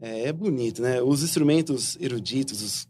É, 0.00 0.24
é, 0.24 0.32
bonito, 0.32 0.82
né? 0.82 1.00
Os 1.00 1.22
instrumentos 1.22 1.96
eruditos 1.98 2.60
os, 2.60 2.88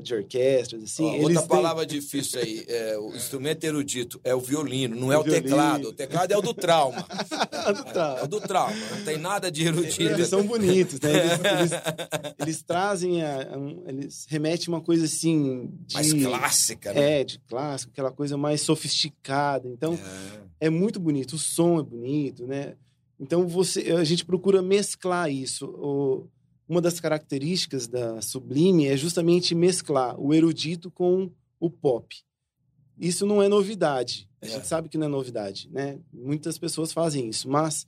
de 0.00 0.14
orquestras, 0.14 0.82
assim. 0.84 1.04
Ó, 1.04 1.22
outra 1.22 1.40
têm... 1.40 1.48
palavra 1.48 1.84
difícil 1.84 2.40
aí. 2.40 2.64
É, 2.68 2.96
o 2.98 3.16
instrumento 3.16 3.64
erudito 3.64 4.20
é 4.22 4.32
o 4.32 4.40
violino, 4.40 4.94
não 4.94 5.12
é 5.12 5.18
o, 5.18 5.24
teclado. 5.24 5.88
O 5.88 5.92
teclado 5.92 6.30
é 6.30 6.36
o 6.36 6.42
do 6.42 6.54
trauma. 6.54 7.04
é, 7.50 7.72
do 7.72 7.84
trauma. 7.84 8.20
é, 8.20 8.22
o 8.22 8.26
do 8.28 8.40
trauma. 8.40 8.76
Não 8.92 9.04
tem 9.04 9.18
nada 9.18 9.50
de 9.50 9.66
erudito. 9.66 10.02
Eles 10.02 10.28
são 10.28 10.46
bonitos, 10.46 11.00
né? 11.00 11.10
Eles, 11.10 11.32
eles, 11.42 12.34
eles 12.38 12.62
trazem, 12.62 13.24
a, 13.24 13.38
a, 13.38 13.90
eles 13.90 14.26
remetem 14.28 14.68
uma 14.68 14.80
coisa 14.80 15.04
assim. 15.04 15.68
De, 15.84 15.94
mais 15.94 16.12
clássica, 16.12 16.92
né? 16.92 17.20
É, 17.20 17.24
de 17.24 17.40
clássico, 17.40 17.90
aquela 17.92 18.12
coisa 18.12 18.36
mais 18.36 18.60
sofisticada. 18.60 19.68
Então, 19.68 19.94
é. 20.60 20.66
é 20.66 20.70
muito 20.70 21.00
bonito. 21.00 21.32
O 21.34 21.38
som 21.38 21.80
é 21.80 21.82
bonito, 21.82 22.46
né? 22.46 22.74
Então, 23.18 23.48
você, 23.48 23.80
a 23.92 24.04
gente 24.04 24.24
procura 24.24 24.62
mesclar 24.62 25.28
isso. 25.30 25.66
O, 25.66 26.28
uma 26.68 26.80
das 26.80 27.00
características 27.00 27.86
da 27.86 28.20
Sublime 28.20 28.86
é 28.86 28.96
justamente 28.96 29.54
mesclar 29.54 30.18
o 30.20 30.34
erudito 30.34 30.90
com 30.90 31.30
o 31.60 31.70
pop. 31.70 32.16
Isso 32.98 33.26
não 33.26 33.42
é 33.42 33.48
novidade. 33.48 34.28
A 34.40 34.46
é. 34.46 34.48
gente 34.50 34.66
sabe 34.66 34.88
que 34.88 34.98
não 34.98 35.06
é 35.06 35.10
novidade, 35.10 35.68
né? 35.70 35.98
Muitas 36.12 36.58
pessoas 36.58 36.92
fazem 36.92 37.28
isso, 37.28 37.48
mas 37.48 37.86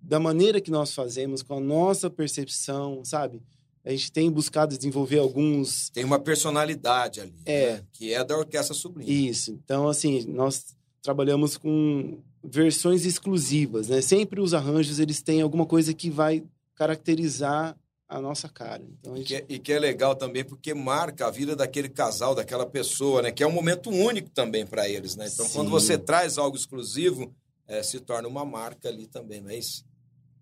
da 0.00 0.20
maneira 0.20 0.60
que 0.60 0.70
nós 0.70 0.94
fazemos, 0.94 1.42
com 1.42 1.54
a 1.54 1.60
nossa 1.60 2.08
percepção, 2.08 3.04
sabe? 3.04 3.42
A 3.84 3.90
gente 3.90 4.12
tem 4.12 4.30
buscado 4.30 4.76
desenvolver 4.76 5.18
alguns. 5.18 5.90
Tem 5.90 6.04
uma 6.04 6.18
personalidade 6.18 7.20
ali, 7.20 7.34
é. 7.44 7.72
Né? 7.74 7.84
que 7.92 8.12
é 8.12 8.24
da 8.24 8.36
Orquestra 8.36 8.74
Sublime. 8.74 9.28
Isso. 9.28 9.52
Então, 9.64 9.88
assim, 9.88 10.24
nós 10.26 10.76
trabalhamos 11.02 11.56
com 11.56 12.18
versões 12.42 13.04
exclusivas, 13.04 13.88
né? 13.88 14.00
Sempre 14.00 14.40
os 14.40 14.54
arranjos 14.54 14.98
eles 14.98 15.22
têm 15.22 15.40
alguma 15.40 15.66
coisa 15.66 15.94
que 15.94 16.10
vai 16.10 16.44
caracterizar 16.74 17.76
a 18.08 18.20
nossa 18.20 18.48
cara. 18.48 18.82
Então, 18.82 19.16
gente... 19.16 19.24
e, 19.24 19.26
que 19.26 19.34
é, 19.34 19.46
e, 19.48 19.58
que 19.58 19.72
é, 19.72 19.78
legal 19.78 20.14
também 20.14 20.44
porque 20.44 20.72
marca 20.72 21.26
a 21.26 21.30
vida 21.30 21.56
daquele 21.56 21.88
casal, 21.88 22.34
daquela 22.34 22.66
pessoa, 22.66 23.22
né? 23.22 23.32
Que 23.32 23.42
é 23.42 23.46
um 23.46 23.52
momento 23.52 23.90
único 23.90 24.30
também 24.30 24.64
para 24.64 24.88
eles, 24.88 25.16
né? 25.16 25.28
Então, 25.32 25.46
Sim. 25.46 25.54
quando 25.54 25.70
você 25.70 25.98
traz 25.98 26.38
algo 26.38 26.56
exclusivo, 26.56 27.34
é, 27.66 27.82
se 27.82 27.98
torna 28.00 28.28
uma 28.28 28.44
marca 28.44 28.88
ali 28.88 29.06
também, 29.06 29.40
não 29.40 29.50
é 29.50 29.56
isso? 29.56 29.84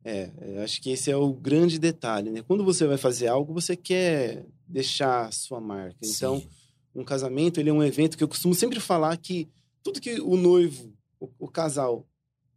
É, 0.05 0.31
eu 0.43 0.63
acho 0.63 0.83
que 0.83 0.91
esse 0.91 1.11
é 1.11 1.17
o 1.17 1.33
grande 1.33 1.79
detalhe, 1.79 2.31
né? 2.31 2.43
Quando 2.43 2.63
você 2.63 2.87
vai 2.87 2.99
fazer 2.99 3.29
algo, 3.29 3.55
você 3.55 3.75
quer 3.75 4.45
deixar 4.69 5.27
a 5.27 5.33
sua 5.33 5.61
marca. 5.61 5.97
Então, 6.05 6.41
Sim. 6.41 6.49
um 6.95 7.05
casamento, 7.05 7.59
ele 7.59 7.71
é 7.71 7.73
um 7.73 7.83
evento 7.83 8.19
que 8.19 8.23
eu 8.23 8.29
costumo 8.29 8.55
sempre 8.55 8.79
falar 8.81 9.17
que 9.17 9.49
tudo 9.83 10.01
que 10.01 10.21
o 10.21 10.37
noivo, 10.37 10.93
o, 11.19 11.31
o 11.39 11.49
casal, 11.49 12.07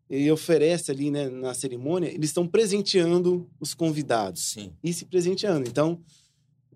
ele 0.10 0.32
oferece 0.32 0.92
ali, 0.92 1.12
né, 1.12 1.30
na 1.30 1.54
cerimônia, 1.54 2.10
eles 2.10 2.30
estão 2.30 2.48
presenteando 2.48 3.50
os 3.60 3.74
convidados. 3.74 4.52
Sim. 4.52 4.72
E 4.84 4.94
se 4.94 5.06
presenteando. 5.06 5.68
Então, 5.68 6.00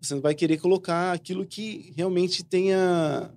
você 0.02 0.20
vai 0.20 0.36
querer 0.36 0.58
colocar 0.58 1.14
aquilo 1.14 1.46
que 1.46 1.94
realmente 1.96 2.44
tenha 2.44 3.32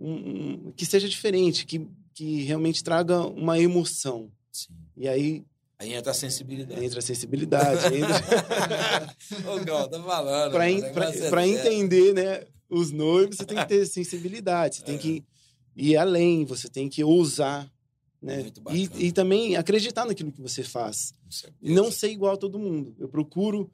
um, 0.00 0.12
um, 0.12 0.72
que 0.72 0.84
seja 0.84 1.08
diferente, 1.08 1.66
que, 1.66 1.86
que 2.14 2.42
realmente 2.42 2.82
traga 2.82 3.20
uma 3.20 3.58
emoção. 3.58 4.30
Sim. 4.50 4.74
E 4.96 5.08
aí 5.08 5.44
Aí 5.78 5.92
entra 5.92 6.10
a 6.10 6.14
sensibilidade. 6.14 6.84
Entra 6.84 6.98
a 7.00 7.02
sensibilidade. 7.02 7.94
Entra... 7.94 9.14
Ô, 9.52 9.62
Gal, 9.62 9.88
tá 9.88 10.02
falando. 10.02 10.52
Para 10.52 11.46
é 11.46 11.48
entender, 11.48 12.14
né, 12.14 12.44
os 12.68 12.90
noivos, 12.90 13.36
você 13.36 13.44
tem 13.44 13.58
que 13.58 13.68
ter 13.68 13.86
sensibilidade. 13.86 14.76
Você 14.76 14.82
é. 14.82 14.84
tem 14.86 14.98
que 14.98 15.22
ir 15.76 15.96
além, 15.96 16.46
você 16.46 16.68
tem 16.68 16.88
que 16.88 17.04
ousar. 17.04 17.70
Né? 18.26 18.50
E, 18.72 19.06
e, 19.06 19.12
também 19.12 19.54
acreditar 19.54 20.04
naquilo 20.04 20.32
que 20.32 20.42
você 20.42 20.64
faz. 20.64 21.14
Não 21.62 21.92
ser 21.92 22.10
igual 22.10 22.34
a 22.34 22.36
todo 22.36 22.58
mundo. 22.58 22.92
Eu 22.98 23.08
procuro, 23.08 23.70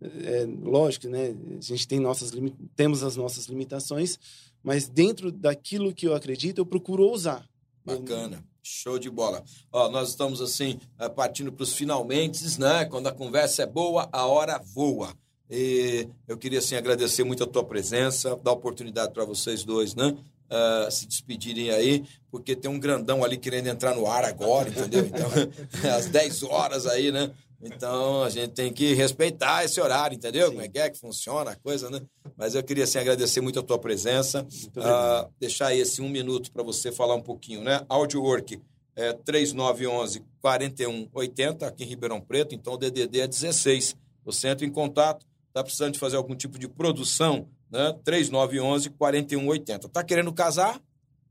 é, 0.00 0.44
lógico, 0.60 1.06
né? 1.06 1.36
A 1.56 1.60
gente 1.60 1.86
tem 1.86 2.00
nossas 2.00 2.32
temos 2.74 3.04
as 3.04 3.14
nossas 3.14 3.46
limitações, 3.46 4.18
mas 4.60 4.88
dentro 4.88 5.30
daquilo 5.30 5.94
que 5.94 6.08
eu 6.08 6.16
acredito, 6.16 6.58
eu 6.58 6.66
procuro 6.66 7.04
ousar. 7.04 7.48
Bacana. 7.84 8.44
Show 8.60 8.98
de 8.98 9.08
bola. 9.08 9.44
Ó, 9.70 9.88
nós 9.88 10.08
estamos 10.08 10.40
assim, 10.40 10.80
eh, 10.98 11.08
partindo 11.08 11.52
para 11.52 11.62
os 11.62 11.72
finalmente, 11.72 12.58
né? 12.58 12.84
Quando 12.84 13.06
a 13.06 13.12
conversa 13.12 13.62
é 13.62 13.66
boa, 13.66 14.08
a 14.12 14.26
hora 14.26 14.58
voa. 14.58 15.14
E 15.48 16.08
eu 16.26 16.36
queria 16.36 16.58
assim 16.58 16.74
agradecer 16.74 17.22
muito 17.22 17.44
a 17.44 17.46
tua 17.46 17.62
presença, 17.62 18.34
dar 18.42 18.50
oportunidade 18.50 19.12
para 19.12 19.24
vocês 19.24 19.62
dois, 19.62 19.94
né? 19.94 20.16
Uh, 20.52 20.90
se 20.90 21.06
despedirem 21.06 21.70
aí, 21.70 22.04
porque 22.30 22.54
tem 22.54 22.70
um 22.70 22.78
grandão 22.78 23.24
ali 23.24 23.38
querendo 23.38 23.68
entrar 23.68 23.94
no 23.94 24.06
ar 24.06 24.22
agora, 24.22 24.68
entendeu? 24.68 25.06
Então, 25.06 25.30
às 25.96 26.08
10 26.08 26.42
horas 26.42 26.86
aí, 26.86 27.10
né? 27.10 27.30
Então 27.62 28.24
a 28.24 28.28
gente 28.28 28.50
tem 28.50 28.72
que 28.72 28.92
respeitar 28.92 29.64
esse 29.64 29.80
horário, 29.80 30.16
entendeu? 30.16 30.46
Sim. 30.46 30.52
Como 30.52 30.62
é 30.62 30.68
que 30.68 30.78
é 30.78 30.90
que 30.90 30.98
funciona 30.98 31.52
a 31.52 31.56
coisa, 31.56 31.88
né? 31.88 32.02
Mas 32.36 32.54
eu 32.54 32.62
queria 32.62 32.84
assim, 32.84 32.98
agradecer 32.98 33.40
muito 33.40 33.60
a 33.60 33.62
tua 33.62 33.78
presença. 33.78 34.44
Uh, 34.76 35.32
deixar 35.38 35.68
aí 35.68 35.80
esse 35.80 36.02
um 36.02 36.08
minuto 36.08 36.50
para 36.50 36.62
você 36.62 36.90
falar 36.90 37.14
um 37.14 37.22
pouquinho, 37.22 37.62
né? 37.62 37.84
Audio 37.88 38.20
Work 38.20 38.60
é 38.96 39.12
3911 39.12 40.24
4180 40.40 41.66
aqui 41.66 41.84
em 41.84 41.86
Ribeirão 41.86 42.20
Preto, 42.20 42.54
então 42.54 42.74
o 42.74 42.76
DDD 42.76 43.20
é 43.20 43.28
16. 43.28 43.96
Você 44.24 44.48
entra 44.48 44.66
em 44.66 44.70
contato, 44.70 45.24
tá 45.52 45.62
precisando 45.62 45.92
de 45.92 45.98
fazer 46.00 46.16
algum 46.16 46.34
tipo 46.34 46.58
de 46.58 46.68
produção, 46.68 47.48
né? 47.72 47.98
3911 48.04 48.90
4180. 48.90 49.88
Tá 49.88 50.04
querendo 50.04 50.32
casar? 50.32 50.80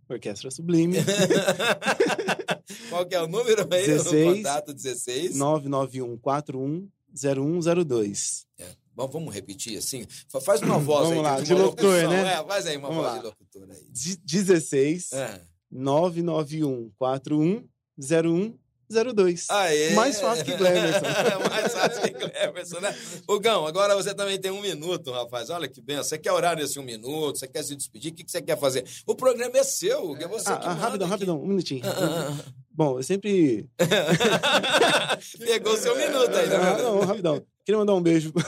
Orquestra 0.09 0.51
Sublime. 0.51 0.97
Qual 2.89 3.05
que 3.05 3.15
é 3.15 3.21
o 3.21 3.27
número 3.27 3.61
aí? 3.71 3.85
16, 3.87 4.27
o 4.27 4.35
contato 4.35 4.73
16 4.73 5.35
991 5.37 6.17
41 6.17 6.89
0102. 7.15 8.45
É. 8.59 8.65
Vamos 8.93 9.33
repetir 9.33 9.77
assim? 9.77 10.05
Faz 10.43 10.61
uma 10.61 10.77
voz 10.79 11.07
Vamos 11.07 11.17
aí. 11.17 11.23
lá, 11.23 11.39
de, 11.39 11.45
de 11.45 11.53
locutor, 11.53 12.09
né? 12.09 12.33
É, 12.33 12.43
faz 12.43 12.65
aí 12.65 12.77
uma 12.77 12.89
Vamos 12.89 13.03
voz 13.03 13.13
lá. 13.13 13.19
de 13.19 13.25
locutor 13.25 13.67
aí. 13.69 14.17
16 14.25 15.13
é. 15.13 15.41
991 15.71 16.91
41 16.97 17.67
01 17.97 18.57
02. 18.91 19.47
Aê. 19.49 19.93
Mais 19.93 20.19
fácil 20.19 20.45
que 20.45 20.55
Cleverson. 20.55 21.01
Mais 21.49 21.73
fácil 21.73 22.01
que 22.01 22.11
Cleverson, 22.11 22.79
né? 22.79 22.95
O 23.27 23.39
Gão, 23.39 23.65
agora 23.65 23.95
você 23.95 24.13
também 24.13 24.39
tem 24.39 24.51
um 24.51 24.61
minuto, 24.61 25.11
rapaz. 25.11 25.49
Olha 25.49 25.67
que 25.67 25.81
bem. 25.81 25.97
Você 25.97 26.17
quer 26.17 26.31
orar 26.31 26.55
nesse 26.55 26.79
um 26.79 26.83
minuto? 26.83 27.39
Você 27.39 27.47
quer 27.47 27.63
se 27.63 27.75
despedir? 27.75 28.11
O 28.11 28.15
que 28.15 28.23
você 28.27 28.41
quer 28.41 28.57
fazer? 28.59 28.85
O 29.05 29.15
programa 29.15 29.57
é 29.57 29.63
seu. 29.63 30.15
É 30.17 30.27
você 30.27 30.51
ah, 30.51 30.57
que 30.57 30.67
ah, 30.67 30.73
rapidão, 30.73 31.07
aqui. 31.07 31.13
rapidão. 31.13 31.41
Um 31.41 31.47
minutinho. 31.47 31.81
Ah, 31.85 31.95
ah, 31.97 32.37
ah. 32.39 32.51
Bom, 32.73 32.99
eu 32.99 33.03
sempre... 33.03 33.67
Pegou 35.39 35.77
seu 35.77 35.95
minuto 35.95 36.35
aí, 36.35 36.47
né? 36.47 36.55
Ah, 36.55 36.77
não, 36.77 36.99
rapidão. 37.01 37.43
Queria 37.65 37.77
mandar 37.79 37.93
um 37.93 38.01
beijo. 38.01 38.33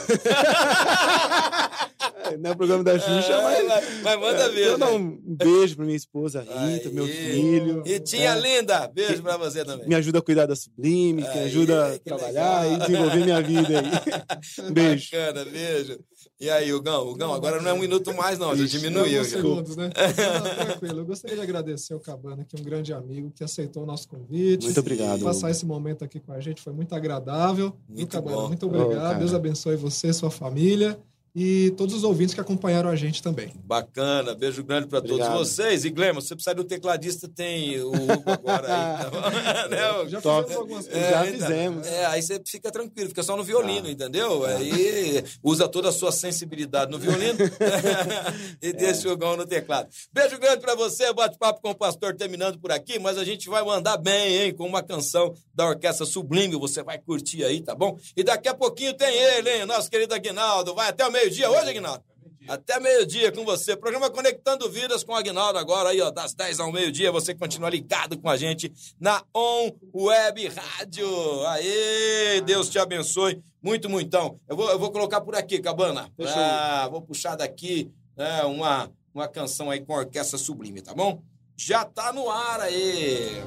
não 2.40 2.50
é 2.50 2.52
o 2.52 2.56
programa 2.56 2.82
da 2.82 2.98
Xuxa, 2.98 3.32
é, 3.32 3.62
mas. 3.62 4.02
Mas 4.02 4.20
manda 4.20 4.48
ver. 4.50 4.66
Eu 4.66 4.78
dar 4.78 4.92
um 4.92 5.18
beijo 5.22 5.76
pra 5.76 5.84
minha 5.84 5.96
esposa 5.96 6.40
Rita, 6.40 6.88
Aí. 6.88 6.94
meu 6.94 7.06
filho. 7.06 7.82
E 7.84 8.00
tia 8.00 8.34
é, 8.34 8.40
linda, 8.40 8.88
beijo 8.88 9.16
que, 9.16 9.22
pra 9.22 9.36
você 9.36 9.64
também. 9.64 9.88
Me 9.88 9.94
ajuda 9.94 10.18
a 10.18 10.22
cuidar 10.22 10.46
da 10.46 10.56
Sublime, 10.56 11.22
que 11.22 11.38
me 11.38 11.44
ajuda 11.44 11.94
a 11.94 11.98
trabalhar 11.98 12.62
legal. 12.62 12.74
e 12.74 12.78
desenvolver 12.80 13.24
minha 13.24 13.42
vida 13.42 13.80
aí. 13.80 14.70
beijo. 14.72 15.10
Bacana, 15.10 15.44
beijo. 15.44 15.98
E 16.40 16.50
aí, 16.50 16.72
Hugão? 16.72 17.08
Hugão, 17.08 17.32
agora 17.32 17.60
não 17.60 17.70
é 17.70 17.72
um 17.72 17.78
minuto 17.78 18.12
mais, 18.12 18.38
não, 18.38 18.54
já 18.56 18.64
diminuiu. 18.64 19.18
Alguns 19.18 19.32
segundos, 19.32 19.76
né? 19.76 19.90
Não, 19.94 20.66
tranquilo. 20.66 21.00
Eu 21.00 21.06
gostaria 21.06 21.36
de 21.36 21.42
agradecer 21.42 21.94
ao 21.94 22.00
Cabana, 22.00 22.44
que 22.44 22.56
é 22.56 22.60
um 22.60 22.64
grande 22.64 22.92
amigo, 22.92 23.30
que 23.30 23.44
aceitou 23.44 23.84
o 23.84 23.86
nosso 23.86 24.08
convite. 24.08 24.64
Muito 24.64 24.80
obrigado. 24.80 25.22
Passar 25.22 25.50
esse 25.50 25.64
momento 25.64 26.04
aqui 26.04 26.18
com 26.18 26.32
a 26.32 26.40
gente 26.40 26.60
foi 26.60 26.72
muito 26.72 26.94
agradável. 26.94 27.76
Muito 27.88 28.10
Cabana, 28.10 28.36
bom. 28.36 28.48
muito 28.48 28.66
obrigado. 28.66 29.16
Oh, 29.16 29.18
Deus 29.20 29.32
abençoe 29.32 29.76
você, 29.76 30.12
sua 30.12 30.30
família 30.30 30.98
e 31.34 31.72
todos 31.76 31.96
os 31.96 32.04
ouvintes 32.04 32.32
que 32.32 32.40
acompanharam 32.40 32.88
a 32.88 32.94
gente 32.94 33.20
também. 33.20 33.52
Bacana, 33.64 34.34
beijo 34.36 34.62
grande 34.62 34.86
para 34.86 35.00
todos 35.00 35.26
vocês. 35.28 35.84
E 35.84 35.90
Glema, 35.90 36.20
se 36.20 36.28
você 36.28 36.34
precisar 36.36 36.52
do 36.54 36.62
tecladista, 36.62 37.28
tem 37.28 37.80
o 37.80 37.88
Hugo 37.88 38.30
agora 38.30 38.66
aí. 38.66 39.10
Tá 39.10 39.68
né? 39.68 39.78
Já 40.08 40.20
fizemos 40.20 40.56
algumas 40.56 40.86
coisas. 40.86 41.02
É, 41.02 41.10
já 41.10 41.26
então, 41.26 41.48
fizemos. 41.48 41.86
É, 41.86 42.06
aí 42.06 42.22
você 42.22 42.40
fica 42.46 42.70
tranquilo, 42.70 43.08
fica 43.08 43.22
só 43.22 43.36
no 43.36 43.42
violino, 43.42 43.88
ah. 43.88 43.90
entendeu? 43.90 44.44
Aí 44.44 45.24
usa 45.42 45.68
toda 45.68 45.88
a 45.88 45.92
sua 45.92 46.12
sensibilidade 46.12 46.90
no 46.90 46.98
violino 46.98 47.38
e 48.62 48.72
deixa 48.72 49.08
o 49.08 49.12
Hugão 49.12 49.36
no 49.36 49.44
teclado. 49.44 49.88
Beijo 50.12 50.38
grande 50.38 50.60
para 50.60 50.76
você, 50.76 51.12
bate-papo 51.12 51.60
com 51.60 51.70
o 51.70 51.74
pastor 51.74 52.14
terminando 52.14 52.58
por 52.60 52.70
aqui, 52.70 52.98
mas 52.98 53.18
a 53.18 53.24
gente 53.24 53.48
vai 53.48 53.64
mandar 53.64 53.96
bem, 53.96 54.36
hein, 54.36 54.54
com 54.54 54.66
uma 54.66 54.82
canção 54.82 55.34
da 55.52 55.66
Orquestra 55.66 56.06
Sublime, 56.06 56.56
você 56.56 56.82
vai 56.82 56.98
curtir 56.98 57.42
aí, 57.44 57.60
tá 57.60 57.74
bom? 57.74 57.98
E 58.16 58.22
daqui 58.22 58.48
a 58.48 58.54
pouquinho 58.54 58.94
tem 58.94 59.14
ele, 59.16 59.50
hein, 59.50 59.66
nosso 59.66 59.90
querido 59.90 60.14
Aguinaldo, 60.14 60.74
vai 60.74 60.88
até 60.88 61.06
o 61.06 61.10
meio 61.10 61.23
meio-dia 61.24 61.50
hoje, 61.50 61.70
Aguinaldo? 61.70 62.04
Até 62.46 62.78
meio-dia 62.78 63.32
com 63.32 63.44
você. 63.44 63.74
Programa 63.74 64.10
Conectando 64.10 64.70
Vidas 64.70 65.02
com 65.02 65.12
o 65.12 65.16
Agnaldo 65.16 65.58
agora 65.58 65.88
aí, 65.88 66.00
ó, 66.02 66.10
das 66.10 66.34
10 66.34 66.60
ao 66.60 66.70
meio-dia. 66.70 67.10
Você 67.10 67.34
continua 67.34 67.70
ligado 67.70 68.18
com 68.18 68.28
a 68.28 68.36
gente 68.36 68.70
na 69.00 69.24
On 69.34 69.70
Web 69.94 70.48
Rádio. 70.48 71.46
Aê, 71.46 72.42
Deus 72.42 72.68
te 72.68 72.78
abençoe. 72.78 73.42
Muito, 73.62 73.88
muitão. 73.88 74.38
Eu 74.46 74.56
vou, 74.56 74.68
eu 74.68 74.78
vou 74.78 74.92
colocar 74.92 75.22
por 75.22 75.34
aqui, 75.34 75.58
Cabana. 75.58 76.12
Ah, 76.36 76.86
vou 76.90 77.00
puxar 77.00 77.34
daqui 77.36 77.90
né, 78.14 78.42
uma, 78.42 78.92
uma 79.14 79.26
canção 79.26 79.70
aí 79.70 79.80
com 79.80 79.94
Orquestra 79.94 80.36
Sublime, 80.36 80.82
tá 80.82 80.92
bom? 80.92 81.22
Já 81.56 81.82
tá 81.86 82.12
no 82.12 82.28
ar 82.28 82.60
aí. 82.60 83.42